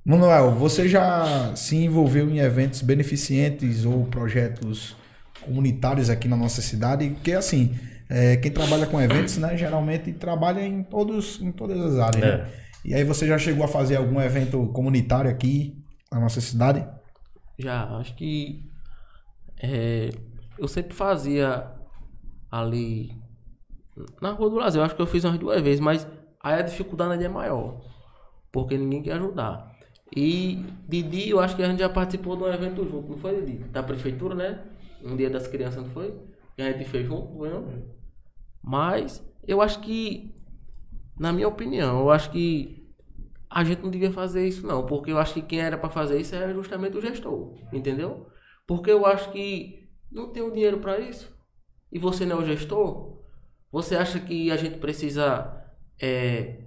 [0.03, 4.95] Manuel, você já se envolveu em eventos beneficentes ou projetos
[5.41, 7.09] comunitários aqui na nossa cidade?
[7.09, 7.77] Porque assim,
[8.09, 12.23] é, quem trabalha com eventos, né, geralmente trabalha em todos, em todas as áreas.
[12.23, 12.37] É.
[12.37, 12.51] né?
[12.85, 16.87] E aí você já chegou a fazer algum evento comunitário aqui na nossa cidade?
[17.57, 18.69] Já, acho que
[19.59, 20.11] é,
[20.57, 21.71] eu sempre fazia
[22.51, 23.11] ali
[24.21, 24.83] na Rua do Brasil.
[24.83, 26.07] Acho que eu fiz umas duas vezes, mas
[26.43, 27.81] aí a dificuldade ainda é maior.
[28.51, 29.75] Porque ninguém quer ajudar.
[30.15, 33.41] E Didi, eu acho que a gente já participou de um evento junto, não foi,
[33.41, 33.63] Didi?
[33.65, 34.59] Da prefeitura, né?
[35.03, 36.13] Um dia das crianças, não foi?
[36.55, 37.65] Que a gente fez junto, foi, não?
[38.65, 40.33] Mas eu acho que,
[41.19, 42.83] na minha opinião, eu acho que
[43.47, 46.19] a gente não devia fazer isso não, porque eu acho que quem era para fazer
[46.19, 48.27] isso é justamente o gestor, entendeu?
[48.65, 51.31] Porque eu acho que não tem o dinheiro para isso.
[51.91, 53.21] E você não é o gestor?
[53.71, 55.63] Você acha que a gente precisa
[56.01, 56.63] é,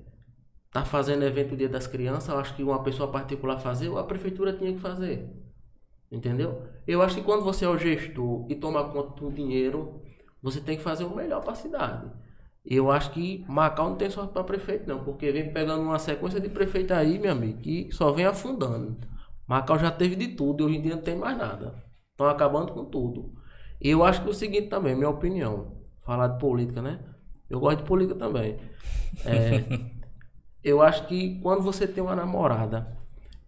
[0.72, 2.28] tá fazendo evento Dia das Crianças?
[2.28, 5.28] Eu acho que uma pessoa particular fazer ou a prefeitura tinha que fazer.
[6.10, 6.62] Entendeu?
[6.86, 10.00] Eu acho que quando você é o gestor e toma conta do dinheiro,
[10.42, 12.10] você tem que fazer o melhor para a cidade.
[12.64, 16.40] Eu acho que Macau não tem sorte para prefeito, não, porque vem pegando uma sequência
[16.40, 18.96] de prefeito aí, meu amigo, que só vem afundando.
[19.46, 21.82] Macau já teve de tudo e hoje em dia não tem mais nada.
[22.10, 23.32] Estão acabando com tudo.
[23.80, 27.00] E eu acho que é o seguinte também, minha opinião, falar de política, né?
[27.48, 28.58] Eu gosto de política também.
[29.24, 29.64] É,
[30.62, 32.98] eu acho que quando você tem uma namorada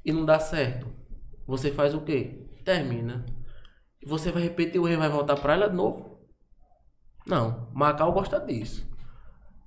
[0.05, 0.87] e não dá certo,
[1.47, 2.47] você faz o quê?
[2.65, 3.27] Termina.
[4.07, 6.10] Você vai repetir o erro e vai voltar pra ela de novo?
[7.27, 7.69] Não.
[7.73, 8.89] Macau gosta disso.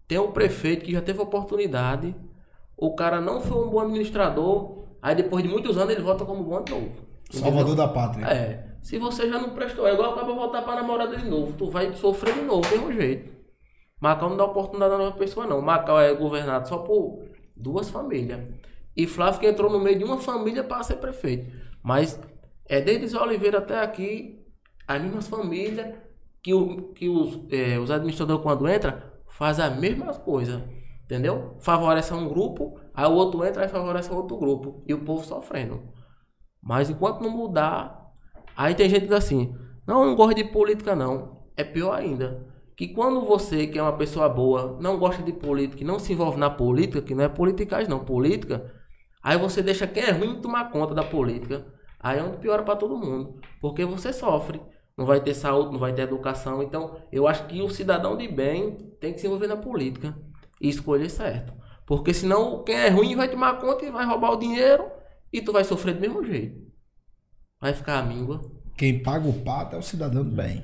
[0.08, 2.16] Tem um prefeito que já teve oportunidade,
[2.78, 6.44] o cara não foi um bom administrador, aí depois de muitos anos ele volta como
[6.44, 6.92] bom de novo.
[7.32, 8.26] Salvador da Pátria.
[8.26, 8.74] É.
[8.82, 11.54] Se você já não prestou, é igual acaba voltar pra namorada de novo.
[11.54, 13.32] Tu vai sofrer de novo, tem um jeito.
[14.00, 15.62] Macau não dá oportunidade a nova pessoa, não.
[15.62, 17.24] Macau é governado só por
[17.56, 18.42] duas famílias.
[18.96, 21.50] E Flávio que entrou no meio de uma família para ser prefeito.
[21.82, 22.20] Mas
[22.68, 24.46] é desde Zé Oliveira até aqui,
[24.86, 25.96] as mesmas famílias
[26.44, 30.64] que, o, que os, é, os administradores, quando entram, fazem a mesma coisa.
[31.06, 31.56] Entendeu?
[31.60, 34.84] Favorece um grupo, aí o outro entra e favorece outro grupo.
[34.88, 35.82] E o povo sofrendo.
[36.62, 38.12] Mas enquanto não mudar,
[38.56, 39.56] aí tem gente que diz assim:
[39.88, 41.44] não, não gosto de política, não.
[41.56, 42.48] É pior ainda.
[42.76, 46.40] Que quando você, que é uma pessoa boa, não gosta de política não se envolve
[46.40, 48.74] na política, que não é politicagem, não, política,
[49.22, 51.66] aí você deixa quem é ruim tomar conta da política.
[52.00, 53.40] Aí é onde piora para todo mundo.
[53.62, 54.62] Porque você sofre.
[54.98, 56.62] Não vai ter saúde, não vai ter educação.
[56.62, 60.16] Então, eu acho que o cidadão de bem tem que se envolver na política
[60.62, 61.54] e escolher certo.
[61.86, 64.86] Porque senão quem é ruim vai tomar conta e vai roubar o dinheiro
[65.32, 66.62] e tu vai sofrer do mesmo jeito.
[67.60, 68.42] Vai ficar a míngua.
[68.78, 70.64] Quem paga o pato é o cidadão do bem.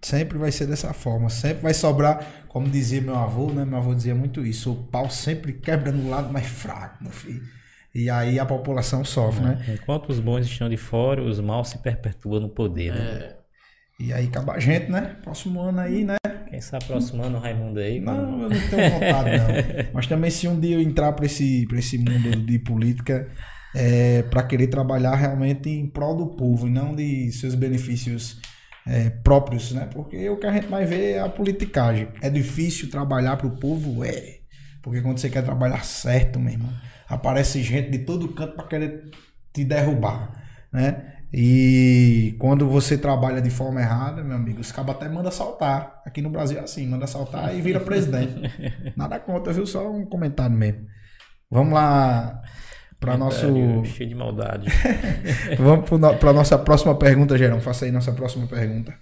[0.00, 1.28] Sempre vai ser dessa forma.
[1.30, 3.64] Sempre vai sobrar, como dizia meu avô, né?
[3.64, 4.72] Meu avô dizia muito isso.
[4.72, 7.42] O pau sempre quebra no lado mais fraco, meu filho.
[7.94, 9.64] E aí a população sofre, né?
[9.68, 12.92] Enquanto os bons estão de fora, os maus se perpetuam no poder.
[12.92, 13.00] Né?
[13.00, 13.36] É,
[14.00, 15.16] E aí acaba a gente, né?
[15.22, 16.16] Próximo ano aí, né?
[16.48, 18.00] Quem está aproximando o Raimundo aí?
[18.00, 19.90] Não, eu não tenho vontade, não.
[19.94, 23.28] Mas também se um dia eu entrar para esse, pra esse mundo de política,
[23.74, 28.40] é, para querer trabalhar realmente em prol do povo e não de seus benefícios
[28.86, 29.88] é, próprios, né?
[29.92, 32.08] Porque o que a gente vai ver é a politicagem.
[32.20, 34.04] É difícil trabalhar para o povo?
[34.04, 34.38] É.
[34.82, 36.72] Porque quando você quer trabalhar certo, meu irmão,
[37.08, 39.10] aparece gente de todo canto para querer
[39.52, 40.32] te derrubar,
[40.72, 41.14] né?
[41.36, 46.00] E quando você trabalha de forma errada, meu amigo, os cabos até manda saltar.
[46.06, 48.40] Aqui no Brasil é assim, manda saltar e vira presidente.
[48.96, 49.66] Nada contra, viu?
[49.66, 50.86] Só um comentário mesmo.
[51.50, 52.40] Vamos lá
[53.00, 54.68] para nosso Cheio de maldade.
[55.58, 55.90] Vamos
[56.20, 57.60] para nossa próxima pergunta, Gerão.
[57.60, 58.94] Faça aí nossa próxima pergunta.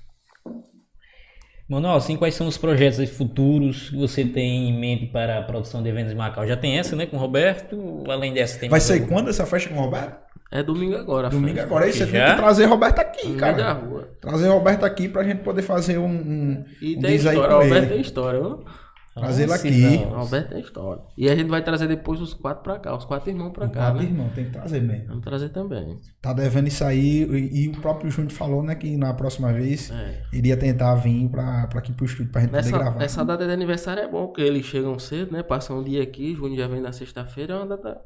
[1.72, 5.82] Manuel, assim, quais são os projetos futuros que você tem em mente para a produção
[5.82, 6.46] de eventos em Macau?
[6.46, 8.04] Já tem essa, né, com o Roberto?
[8.08, 9.12] Além dessa, tem Vai mais ser alguma?
[9.12, 10.16] quando essa festa com o Roberto?
[10.50, 11.30] é domingo agora.
[11.30, 11.62] Domingo festa.
[11.66, 11.84] agora.
[11.86, 13.72] Aí você tem que trazer Roberto aqui, No meio da cara.
[13.72, 14.08] rua.
[14.20, 17.56] Trazer Roberto aqui pra gente poder fazer um, um, E um tem história, com o
[17.56, 17.86] Alberto ele.
[17.86, 18.64] tem história, viu?
[19.14, 19.98] Trazer ele Nossa, aqui.
[19.98, 20.20] não.
[20.20, 21.02] Roberto tem história.
[21.18, 23.80] E a gente vai trazer depois os quatro pra cá, os quatro irmãos pra cá,
[23.90, 24.04] Quatro né?
[24.08, 25.08] irmãos, tem que trazer mesmo.
[25.08, 25.98] Vamos trazer também.
[26.22, 27.24] Tá devendo isso aí.
[27.24, 30.22] E, e o próprio Júnior falou, né, que na próxima vez É.
[30.32, 33.02] iria tentar vir pra, pra aqui pro estúdio pra gente poder gravar.
[33.02, 35.42] essa data de aniversário é bom, porque eles chegam cedo, né?
[35.42, 38.00] Passam um dia aqui, Júnior já vem na sexta-feira, é uma data.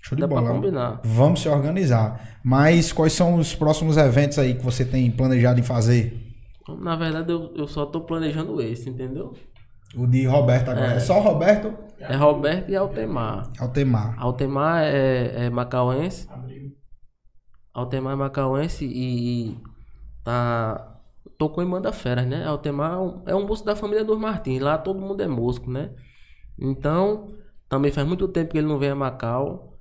[0.00, 0.50] Show de bola.
[0.52, 1.00] combinar.
[1.04, 2.38] Vamos se organizar.
[2.44, 6.16] Mas quais são os próximos eventos aí que você tem planejado em fazer?
[6.80, 9.34] Na verdade, eu, eu só tô planejando esse, entendeu?
[9.94, 10.92] O de Roberto agora.
[10.94, 13.50] É, só o Roberto É Roberto e Altemar.
[13.58, 14.14] Altemar.
[14.18, 16.28] Altemar é, é macauense.
[17.72, 19.60] Altemar é macauense e, e
[20.24, 20.92] tá.
[21.38, 22.46] Tocou em Manda Feras, né?
[22.46, 24.60] Altemar é um- é um músico da família dos Martins.
[24.60, 25.90] Lá todo mundo é músico, né?
[26.58, 27.28] Então,
[27.68, 29.74] também faz muito tempo que ele não vem a Macau.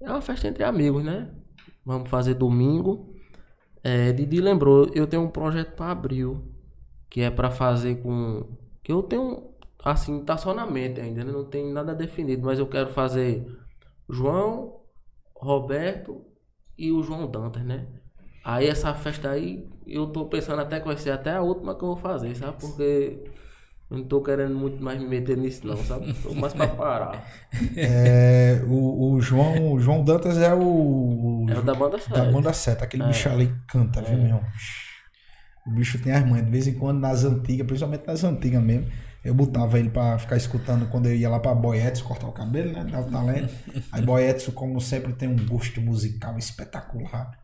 [0.00, 1.28] É uma festa entre amigos, né?
[1.84, 3.12] Vamos fazer domingo.
[3.82, 6.44] É, Didi lembrou, eu tenho um projeto para abril,
[7.10, 8.46] que é para fazer com.
[8.82, 9.54] Que eu tenho,
[9.84, 11.32] assim, tá só na mente ainda, né?
[11.32, 13.46] não tem nada definido, mas eu quero fazer
[14.10, 14.80] João,
[15.34, 16.24] Roberto
[16.78, 17.86] e o João Dantas, né?
[18.44, 21.84] Aí essa festa aí, eu tô pensando até que vai ser até a última que
[21.84, 22.58] eu vou fazer, sabe?
[22.60, 23.22] Porque
[23.90, 26.12] eu não tô querendo muito mais me meter nisso, não, sabe?
[26.14, 27.24] Tô mais pra parar.
[27.76, 31.46] É, o, o João, o João Dantas é o.
[31.48, 32.32] É o da banda da Sete.
[32.32, 32.84] banda seta.
[32.84, 33.06] Aquele É.
[33.08, 34.40] bicho ali canta, viu, meu?
[35.66, 36.44] O bicho tem as manhas.
[36.44, 38.86] De vez em quando, nas antigas, principalmente nas antigas mesmo,
[39.24, 42.72] eu botava ele pra ficar escutando quando eu ia lá pra Boetes cortar o cabelo,
[42.72, 42.84] né?
[42.90, 43.54] Dava talento.
[43.92, 47.38] Aí Boetes, como sempre, tem um gosto musical espetacular.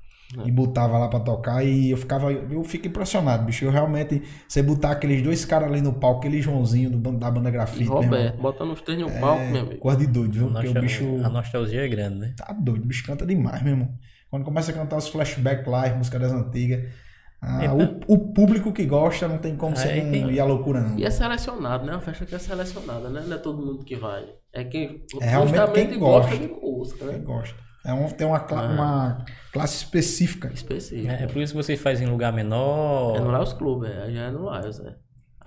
[0.44, 3.64] E botava lá pra tocar e eu ficava, eu fico impressionado, bicho.
[3.64, 7.50] Eu realmente, você botar aqueles dois caras ali no palco, aquele Joãozinho do, da banda
[7.50, 9.78] grafite, Roberto, botando os três no palco, meu amigo.
[9.78, 10.48] Coisa de doido, viu?
[10.48, 12.34] A Porque o bicho A nostalgia é grande, né?
[12.36, 13.88] tá doido, o bicho canta demais, meu irmão.
[14.30, 16.92] Quando começa a cantar os flashback live, música das antigas,
[17.40, 20.40] ah, Então- o, o público que gosta não tem como você Aí não tem- ir
[20.40, 20.98] à loucura, não.
[20.98, 21.92] E é selecionado, né?
[21.92, 23.22] Uma festa que é selecionada, né?
[23.26, 24.24] Não é todo mundo que vai.
[24.52, 26.46] É quem É realmente justamente quem gosta gosta.
[26.46, 27.24] de música, Quem né?
[27.24, 27.54] gosta.
[27.86, 28.72] É um, tem uma, cla- Ah.
[28.72, 30.50] uma classe específica.
[30.52, 31.10] Específico.
[31.10, 33.16] É, é por isso que você faz em lugar menor.
[33.16, 34.02] É no Lions Club, é.
[34.02, 34.94] Aí já é no Lions, é.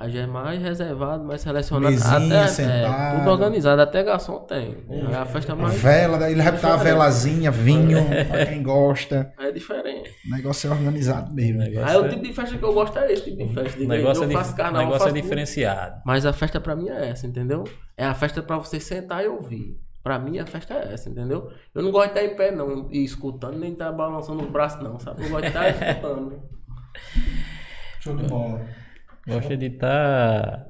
[0.01, 1.93] Aí já é mais reservado, mais selecionado.
[1.93, 3.15] Mesinha, até, sentado.
[3.15, 4.77] É, tudo organizado, até garçom tem.
[4.89, 5.75] É a festa mais.
[5.79, 9.31] vela, daí ele vai botar a velazinha, vinho, pra quem gosta.
[9.37, 10.09] É diferente.
[10.27, 11.57] O negócio é organizado mesmo.
[11.59, 13.53] O negócio Aí o é- tipo de festa que eu gosto é esse tipo de
[13.53, 13.75] festa.
[13.77, 15.21] o Digo, negócio, eu é, faço o carnaval, negócio é faço tudo.
[15.21, 16.01] diferenciado.
[16.03, 17.63] Mas a festa pra mim é essa, entendeu?
[17.95, 19.79] É a festa pra você sentar e ouvir.
[20.01, 21.51] Pra mim a festa é essa, entendeu?
[21.75, 24.81] Eu não gosto de estar em pé não e escutando, nem estar balançando os braços
[24.81, 25.23] não, sabe?
[25.25, 26.41] Eu gosto de estar escutando.
[27.99, 28.61] Show de bola.
[29.27, 30.67] Gosta de estar,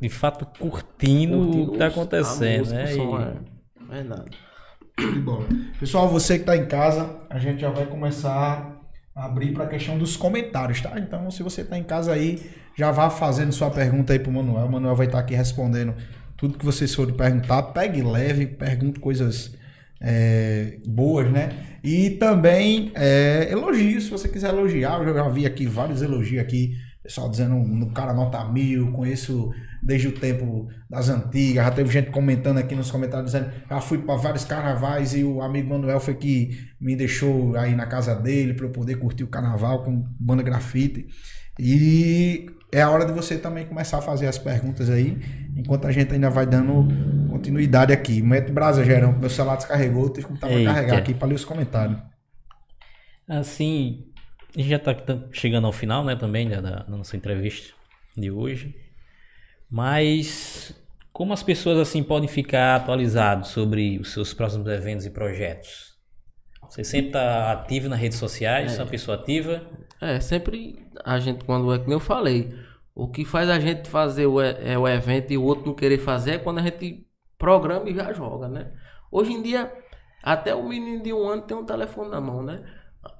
[0.00, 2.86] de fato, curtindo, o que está acontecendo, música, né?
[2.88, 3.94] som, E- é.
[3.94, 4.38] Verdade.
[4.98, 5.46] Show de bola.
[5.78, 8.80] Pessoal, você que tá em casa, a gente já vai começar
[9.14, 10.98] a abrir para a questão dos comentários, tá?
[10.98, 14.66] Então, se você tá em casa aí, já vá fazendo sua pergunta aí pro Manuel.
[14.66, 15.94] O Manuel vai estar aqui respondendo
[16.36, 17.62] tudo que vocês forem perguntar.
[17.62, 19.54] Pegue leve, pergunte coisas
[20.00, 21.50] é, boas, né?
[21.82, 25.00] E também é, elogios, se você quiser elogiar.
[25.02, 26.74] Eu já vi aqui vários elogios aqui.
[27.06, 31.64] Pessoal dizendo no cara nota mil, conheço desde o tempo das antigas.
[31.64, 35.40] Já teve gente comentando aqui nos comentários dizendo já fui para vários carnavais e o
[35.40, 36.50] amigo Manuel foi que
[36.80, 41.06] me deixou aí na casa dele para eu poder curtir o carnaval com banda grafite.
[41.60, 45.16] E é a hora de você também começar a fazer as perguntas aí,
[45.56, 46.88] enquanto a gente ainda vai dando
[47.30, 48.20] continuidade aqui.
[48.20, 51.44] Mete brasa, Gerão, meu celular descarregou, tive que botar pra carregar aqui para ler os
[51.44, 52.00] comentários.
[53.28, 54.06] Assim,
[54.56, 54.96] a gente já está
[55.32, 57.74] chegando ao final, né, também da, da nossa entrevista
[58.16, 58.74] de hoje.
[59.70, 60.74] Mas
[61.12, 65.94] como as pessoas assim podem ficar atualizados sobre os seus próximos eventos e projetos?
[66.68, 69.62] Você sempre está ativo nas redes sociais, é uma pessoa ativa.
[70.00, 72.52] É, sempre a gente, quando é que eu falei,
[72.94, 75.98] o que faz a gente fazer o, é, o evento e o outro não querer
[75.98, 77.06] fazer é quando a gente
[77.38, 78.72] programa e já joga, né?
[79.10, 79.72] Hoje em dia,
[80.22, 82.64] até o menino de um ano tem um telefone na mão, né?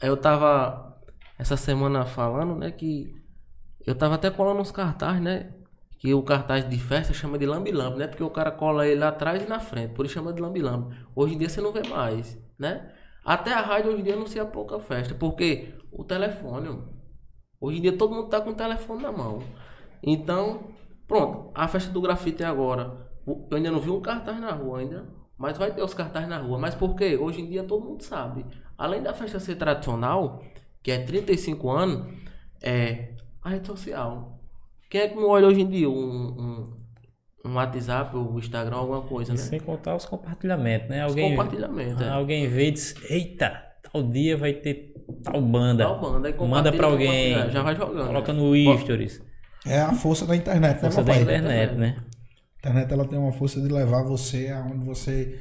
[0.02, 0.95] Eu tava
[1.38, 3.14] essa semana falando, né, que
[3.86, 5.52] eu tava até colando uns cartazes, né?
[5.98, 8.06] Que o cartaz de festa chama de lambi-lambi, né?
[8.08, 10.96] Porque o cara cola ele atrás e na frente, por isso chama de lambi-lambi.
[11.14, 12.92] Hoje em dia você não vê mais, né?
[13.24, 16.82] Até a rádio hoje em dia anuncia pouca festa, porque o telefone,
[17.60, 19.38] hoje em dia todo mundo tá com o telefone na mão.
[20.02, 20.70] Então,
[21.06, 23.08] pronto, a festa do grafite é agora.
[23.26, 25.08] Eu ainda não vi um cartaz na rua ainda,
[25.38, 26.58] mas vai ter os cartazes na rua.
[26.58, 27.16] Mas por quê?
[27.16, 28.44] Hoje em dia todo mundo sabe.
[28.76, 30.42] Além da festa ser tradicional,
[30.86, 32.06] que é 35 anos,
[32.62, 33.08] é
[33.42, 34.38] a rede social.
[34.88, 36.76] Quem é que não olha hoje em dia um, um,
[37.44, 39.42] um WhatsApp ou um Instagram, alguma coisa, E né?
[39.42, 41.04] sem contar os compartilhamentos, né?
[41.04, 42.08] Os Alguém, compartilhamentos, é.
[42.08, 44.94] alguém vê e diz, eita, tal dia vai ter
[45.24, 45.82] tal banda.
[45.82, 47.34] Tal banda, Manda pra alguém.
[47.50, 48.06] já vai jogando.
[48.06, 48.38] Coloca né?
[48.40, 49.20] no stories.
[49.66, 51.22] É a força da internet, né, Força da papai?
[51.24, 51.96] internet, né?
[52.60, 55.36] internet ela tem uma força de levar você aonde você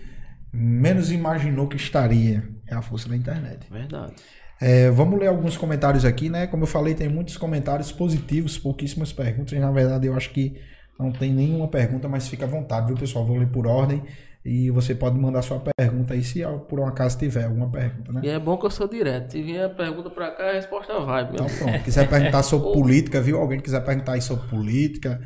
[0.51, 2.49] menos imaginou que estaria.
[2.67, 3.67] É a força da internet.
[3.71, 4.15] Verdade.
[4.61, 6.47] É, vamos ler alguns comentários aqui, né?
[6.47, 9.59] Como eu falei, tem muitos comentários positivos, pouquíssimas perguntas.
[9.59, 10.55] Na verdade, eu acho que
[10.99, 13.25] não tem nenhuma pergunta, mas fica à vontade, viu, pessoal?
[13.25, 14.03] Vou ler por ordem
[14.45, 18.21] e você pode mandar sua pergunta aí, se por um acaso tiver alguma pergunta, né?
[18.23, 19.31] E é bom que eu sou direto.
[19.31, 21.23] Se vier a pergunta pra cá, a resposta vai.
[21.23, 21.33] Meu.
[21.33, 21.83] Então, pronto.
[21.83, 23.39] Quiser perguntar sobre política, viu?
[23.39, 25.19] Alguém quiser perguntar aí sobre política,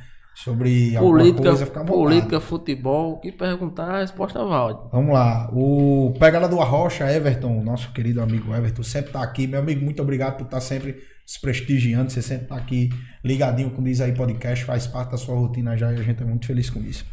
[0.44, 4.74] sobre alguma política, coisa, fica política, futebol, o que perguntar, a resposta vai.
[4.91, 5.49] Vamos lá.
[5.53, 9.48] O Pegada do Arrocha, Everton, nosso querido amigo Everton, sempre tá aqui.
[9.48, 12.10] Meu amigo, muito obrigado por estar sempre se prestigiando.
[12.10, 12.90] Você sempre tá aqui
[13.24, 16.24] ligadinho com o Diz aí Podcast, faz parte da sua rotina já e a gente
[16.24, 17.06] é muito feliz com isso.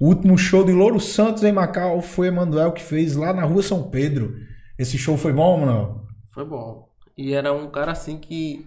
[0.00, 3.62] O último show de Louro Santos em Macau foi Emanuel que fez lá na rua
[3.62, 4.32] São Pedro.
[4.78, 6.02] Esse show foi bom, Manuel?
[6.32, 6.86] Foi bom.
[7.16, 8.64] E era um cara assim que.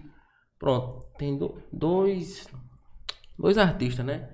[0.58, 2.46] Pronto, tem do- dois.
[3.42, 4.28] Dois artistas, né?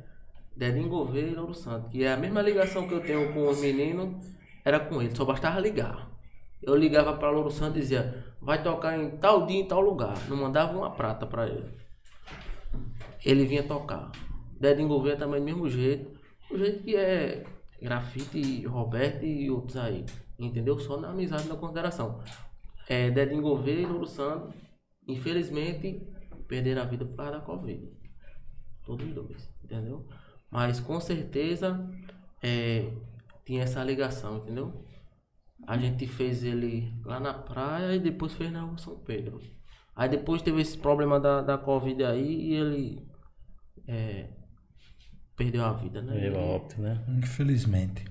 [0.54, 1.90] Dedinho Gouveia e Louro Santos.
[1.90, 5.16] Que é a mesma ligação que eu tenho com os meninos, era com ele.
[5.16, 6.10] Só bastava ligar.
[6.62, 10.14] Eu ligava pra Louro Santos e dizia, vai tocar em tal dia, em tal lugar.
[10.28, 11.74] Não mandava uma prata pra ele.
[13.24, 14.12] Ele vinha tocar.
[14.60, 16.20] Dedinho Gouveia também do mesmo jeito.
[16.50, 17.46] O jeito que é
[17.80, 20.04] grafite, Roberto e outros aí.
[20.38, 20.78] Entendeu?
[20.78, 22.20] Só na amizade e na consideração.
[22.86, 24.54] É, Dedinho Gouveia e Louro Santos,
[25.06, 26.06] infelizmente,
[26.46, 27.96] perderam a vida por causa da Covid.
[28.88, 30.02] Todos os dois, entendeu?
[30.50, 31.78] Mas com certeza
[32.42, 32.88] é,
[33.44, 34.82] tinha essa ligação, entendeu?
[35.66, 39.42] A gente fez ele lá na praia e depois fez na rua São Pedro.
[39.94, 43.06] Aí depois teve esse problema da, da Covid aí e ele
[43.86, 44.30] é,
[45.36, 46.30] perdeu a vida, né?
[46.34, 47.04] A óbito, né?
[47.08, 48.06] Infelizmente.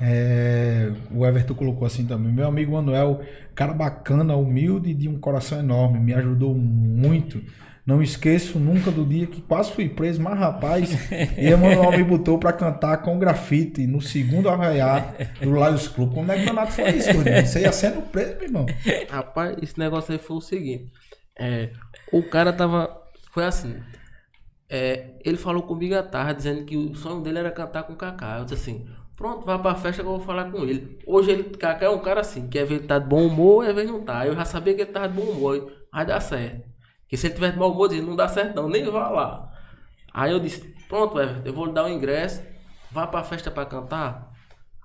[0.00, 2.32] É, o Everton colocou assim também.
[2.32, 3.20] Meu amigo Manuel,
[3.54, 7.42] cara bacana, humilde e de um coração enorme, me ajudou muito.
[7.86, 10.90] Não esqueço nunca do dia que quase fui preso, mas rapaz,
[11.38, 16.12] e Emanuel me botou pra cantar com grafite no segundo arraiar do Lions Club.
[16.12, 17.46] Como é que danado foi isso, Gordinho?
[17.46, 18.74] Você ia sendo preso, meu irmão.
[19.08, 20.90] Rapaz, esse negócio aí foi o seguinte.
[21.38, 21.70] É,
[22.12, 23.02] o cara tava.
[23.32, 23.84] Foi assim.
[24.68, 27.96] é, ele falou comigo à tarde, dizendo que o sonho dele era cantar com o
[27.96, 28.38] Kaká.
[28.38, 28.86] Eu disse assim:
[29.16, 30.98] pronto, vai pra festa que eu vou falar com ele.
[31.06, 33.74] Hoje ele, Kaká é um cara assim, que às vezes tá de bom humor, às
[33.74, 34.26] vezes não tá.
[34.26, 36.75] Eu já sabia que ele tava de bom humor, vai dar certo.
[37.06, 39.52] Porque se ele tiver de mau humor, dizia, não dá certo não, nem vá lá.
[40.12, 42.42] Aí eu disse: pronto, Everton, eu vou lhe dar o ingresso,
[42.90, 44.32] vá pra festa pra cantar.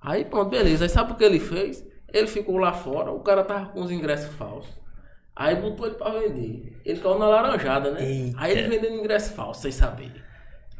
[0.00, 0.84] Aí pronto, beleza.
[0.84, 1.84] Aí sabe o que ele fez?
[2.12, 4.72] Ele ficou lá fora, o cara tava com os ingressos falsos.
[5.34, 6.80] Aí botou ele pra vender.
[6.84, 8.04] Ele caiu na laranjada, né?
[8.04, 8.38] Eita.
[8.40, 10.12] Aí ele vendendo ingresso falso, sem saber.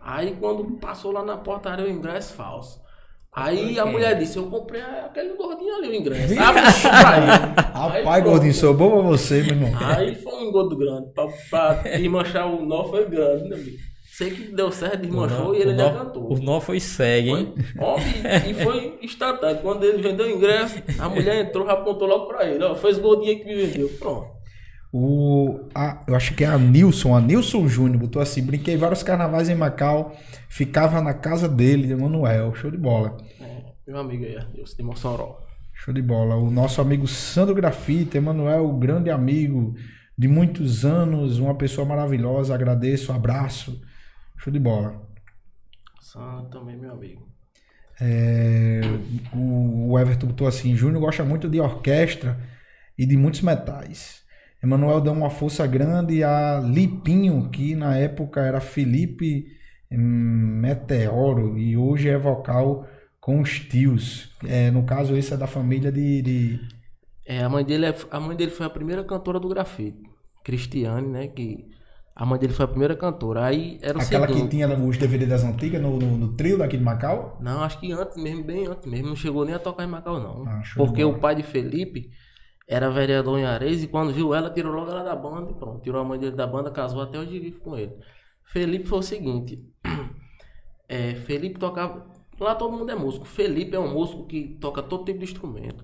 [0.00, 2.82] Aí quando passou lá na portaria o ingresso falso.
[3.34, 6.34] Aí a mulher disse, eu comprei aquele gordinho ali o ingresso.
[6.36, 6.38] Aí,
[7.72, 8.22] Rapaz, pronto.
[8.24, 9.70] Gordinho, sou bom pra você, meu irmão.
[9.80, 11.10] Aí foi um engodo grande.
[11.14, 13.92] Pra, pra desmanchar o nó foi grande, né, bicho?
[14.18, 16.30] Sei que deu certo, desmanchou e ele já cantou.
[16.30, 17.54] o nó foi segue, hein?
[17.74, 19.62] Foi, e, foi instantâneo.
[19.62, 22.62] Quando ele vendeu o ingresso, a mulher entrou, apontou logo pra ele.
[22.62, 23.88] Ó, foi esse gordinho que me vendeu.
[23.98, 24.41] Pronto.
[24.92, 29.02] O, a- eu acho que é a Nilson, a Nilson Júnior, botou assim: brinquei vários
[29.02, 30.14] carnavais em Macau,
[30.48, 32.54] ficava na casa dele, de Manuel.
[32.54, 33.16] Show de bola.
[33.38, 35.30] É, meu amigo aí, Deus de Mossoró.
[35.74, 36.36] Show de bola.
[36.36, 39.74] O nosso amigo Sandro Grafite, Emanuel, grande amigo
[40.16, 42.54] de muitos anos, uma pessoa maravilhosa.
[42.54, 43.80] Agradeço, abraço.
[44.38, 45.02] Show de bola.
[46.00, 47.26] Sandro também, meu amigo.
[48.00, 48.80] É,
[49.34, 52.38] o, o Everton botou assim: Júnior gosta muito de orquestra
[52.98, 54.21] e de muitos metais.
[54.62, 59.46] Emanuel deu uma força grande a Lipinho, que na época era Felipe
[59.90, 62.86] hum, Meteoro e hoje é vocal
[63.20, 64.30] com os tios.
[64.46, 66.22] É, no caso, esse é da família de.
[66.22, 66.60] de-
[67.24, 70.02] É, a mãe dele, é- a mãe dele foi a primeira cantora do grafite.
[70.44, 71.28] Cristiane, né?
[71.28, 71.68] Que
[72.14, 73.46] a mãe dele foi a primeira cantora.
[73.46, 74.50] Aí era o aquela que seguinte.
[74.50, 77.38] tinha os DVD das antigas no, no, no trio daqui de Macau.
[77.40, 79.08] Não, acho que antes mesmo, bem antes mesmo.
[79.08, 80.44] Não chegou nem a tocar em Macau, não.
[80.48, 82.10] Ah, Porque o pai de Felipe
[82.72, 85.82] era vereador em Areia e quando viu ela, tirou logo ela da banda e pronto.
[85.82, 87.92] Tirou a mãe dele da banda, casou até hoje vive com ele.
[88.44, 89.62] Felipe foi o seguinte.
[90.88, 92.06] É, Felipe tocava.
[92.38, 93.24] Lá todo mundo é músico.
[93.24, 95.82] Felipe é um músico que toca todo tipo de instrumento.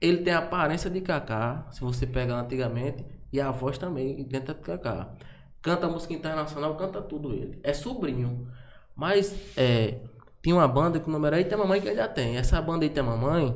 [0.00, 4.54] Ele tem a aparência de Kaká, se você pegar antigamente, e a voz também, dentro
[4.54, 5.14] de Kaká.
[5.60, 7.60] Canta música internacional, canta tudo ele.
[7.62, 8.48] É sobrinho.
[8.96, 10.00] Mas é,
[10.42, 12.38] tinha uma banda que o nome era Eita Mamãe que ainda tem.
[12.38, 13.54] Essa banda Eita Mamãe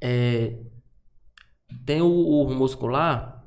[0.00, 0.56] é,
[1.84, 3.44] tem o, o lá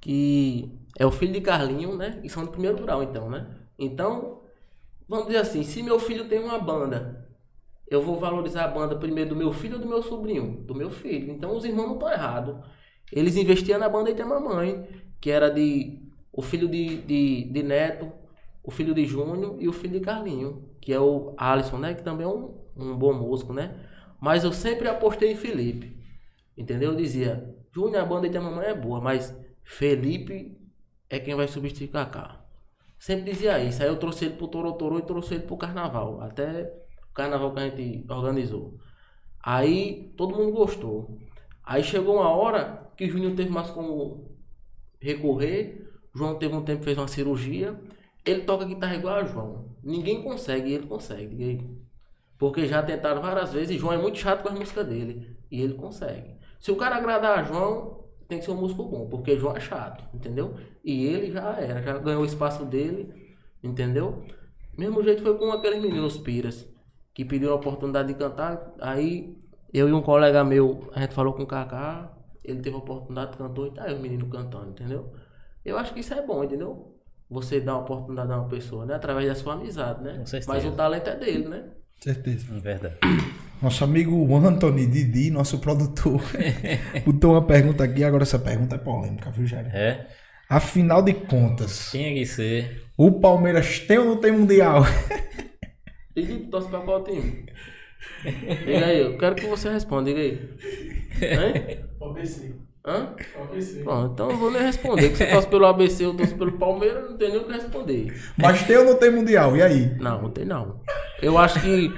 [0.00, 2.20] que é o filho de Carlinho, né?
[2.22, 3.46] E são de primeiro grau, então, né?
[3.78, 4.42] Então,
[5.08, 7.28] vamos dizer assim, se meu filho tem uma banda,
[7.90, 10.62] eu vou valorizar a banda primeiro do meu filho ou do meu sobrinho?
[10.66, 11.32] Do meu filho.
[11.32, 12.56] Então os irmãos não estão errados.
[13.10, 14.86] Eles investiam na banda Eita Mamãe,
[15.20, 16.02] que era de
[16.32, 18.12] o filho de, de, de Neto,
[18.62, 20.68] o filho de Júnior e o filho de Carlinho.
[20.80, 21.94] que é o Alisson, né?
[21.94, 23.74] Que também é um, um bom músico, né?
[24.20, 25.96] Mas eu sempre apostei em Felipe.
[26.56, 26.92] Entendeu?
[26.92, 30.58] Eu dizia, Júnior, a banda de mamãe é boa, mas Felipe
[31.08, 32.44] é quem vai substituir Kaká.
[32.98, 33.82] Sempre dizia isso.
[33.82, 36.20] Aí eu trouxe ele pro Torotoro e trouxe ele pro carnaval.
[36.20, 36.72] Até
[37.10, 38.78] o carnaval que a gente organizou.
[39.42, 41.18] Aí todo mundo gostou.
[41.64, 44.36] Aí chegou uma hora que o Júnior teve mais como
[45.00, 45.86] recorrer.
[46.14, 47.78] O João teve um tempo fez uma cirurgia.
[48.24, 49.76] Ele toca guitarra igual a João.
[49.82, 51.78] Ninguém consegue ele consegue.
[52.36, 55.36] Porque já tentaram várias vezes e João é muito chato com as músicas dele.
[55.50, 56.37] E ele consegue.
[56.58, 59.60] Se o cara agradar a João, tem que ser um músico bom, porque João é
[59.60, 60.54] chato, entendeu?
[60.84, 64.24] E ele já era, já ganhou o espaço dele, entendeu?
[64.76, 66.68] Mesmo jeito foi com aqueles meninos Piras,
[67.14, 68.74] que pediram a oportunidade de cantar.
[68.80, 69.36] Aí
[69.72, 72.12] eu e um colega meu, a gente falou com o Kaká,
[72.44, 75.12] ele teve a oportunidade, cantou e tá aí o menino cantando, entendeu?
[75.64, 76.94] Eu acho que isso é bom, entendeu?
[77.30, 78.94] Você dá a oportunidade a uma pessoa, né?
[78.94, 80.16] Através da sua amizade, né?
[80.18, 80.52] Com certeza.
[80.52, 81.70] Mas o talento é dele, né?
[81.98, 82.46] Certeza.
[82.54, 82.98] É verdade.
[83.60, 86.22] Nosso amigo Anthony Didi, nosso produtor,
[87.04, 88.04] botou uma pergunta aqui.
[88.04, 89.74] Agora essa pergunta é polêmica, viu, Jair?
[89.74, 90.06] É.
[90.48, 92.82] Afinal de contas, Tinha que ser.
[92.96, 94.82] o Palmeiras tem ou não tem Mundial?
[96.16, 97.46] E tu torce pra qual time?
[98.24, 100.40] Diga aí, eu quero que você responda, diga aí.
[101.22, 101.78] Hein?
[102.02, 102.54] ABC.
[102.84, 103.14] Hã?
[103.40, 103.84] ABC.
[103.84, 105.10] Bom, então eu vou nem responder.
[105.10, 108.20] Que você torce pelo ABC, eu torço pelo Palmeiras, não tem nem o que responder.
[108.36, 109.56] Mas tem ou não tem Mundial?
[109.56, 109.94] E aí?
[110.00, 110.80] Não, não tem não.
[111.22, 111.88] Eu acho que.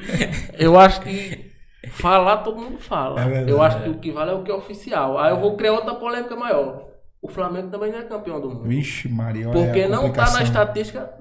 [0.58, 1.49] Eu acho que.
[1.88, 3.20] Falar todo mundo fala.
[3.20, 5.18] É verdade, eu acho que o que vale é o que é oficial.
[5.18, 6.86] Aí eu vou criar outra polêmica maior.
[7.22, 8.68] O Flamengo também não é campeão do mundo.
[8.68, 9.48] Vixe, Maria.
[9.50, 10.36] Porque não tá complicação.
[10.38, 11.14] na estatística.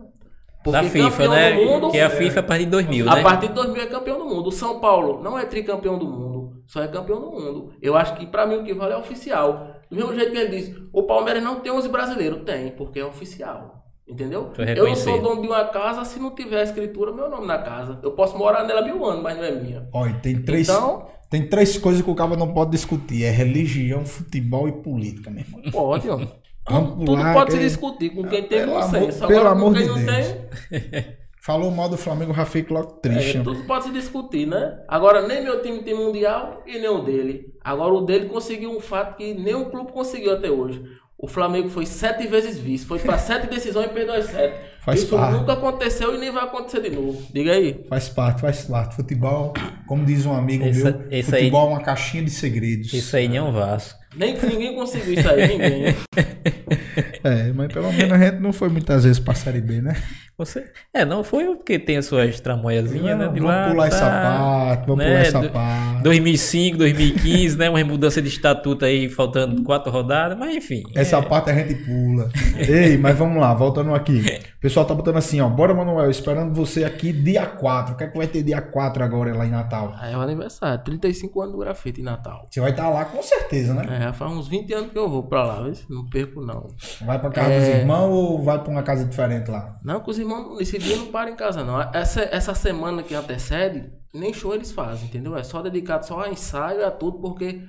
[0.64, 1.53] Porque Da FIFA, campeão né?
[1.53, 3.23] do mundo- que é a FIFA a partir de 2000, A né?
[3.23, 4.48] partir de 2000 é campeão do mundo.
[4.48, 7.73] O São Paulo não é tricampeão do mundo, só é campeão do mundo.
[7.81, 9.68] Eu acho que pra mim o que vale é oficial.
[9.90, 12.44] Do mesmo jeito que ele diz, o Palmeiras não tem 11 brasileiros.
[12.44, 13.86] Tem, porque é oficial.
[14.10, 14.52] Entendeu?
[14.76, 17.99] Eu não sou dono de uma casa se não tiver escritura meu nome na casa.
[18.02, 19.88] Eu posso morar nela mil anos, mas não é minha.
[19.94, 24.03] Olha, tem três, Então, tem três coisas que o cara não pode discutir: é religião,
[24.06, 25.61] futebol e política, meu irmão.
[25.72, 26.18] pode, ó.
[26.18, 29.84] Tudo, tudo pode que- se discutir com quem tem Pelo bom amor- pelo amor de
[29.86, 30.06] Deus.
[30.06, 33.38] tem, Falou mal do Flamengo, já fico logo triste.
[33.38, 34.77] É, tudo pode se discutir, né?
[34.88, 37.53] Agora, nem meu time tem mundial e nem o dele.
[37.64, 40.84] Agora, o dele conseguiu um fato que nenhum clube conseguiu até hoje.
[41.22, 44.56] O Flamengo foi sete vezes vice, foi para sete decisões e perdeu as sete.
[44.86, 45.34] Faz Isso parte.
[45.38, 47.22] nunca aconteceu e nem vai acontecer de novo.
[47.34, 47.84] Diga aí.
[47.90, 48.96] Faz parte, faz parte.
[48.96, 49.54] Futebol,
[49.86, 52.94] como diz um amigo Esse- meu, esse aí- futebol é uma caixinha de segredos.
[52.94, 54.00] Isso aí nem é um Vasco.
[54.16, 55.96] Nem que ninguém conseguiu isso aí, ninguém.
[57.24, 59.96] É, mas pelo menos a gente não foi muitas vezes pra Série B, né?
[60.40, 60.72] Você...
[60.94, 63.28] É, não foi porque tem as suas tramoiazinhas, né?
[63.28, 66.04] De vamos lá, pular tá, essa parte, vamos né, pular parte.
[66.04, 67.70] 2005, 2015, né?
[67.70, 70.84] Uma mudança de estatuto aí, faltando quatro rodadas, mas enfim.
[70.96, 72.30] Essa parte a gente pula.
[72.58, 74.40] Ei, mas vamos lá, voltando aqui.
[74.58, 75.50] O pessoal tá botando assim, ó.
[75.50, 77.94] Bora, Manuel, esperando você aqui dia 4.
[77.94, 79.94] O que é que vai ter dia 4 agora lá em Natal?
[80.00, 82.48] Aí é o aniversário, 35 anos do grafite em Natal.
[82.50, 83.86] Você vai estar lá com certeza, né?
[83.90, 85.74] É, já faz uns 20 anos que eu vou pra lá, viu?
[85.90, 86.68] não perco não.
[87.10, 87.60] Vai pra casa É.
[87.60, 89.76] dos irmãos ou vai pra uma casa diferente lá?
[89.84, 91.81] Não, que os irmãos nesse dia não param em casa, não.
[91.91, 95.36] Essa, essa semana que antecede, nem show eles fazem, entendeu?
[95.36, 97.64] É só dedicado só a ensaio e a tudo, porque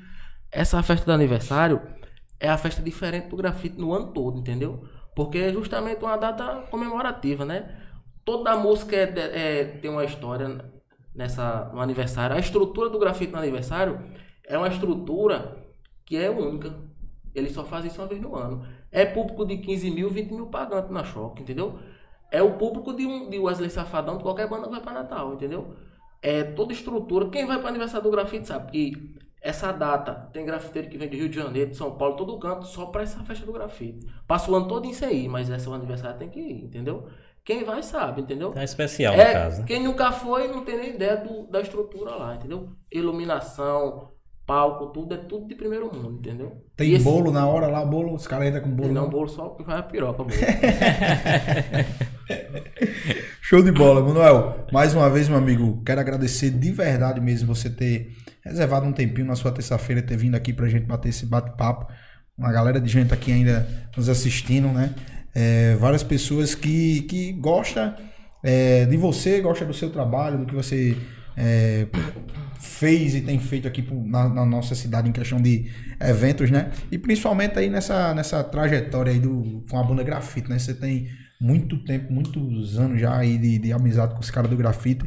[0.53, 1.81] essa festa do aniversário
[2.39, 4.85] é a festa diferente do grafite no ano todo, entendeu?
[5.17, 7.79] Porque é justamente uma data comemorativa, né?
[8.27, 9.05] Toda música é,
[9.61, 10.63] é- tem uma história
[11.15, 12.37] nessa, no aniversário.
[12.37, 14.01] A estrutura do grafite no aniversário
[14.47, 15.57] é uma estrutura
[16.05, 16.75] que é única.
[17.35, 18.67] Ele só faz isso uma vez no ano.
[18.93, 21.79] É público de 15 mil, 20 mil pagantes na choque, entendeu?
[22.31, 25.35] É o público de, um, de Wesley Safadão, de qualquer banda que vai para Natal,
[25.35, 25.75] entendeu?
[26.23, 27.29] É toda estrutura.
[27.29, 31.17] Quem vai para aniversário do grafite sabe que essa data tem grafiteiro que vem do
[31.17, 34.07] Rio de Janeiro, de São Paulo, todo canto, só para essa festa do grafite.
[34.27, 37.09] Passa o ano todo em aí, mas esse é o aniversário tem que ir, entendeu?
[37.43, 38.53] Quem vai sabe, entendeu?
[38.55, 39.61] É especial, no É, caso.
[39.63, 39.67] né?
[39.67, 42.69] quem nunca foi não tem nem ideia do- da estrutura lá, entendeu?
[42.93, 44.13] Iluminação,
[44.51, 46.65] palco, tudo é tudo de primeiro mundo, entendeu?
[46.77, 48.93] Tem esse- bolo na hora lá, bolo, os caras ainda com bolo.
[48.93, 49.09] Não não?
[49.09, 50.35] bolo só que vai a piroca, bolo.
[53.41, 54.67] Show de bola, Manuel.
[54.73, 58.09] Mais uma vez, meu amigo, quero agradecer de verdade mesmo você ter
[58.45, 61.87] reservado um tempinho na sua terça-feira, ter vindo aqui pra gente bater esse bate-papo.
[62.37, 64.93] Uma galera de gente aqui ainda nos assistindo, né?
[65.33, 67.95] É, várias pessoas que, que gostam
[68.43, 70.97] é, de você, gostam do seu trabalho, do que você
[71.41, 71.87] é,
[72.61, 76.71] fez e tem feito aqui na, na nossa cidade em questão de eventos, né?
[76.91, 80.59] E principalmente aí nessa, nessa trajetória aí do, com a banda grafite, né?
[80.59, 81.09] Você tem
[81.41, 85.05] muito tempo, muitos anos já aí de, de amizade com os caras do grafite.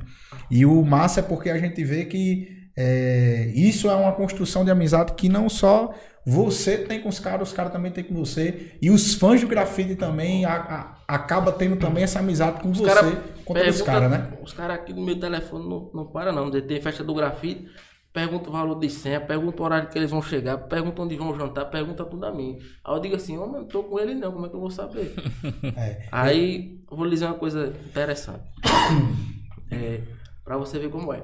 [0.50, 4.72] E o massa é porque a gente vê que é, isso é uma construção de
[4.72, 5.94] amizade que não só
[6.26, 8.72] você tem com os caras, os caras também tem com você.
[8.82, 12.86] E os fãs do grafite também a, a- acaba tendo também essa amizade com você.
[12.96, 14.38] cara- conta dos caras, né?
[14.42, 16.50] Os caras aqui no meu telefone não, não param não.
[16.50, 17.68] Tem festa do grafite,
[18.14, 21.36] pergunta o valor de senha, pergunta o horário que eles vão chegar, pergunta onde vão
[21.36, 22.60] jantar, pergunta tudo a mim.
[22.84, 24.70] Aí eu digo assim, oh, não tô com ele não, como é que eu vou
[24.70, 25.14] saber?
[25.76, 26.08] É.
[26.12, 28.44] Aí, eu vou lhe dizer uma coisa interessante.
[29.72, 30.02] é,
[30.44, 31.24] pra você ver como é.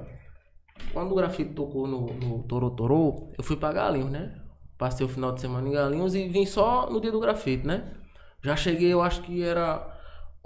[0.92, 4.34] Quando o grafite tocou no, no Toro Toro, eu fui pra Galinhos, né?
[4.78, 7.94] Passei o final de semana em Galinhos e vim só no dia do grafite, né?
[8.42, 9.86] Já cheguei, eu acho que era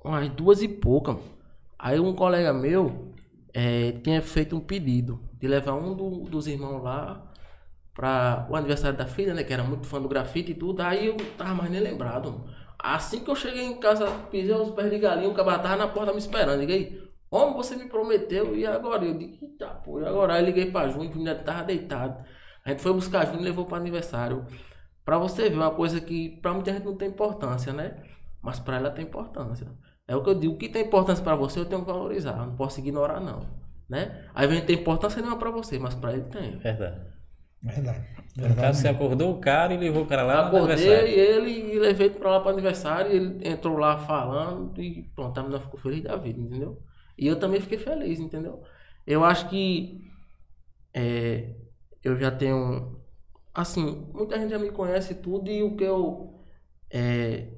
[0.04, 1.18] umas duas e pouca.
[1.84, 3.14] Aí um colega meu
[3.53, 7.30] é, tinha feito um pedido de levar um do, dos irmãos lá
[7.93, 9.43] para o aniversário da filha, né?
[9.43, 10.80] Que era muito fã do grafite e tudo.
[10.80, 12.45] Aí eu tava mais nem lembrado.
[12.80, 15.88] Assim que eu cheguei em casa, pisei os pés de galinha, o cabra tava na
[15.89, 16.61] porta me esperando.
[16.61, 19.03] Liguei, homem, você me prometeu, e agora?
[19.03, 20.35] Eu digo, tá, pô, e agora?
[20.35, 22.23] Aí liguei pra Júnior, o Júnior tava deitado.
[22.64, 24.45] A gente foi buscar Júnior e levou para aniversário.
[25.03, 28.01] Pra você ver, uma coisa que pra muita gente não tem importância, né?
[28.41, 29.68] Mas pra ela tem importância.
[30.08, 32.36] É o que eu digo, o que tem importância para você, eu tenho que valorizar.
[32.46, 33.48] Não posso ignorar, não.
[33.90, 34.28] Né?
[34.34, 36.58] Aí vem ter importância nenhuma para você, mas para ele tem.
[36.58, 37.14] Verdade.
[37.62, 38.08] Verdade.
[38.36, 42.08] No caso, você acordou o cara e levou o cara lá Acordei ele e levei
[42.08, 43.12] ele para lá para aniversário.
[43.12, 46.82] E ele entrou lá falando e pronto, a menina ficou feliz da vida, entendeu?
[47.18, 48.62] E eu também fiquei feliz, entendeu?
[49.06, 50.02] Eu acho que
[50.94, 51.56] é,
[52.04, 53.00] eu já tenho.
[53.54, 56.44] Assim, muita gente já me conhece tudo e o que eu
[56.92, 57.50] é,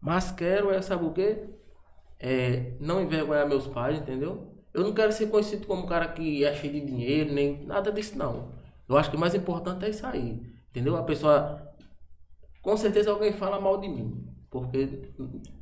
[0.00, 1.48] mais quero é, sabe o quê?
[2.20, 4.54] É, não envergonhar meus pais, entendeu?
[4.72, 7.90] Eu não quero ser conhecido como um cara que é cheio de dinheiro, nem nada
[7.90, 8.52] disso, não.
[8.88, 10.40] Eu acho que o mais importante é isso aí,
[10.70, 10.96] entendeu?
[10.96, 11.62] A pessoa.
[12.62, 14.24] Com certeza alguém fala mal de mim.
[14.50, 15.12] Porque.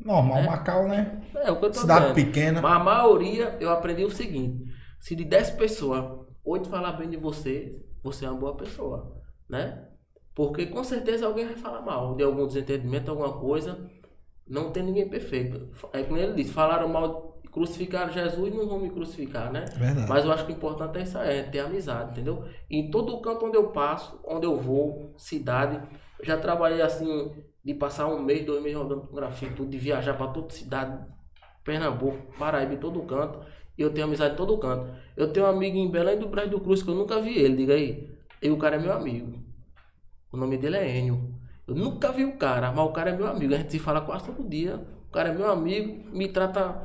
[0.04, 0.46] Normal, né?
[0.46, 1.22] Macau, né?
[1.36, 2.14] É, o que eu tô Cidade dizendo.
[2.14, 2.62] pequena.
[2.62, 4.64] Mas a maioria, eu aprendi o seguinte:
[5.00, 6.04] se de 10 pessoas,
[6.44, 9.88] 8 falar bem de você, você é uma boa pessoa, né?
[10.34, 13.90] Porque com certeza alguém vai falar mal de algum desentendimento, alguma coisa.
[14.48, 15.68] Não tem ninguém perfeito.
[15.92, 19.64] É como ele disse, falaram mal, crucificaram Jesus e não vão me crucificar, né?
[19.76, 20.08] Verdade.
[20.08, 22.44] Mas eu acho que o importante é isso aí, é ter amizade, entendeu?
[22.70, 25.80] em todo canto onde eu passo, onde eu vou, cidade,
[26.22, 27.32] já trabalhei assim,
[27.64, 31.04] de passar um mês, dois meses rodando com grafite, de viajar para toda cidade,
[31.64, 33.40] Pernambuco, Paraíba, em todo canto.
[33.76, 34.88] E eu tenho amizade em todo canto.
[35.16, 37.56] Eu tenho um amigo em Belém do Brasil do Cruz que eu nunca vi ele,
[37.56, 38.16] diga aí.
[38.40, 39.42] E o cara é meu amigo.
[40.32, 41.34] O nome dele é Enio.
[41.66, 43.54] Eu nunca vi o cara, mas o cara é meu amigo.
[43.54, 44.76] A gente se fala quase todo dia.
[45.08, 46.80] O cara é meu amigo, me trata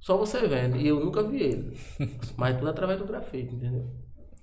[0.00, 0.76] só você vendo.
[0.76, 1.78] E eu nunca vi ele.
[2.36, 3.86] mas tudo através do grafite, entendeu?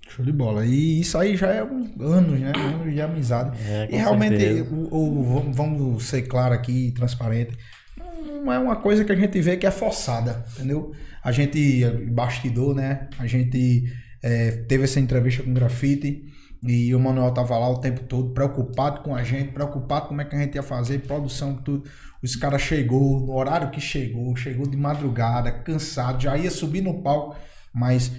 [0.08, 0.64] Show de bola.
[0.64, 2.52] E isso aí já é anos, né?
[2.56, 3.56] Anos de amizade.
[3.66, 7.56] É, e realmente, o, o, vamos ser claro aqui, transparente,
[8.44, 10.92] não é uma coisa que a gente vê que é forçada, entendeu?
[11.22, 13.08] A gente, bastidor, né?
[13.18, 13.84] A gente
[14.22, 16.24] é, teve essa entrevista com o grafite
[16.64, 20.24] e o Manuel tava lá o tempo todo, preocupado com a gente, preocupado como é
[20.24, 21.88] que a gente ia fazer, produção, tudo.
[22.22, 27.02] Os caras chegou, no horário que chegou, chegou de madrugada, cansado, já ia subir no
[27.02, 27.36] palco,
[27.74, 28.12] mas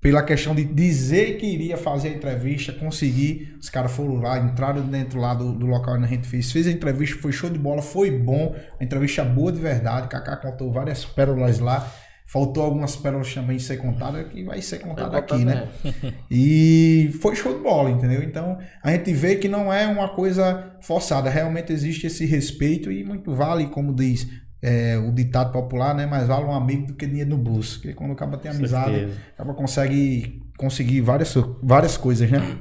[0.00, 4.86] pela questão de dizer que iria fazer a entrevista, conseguir, os caras foram lá, entraram
[4.86, 7.58] dentro lá do, do local onde a gente fez, fez a entrevista, foi show de
[7.58, 11.92] bola, foi bom, a entrevista boa de verdade, Kaká contou várias pérolas lá,
[12.30, 15.66] Faltou algumas pérolas também ser contada que vai ser contada aqui, né?
[16.30, 18.22] E foi show de bola, entendeu?
[18.22, 23.02] Então a gente vê que não é uma coisa forçada, realmente existe esse respeito e
[23.02, 24.28] muito vale, como diz
[24.60, 26.04] é, o ditado popular, né?
[26.04, 27.80] Mais vale um amigo do que dinheiro no bolso.
[27.80, 32.58] Porque quando o cara tem amizade, acaba consegue conseguir várias, várias coisas, né?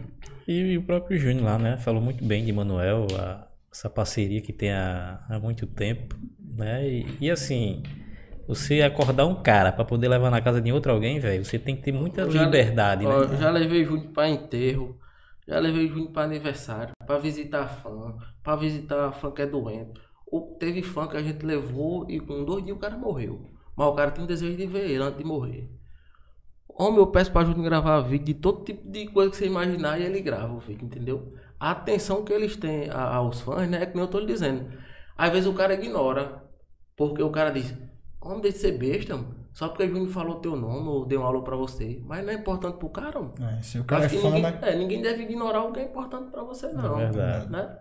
[0.48, 1.76] E o próprio Júnior lá, né?
[1.76, 6.15] Falou muito bem de Manuel, a, essa parceria que tem há, há muito tempo,
[6.56, 6.88] né?
[6.88, 7.84] E, e assim,
[8.48, 11.76] você acordar um cara para poder levar na casa de outro alguém, velho, você tem
[11.76, 13.15] que ter muita eu liberdade, já, né?
[13.15, 14.98] Ó, já levei Júnior para enterro,
[15.48, 19.99] já levei Júnior para aniversário, para visitar fã, para visitar fã que é doente.
[20.30, 23.49] Ou teve fã que a gente levou e com dois dias o cara morreu.
[23.76, 25.69] Mas o cara tem um desejo de ver ele antes de morrer.
[26.69, 29.99] Homem, eu peço pra Júnior gravar vídeo de todo tipo de coisa que você imaginar
[29.99, 31.34] e ele grava o vídeo, entendeu?
[31.60, 33.82] A atenção que eles têm aos fãs, né?
[33.82, 34.72] É que nem eu tô lhe dizendo.
[35.18, 36.44] Às vezes o cara ignora.
[36.95, 37.74] Porque o cara diz,
[38.22, 39.19] Homem, deixa de ser besta,
[39.53, 42.02] Só porque o Júnior falou teu nome ou deu um alô pra você.
[42.06, 43.34] Mas não é importante pro cara, mano.
[43.57, 44.60] É, se o cara é fã, ninguém, né?
[44.61, 46.99] é, ninguém deve ignorar o que é importante pra você, não.
[46.99, 47.52] É verdade.
[47.52, 47.77] Né?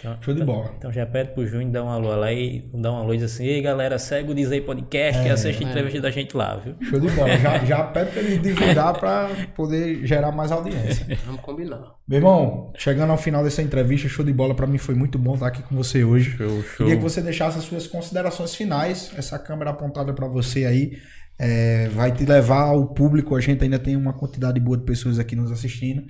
[0.00, 0.74] Então, Show de bola.
[0.78, 3.34] Então já pede pro Júnior dar um alô lá e dar um alô e diz
[3.34, 6.00] assim, ei galera, segue o Diz Podcast é, e assiste a entrevista é.
[6.00, 6.74] da gente lá, viu?
[6.80, 7.36] Show de bola.
[7.36, 11.06] já, já pede pra ele divulgar pra poder gerar mais audiência.
[11.26, 11.96] Vamos combinar.
[12.08, 15.34] Meu irmão, chegando ao final dessa entrevista, show de bola, para mim foi muito bom
[15.34, 16.30] estar aqui com você hoje.
[16.30, 16.86] Show, show.
[16.86, 20.98] Queria que você deixasse as suas considerações finais, essa câmera apontada para você aí.
[21.38, 25.18] É, vai te levar ao público, a gente ainda tem uma quantidade boa de pessoas
[25.18, 26.02] aqui nos assistindo.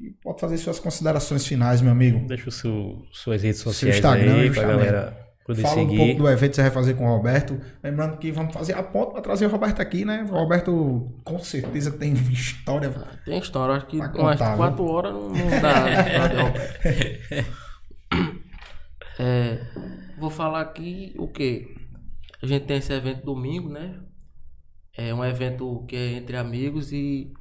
[0.00, 2.26] E pode fazer suas considerações finais, meu amigo.
[2.26, 5.96] Deixa o seu, suas redes sociais seu Instagram, aí pra galera Poder Fala um seguir.
[5.96, 7.60] pouco do evento que você vai fazer com o Roberto.
[7.80, 10.26] Lembrando que vamos fazer a ponta para trazer o Roberto aqui, né?
[10.28, 12.90] O Roberto com certeza tem história.
[13.24, 14.10] Tem história, acho que viu?
[14.10, 15.84] quatro horas não, não dá.
[15.84, 17.66] pra fazer, Roberto.
[19.18, 19.60] É,
[20.18, 21.74] vou falar aqui o que?
[22.42, 24.00] A gente tem esse evento domingo, né?
[24.94, 27.32] É um evento que é entre amigos e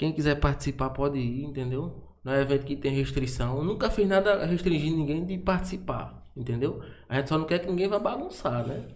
[0.00, 2.02] quem quiser participar pode ir, entendeu?
[2.24, 3.58] Não é evento que tem restrição.
[3.58, 6.82] Eu nunca fiz nada restringindo ninguém de participar, entendeu?
[7.06, 8.88] A gente só não quer que ninguém vá bagunçar, né?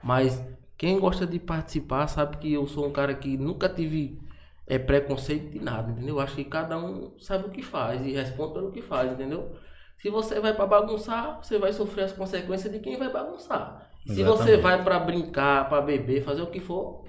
[0.00, 0.40] Mas
[0.76, 4.16] quem gosta de participar sabe que eu sou um cara que nunca tive
[4.64, 6.14] é, preconceito de nada, entendeu?
[6.14, 9.56] Eu Acho que cada um sabe o que faz e responde pelo que faz, entendeu?
[9.96, 13.90] Se você vai pra bagunçar, você vai sofrer as consequências de quem vai bagunçar.
[14.06, 14.60] Se você Exatamente.
[14.60, 17.04] vai pra brincar, pra beber, fazer o que for,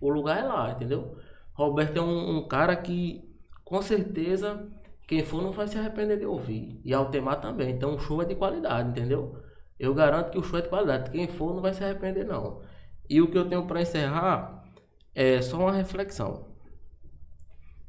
[0.00, 1.16] o lugar é lá, entendeu?
[1.54, 3.22] Roberto é um, um cara que,
[3.64, 4.68] com certeza,
[5.06, 6.80] quem for não vai se arrepender de ouvir.
[6.84, 7.70] E Altemar também.
[7.70, 9.36] Então o show é de qualidade, entendeu?
[9.78, 11.10] Eu garanto que o show é de qualidade.
[11.10, 12.62] Quem for não vai se arrepender, não.
[13.08, 14.64] E o que eu tenho pra encerrar
[15.14, 16.46] é só uma reflexão.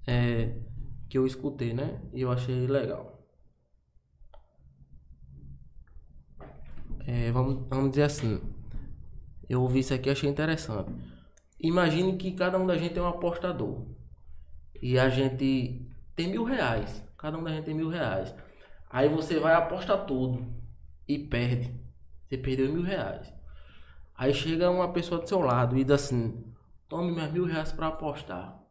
[0.06, 0.54] É,
[1.10, 2.02] que eu escutei, né?
[2.14, 3.26] E eu achei legal.
[7.06, 8.42] É, vamos, vamos dizer assim.
[9.48, 10.92] Eu ouvi isso aqui e achei interessante.
[11.64, 13.86] Imagine que cada um da gente é um apostador.
[14.82, 17.02] E a gente tem mil reais.
[17.18, 18.36] Cada um da gente tem mil reais.
[18.90, 20.46] Aí você vai apostar tudo
[21.08, 21.74] e perde.
[22.28, 23.34] Você perdeu mil reais.
[24.14, 26.44] Aí chega uma pessoa do seu lado e diz assim:
[26.90, 28.62] Tome meus mil reais para apostar.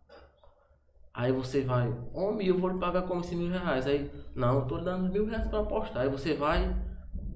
[1.14, 3.86] Aí você vai, homem, eu vou lhe pagar como esses mil reais.
[3.86, 6.02] Aí, não, eu tô lhe dando mil reais para apostar.
[6.02, 6.76] Aí você vai,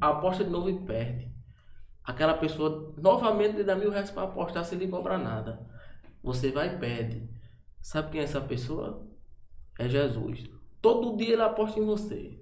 [0.00, 1.35] aposta de novo e perde.
[2.06, 5.66] Aquela pessoa novamente lhe dá mil reais para apostar sem lhe cobrar nada.
[6.22, 7.28] Você vai e perde.
[7.82, 9.04] Sabe quem é essa pessoa?
[9.76, 10.44] É Jesus.
[10.80, 12.40] Todo dia ele aposta em você.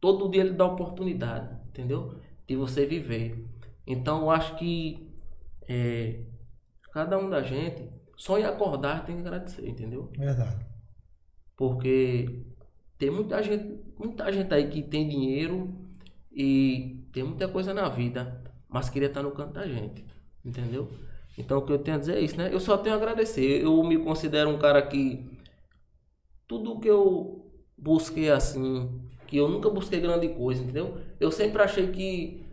[0.00, 2.20] Todo dia ele dá oportunidade, entendeu?
[2.46, 3.48] De você viver.
[3.86, 5.08] Então eu acho que
[5.68, 6.24] é,
[6.92, 10.10] cada um da gente, só em acordar tem que agradecer, entendeu?
[10.18, 10.66] Verdade.
[11.56, 12.44] Porque
[12.98, 15.72] tem muita gente, muita gente aí que tem dinheiro
[16.32, 18.43] e tem muita coisa na vida,
[18.74, 20.04] mas queria estar no canto da gente,
[20.44, 20.90] entendeu?
[21.38, 22.52] Então o que eu tenho a dizer é isso, né?
[22.52, 23.62] Eu só tenho a agradecer.
[23.62, 25.30] Eu me considero um cara que
[26.48, 27.48] tudo que eu
[27.78, 30.98] busquei assim, que eu nunca busquei grande coisa, entendeu?
[31.20, 32.44] Eu sempre achei que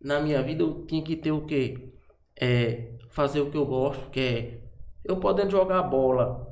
[0.00, 1.92] na minha vida eu tinha que ter o quê?
[2.40, 4.60] É, fazer o que eu gosto, que é
[5.04, 6.46] eu podendo jogar bola,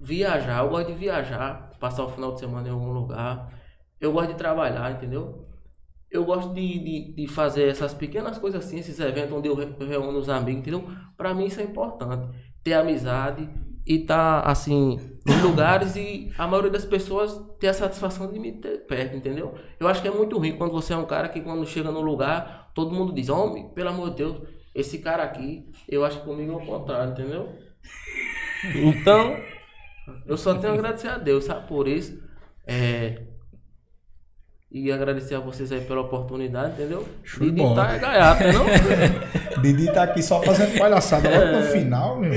[0.00, 3.52] viajar, eu gosto de viajar, passar o final de semana em algum lugar.
[4.00, 5.44] Eu gosto de trabalhar, entendeu?
[6.14, 9.74] Eu gosto de, de, de fazer essas pequenas coisas assim, esses eventos onde eu re-
[9.86, 10.88] reúno os amigos, entendeu?
[11.16, 12.28] Pra mim isso é importante.
[12.62, 13.48] Ter amizade
[13.86, 18.52] e estar, assim, nos lugares e a maioria das pessoas ter a satisfação de me
[18.52, 19.54] ter perto, entendeu?
[19.78, 22.00] Eu acho que é muito ruim quando você é um cara que quando chega no
[22.00, 24.40] lugar, todo mundo diz, homem, pelo amor de Deus,
[24.74, 27.48] esse cara aqui, eu acho que comigo é o contrário, entendeu?
[28.74, 29.36] Então,
[30.26, 32.22] eu só tenho a agradecer a Deus, sabe, por isso.
[32.66, 33.22] É,
[34.74, 37.06] e agradecer a vocês aí pela oportunidade, entendeu?
[37.22, 37.76] Show de de bola.
[37.86, 38.64] tá é gaiato, né, não?
[39.62, 41.60] Didi tá aqui só fazendo palhaçada logo É.
[41.60, 42.32] no final, meu.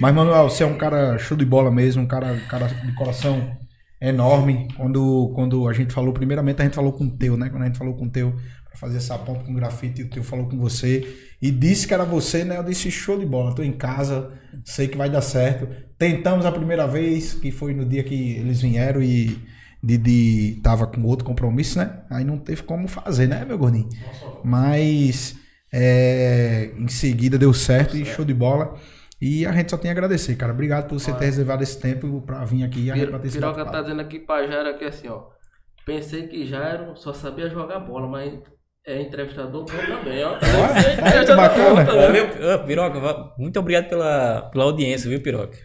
[0.00, 3.58] Mas, Manuel, você é um cara show de bola mesmo, um cara, cara de coração
[4.00, 4.68] enorme.
[4.76, 7.48] Quando, quando a gente falou, primeiramente a gente falou com o Teu, né?
[7.50, 10.22] Quando a gente falou com o Teu pra fazer essa ponta com grafite, o Teu
[10.22, 11.04] falou com você
[11.42, 12.56] e disse que era você, né?
[12.56, 14.30] Eu disse show de bola, tô em casa,
[14.64, 15.68] sei que vai dar certo.
[15.98, 19.38] Tentamos a primeira vez, que foi no dia que eles vieram e
[19.82, 22.02] Didi tava com outro compromisso, né?
[22.10, 23.88] Aí não teve como fazer, né, meu gordinho?
[24.44, 25.36] Mas
[25.72, 28.74] é, em seguida deu certo e show de bola.
[29.20, 30.52] E a gente só tem a agradecer, cara.
[30.52, 33.28] Obrigado por você ter reservado esse tempo pra vir aqui e a gente Piro- bater
[33.28, 35.24] esse Piroca tá dizendo aqui pra Jairo aqui assim, ó.
[35.84, 38.32] Pensei que Jairo só sabia jogar bola, mas
[38.86, 40.30] é entrevistador bom também, ó.
[40.32, 40.40] Olha,
[40.72, 41.84] olha que entrevistador bacana.
[41.84, 42.26] bom também.
[42.26, 45.58] Valeu, Ô, Piroca, muito obrigado pela, pela audiência, viu, Piroca?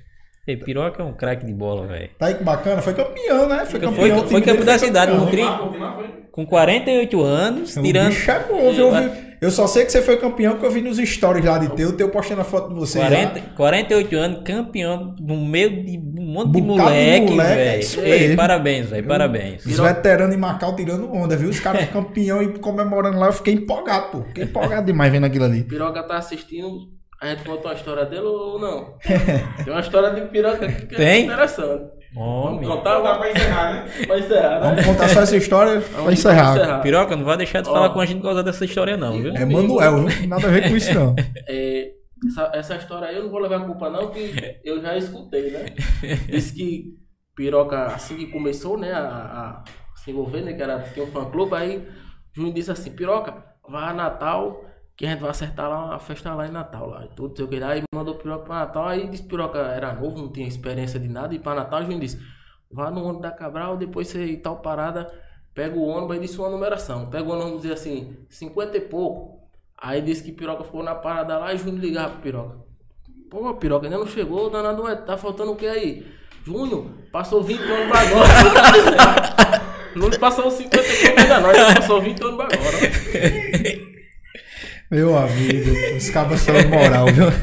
[0.48, 2.10] Ei, Piroca é um craque de bola, velho.
[2.20, 2.82] Tá aí que bacana.
[2.82, 3.66] Foi campeão, né?
[3.66, 3.94] Foi Foi, campeão.
[3.96, 5.26] foi, o time campeão da foi cidade campeão.
[5.26, 5.32] com,
[6.04, 8.88] tri- com 48 anos, O tirando bicho é bom, viu?
[8.88, 11.58] Eu, vi- eu só sei que você foi campeão porque eu vi nos stories lá
[11.58, 13.00] de teu, teu postando a foto de você.
[13.00, 13.46] 40, lá.
[13.56, 17.56] 48 anos, campeão no meio de um monte de Bocado de moleque, moleque, é
[18.02, 18.20] velho.
[18.22, 18.38] mesmo.
[18.38, 19.66] parabéns, velho, parabéns.
[19.66, 21.50] Os veteranos em Macau tirando onda, viu?
[21.50, 23.28] Os caras campeão e comemorando lá.
[23.28, 24.24] Eu fiquei empolgado, pô.
[24.26, 25.64] Fiquei empolgado demais vendo aquilo ali.
[25.64, 26.70] Piroca tá assistindo,
[27.26, 28.98] a gente contou a história dele ou não?
[29.64, 31.26] Tem uma história de piroca aqui que é Tem?
[31.26, 31.96] interessante.
[32.14, 32.70] Vamos Homem.
[32.70, 33.92] contar, Dá vamos pra encerrar, né?
[34.08, 34.70] pra encerrar, né?
[34.70, 36.82] Vamos contar só essa história pra encerrar.
[36.82, 37.74] Piroca, não vai deixar de Ó.
[37.74, 39.36] falar com a gente por causa dessa história, não, viu?
[39.36, 40.28] É Manuel, viu?
[40.28, 41.14] Nada a ver com isso, não.
[41.48, 41.92] É,
[42.28, 44.34] essa, essa história aí eu não vou levar a culpa não, que
[44.64, 45.66] eu já escutei, né?
[46.30, 46.96] Diz que
[47.36, 49.64] Piroca, assim que começou, né, a, a
[49.98, 51.86] se envolver, né, que era, tinha um fã-clube, aí
[52.34, 54.64] Júnior disse assim, Piroca, vai a Natal,
[54.96, 57.46] que a gente vai acertar lá uma festa lá em Natal, lá, e tudo, sei
[57.46, 57.62] o que.
[57.62, 61.36] Aí mandou Piroca pra Natal, aí disse Piroca era novo, não tinha experiência de nada,
[61.36, 62.20] e pra Natal, a gente disse,
[62.72, 65.12] vá no ônibus da Cabral, depois você ir tal parada,
[65.54, 69.46] pega o ônibus, aí disse uma numeração, pega o ônibus, dizer assim, 50 e pouco.
[69.78, 72.58] Aí disse que Piroca ficou na parada lá e Júnior ligava pro Piroca.
[73.30, 76.06] Pô, Piroca, ainda não chegou, danado é, tá faltando o que aí?
[76.46, 78.30] Júnior, passou 20 anos agora.
[79.96, 83.95] não passou 50 anos ainda não, passou 20 anos agora.
[84.92, 87.26] Meu amigo, os cabos são moral, viu?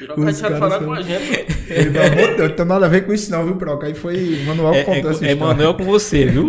[0.00, 1.46] Te caras falar são- com a gente.
[1.68, 3.86] Ele, pelo amor de Deus, não tem nada a ver com isso não, viu, Proca?
[3.86, 5.34] Aí foi Manuel que É, contou é, essa é.
[5.34, 6.48] Manuel com você, viu?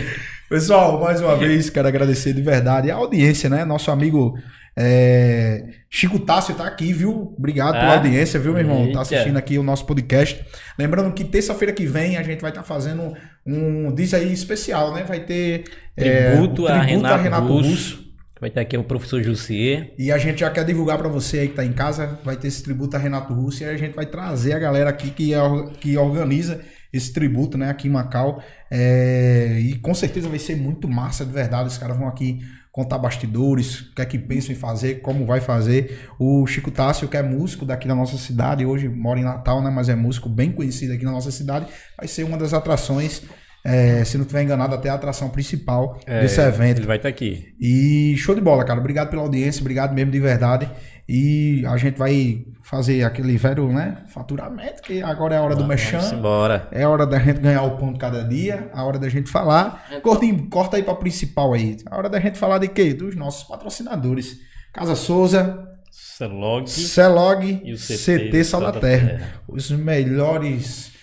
[0.48, 3.64] Pessoal, mais uma vez quero agradecer de verdade a audiência, né?
[3.64, 4.34] Nosso amigo
[4.76, 7.34] é, Chico Tássio tá aqui, viu?
[7.36, 8.82] Obrigado pela Ah, audiência, viu, meu irmão?
[8.82, 8.94] eita.
[8.94, 10.44] Tá assistindo aqui o nosso podcast.
[10.78, 13.12] Lembrando que terça-feira que vem a gente vai estar fazendo
[13.46, 15.04] um diz aí especial, né?
[15.04, 15.64] Vai ter
[15.96, 18.04] é, Tributo, o a, tributo Renato Russo.
[18.40, 19.94] Vai ter aqui o professor Jussier.
[19.96, 22.48] E a gente já quer divulgar para você aí que tá em casa, vai ter
[22.48, 25.32] esse tributo a Renato Russo e aí a gente vai trazer a galera aqui que,
[25.32, 25.38] é
[25.80, 26.60] que organiza
[26.92, 28.42] esse tributo, né, aqui em Macau.
[28.70, 31.68] É, e com certeza vai ser muito massa, de verdade.
[31.68, 32.40] Os caras vão aqui
[32.74, 36.08] contar bastidores, o que é que pensam em fazer, como vai fazer.
[36.18, 39.70] O Chico Tássio, que é músico daqui da nossa cidade, hoje mora em Natal, né,
[39.70, 43.22] mas é músico bem conhecido aqui na nossa cidade, vai ser uma das atrações,
[43.64, 46.78] é, se não estiver enganado, até a atração principal desse evento.
[46.78, 47.54] Ele vai estar aqui.
[47.60, 48.80] E show de bola, cara.
[48.80, 50.68] Obrigado pela audiência, obrigado mesmo de verdade.
[51.08, 54.04] E a gente vai fazer aquele velho, né?
[54.08, 56.00] Faturamento, que agora é a hora do mexão.
[56.14, 56.66] embora.
[56.72, 59.86] É a hora da gente ganhar o ponto cada dia, a hora da gente falar.
[60.02, 61.76] Corta, corta aí pra principal aí.
[61.86, 62.94] A hora da gente falar de quê?
[62.94, 64.40] Dos nossos patrocinadores.
[64.72, 69.34] Casa Souza, Celog Celog, e o CT, CT Sal da Terra.
[69.46, 70.93] Os melhores.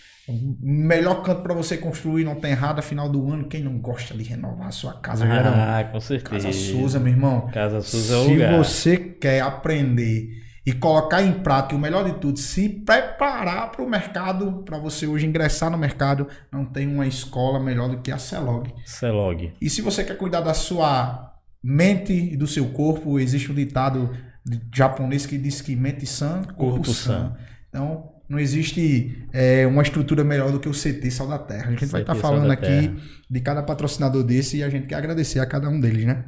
[0.60, 3.48] Melhor canto pra você construir, não tem errado, final do ano.
[3.48, 5.26] Quem não gosta de renovar a sua casa?
[5.26, 6.48] Ah, com certeza.
[6.48, 7.48] Casa Souza, meu irmão.
[7.54, 8.58] Casa Souza é o Se lugar.
[8.58, 13.90] você quer aprender e colocar em prática, o melhor de tudo, se preparar para o
[13.90, 18.18] mercado, para você hoje ingressar no mercado, não tem uma escola melhor do que a
[18.20, 18.72] Celog.
[18.86, 19.54] Celog.
[19.60, 21.34] E se você quer cuidar da sua
[21.64, 24.16] mente e do seu corpo, existe um ditado
[24.74, 27.12] japonês que diz que mente sã, corpo, Corpo sã.
[27.14, 27.38] sã.
[27.70, 31.68] Então, não existe é, uma estrutura melhor do que o CT Sal da Terra.
[31.68, 32.96] A gente vai CT estar Sal falando aqui Terra.
[33.30, 36.24] de cada patrocinador desse e a gente quer agradecer a cada um deles, né?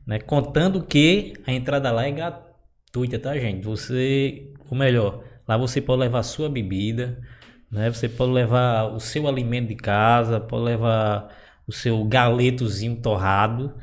[0.05, 0.19] Né?
[0.19, 3.65] Contando que a entrada lá é gratuita, tá, gente?
[3.65, 7.21] Você, ou melhor, lá você pode levar sua bebida,
[7.69, 7.91] né?
[7.91, 11.35] Você pode levar o seu alimento de casa, pode levar
[11.67, 13.75] o seu galetozinho torrado,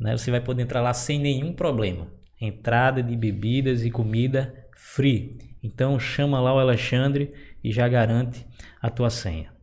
[0.00, 0.16] né?
[0.16, 2.08] Você vai poder entrar lá sem nenhum problema.
[2.40, 5.38] Entrada de bebidas e comida free.
[5.62, 7.32] Então chama lá o Alexandre
[7.62, 8.46] e já garante
[8.80, 9.55] a tua senha.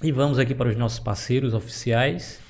[0.00, 2.40] E vamos aqui para os nossos parceiros oficiais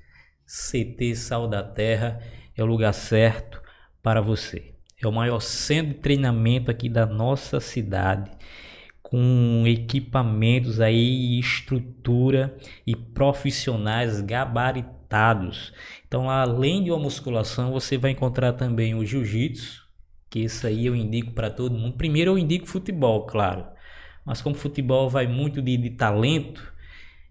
[0.46, 2.20] CT Sal da Terra
[2.56, 3.62] é o lugar certo
[4.04, 4.76] para você.
[5.02, 8.30] É o maior centro de treinamento aqui da nossa cidade,
[9.02, 12.56] com equipamentos aí, estrutura
[12.86, 15.74] e profissionais gabaritados.
[16.06, 19.81] Então, além de uma musculação, você vai encontrar também o jiu-jitsu,
[20.32, 21.98] que isso aí eu indico para todo mundo.
[21.98, 23.66] Primeiro eu indico futebol, claro.
[24.26, 26.74] Mas como futebol vai muito de, de talento,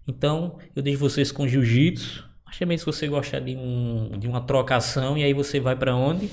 [0.07, 2.29] então eu deixo vocês com jiu-jitsu.
[2.45, 5.95] Mas também se você gostar de, um, de uma trocação, e aí você vai para
[5.95, 6.29] onde?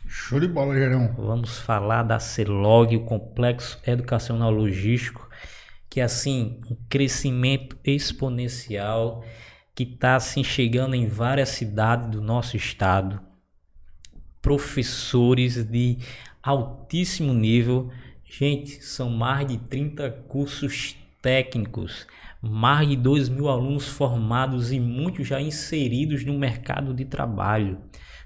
[0.07, 1.13] Show de bola, Gerão.
[1.17, 5.29] Vamos falar da CELOG, o Complexo Educacional Logístico,
[5.89, 9.23] que é assim, um crescimento exponencial
[9.77, 13.21] que está assim chegando em várias cidades do nosso estado.
[14.41, 15.99] Professores de
[16.41, 17.91] altíssimo nível.
[18.25, 22.07] Gente, são mais de 30 cursos técnicos,
[22.41, 27.77] mais de 2 mil alunos formados e muitos já inseridos no mercado de trabalho.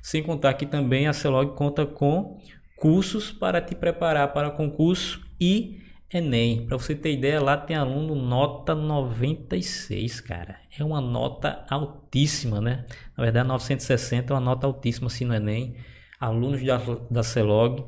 [0.01, 2.39] Sem contar que também a CELOG conta com
[2.77, 5.80] cursos para te preparar para concurso e
[6.13, 6.65] Enem.
[6.65, 10.57] Para você ter ideia, lá tem aluno nota 96, cara.
[10.77, 12.85] É uma nota altíssima, né?
[13.17, 15.75] Na verdade, 960 é uma nota altíssima assim no Enem.
[16.19, 16.77] Alunos da,
[17.09, 17.85] da CELOG.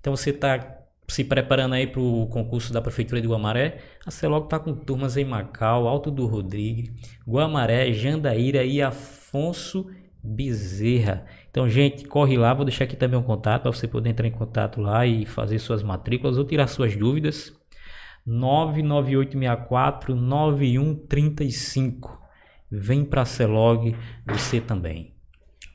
[0.00, 0.78] Então você está
[1.08, 3.78] se preparando aí para o concurso da Prefeitura de Guamaré.
[4.06, 6.92] A CELOG está com turmas em Macau, Alto do Rodrigues,
[7.26, 9.90] Guamaré, Jandaíra e Afonso
[10.22, 11.26] Bezerra.
[11.50, 14.32] Então, gente, corre lá, vou deixar aqui também um contato para você poder entrar em
[14.32, 17.52] contato lá e fazer suas matrículas ou tirar suas dúvidas.
[18.26, 22.18] 99864 9135.
[22.70, 23.96] Vem para a Celog,
[24.26, 25.14] você também.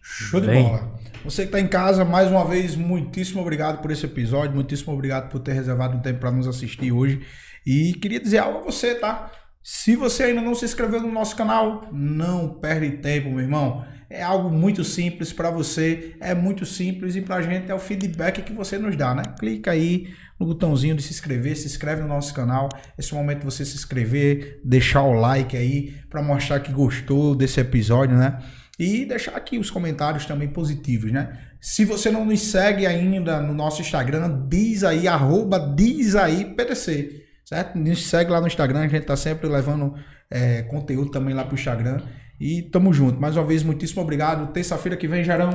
[0.01, 0.93] Show de bola.
[1.23, 5.29] Você que está em casa, mais uma vez, muitíssimo obrigado por esse episódio, muitíssimo obrigado
[5.29, 7.25] por ter reservado um tempo para nos assistir hoje.
[7.65, 9.31] E queria dizer algo a você, tá?
[9.63, 13.85] Se você ainda não se inscreveu no nosso canal, não perde tempo, meu irmão.
[14.13, 17.79] É algo muito simples para você, é muito simples e para a gente é o
[17.79, 19.23] feedback que você nos dá, né?
[19.39, 22.69] Clica aí no botãozinho de se inscrever, se inscreve no nosso canal.
[22.95, 27.59] Esse momento de você se inscrever, deixar o like aí para mostrar que gostou desse
[27.59, 28.37] episódio, né?
[28.77, 31.35] E deixar aqui os comentários também positivos, né?
[31.59, 37.23] Se você não nos segue ainda no nosso Instagram, diz aí, arroba diz aí PTC,
[37.43, 37.79] certo?
[37.79, 39.95] Nos segue lá no Instagram, a gente tá sempre levando
[40.29, 41.99] é, conteúdo também lá pro Instagram.
[42.39, 43.19] E tamo junto.
[43.19, 44.51] Mais uma vez, muitíssimo obrigado.
[44.51, 45.51] Terça-feira que vem, Jarão,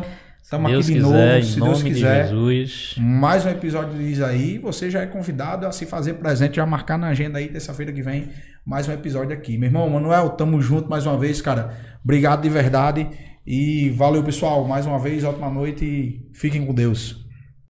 [0.50, 2.28] Deus aqui de quiser, novo, em se nome Deus de quiser.
[2.28, 2.94] Jesus.
[2.98, 4.58] Mais um episódio do Diz aí.
[4.58, 8.00] Você já é convidado a se fazer presente, já marcar na agenda aí, terça-feira que
[8.00, 8.30] vem,
[8.64, 9.58] mais um episódio aqui.
[9.58, 11.76] Meu irmão, Manuel, tamo junto mais uma vez, cara.
[12.02, 13.06] Obrigado de verdade.
[13.46, 14.66] E valeu, pessoal.
[14.66, 17.27] Mais uma vez, ótima noite e fiquem com Deus.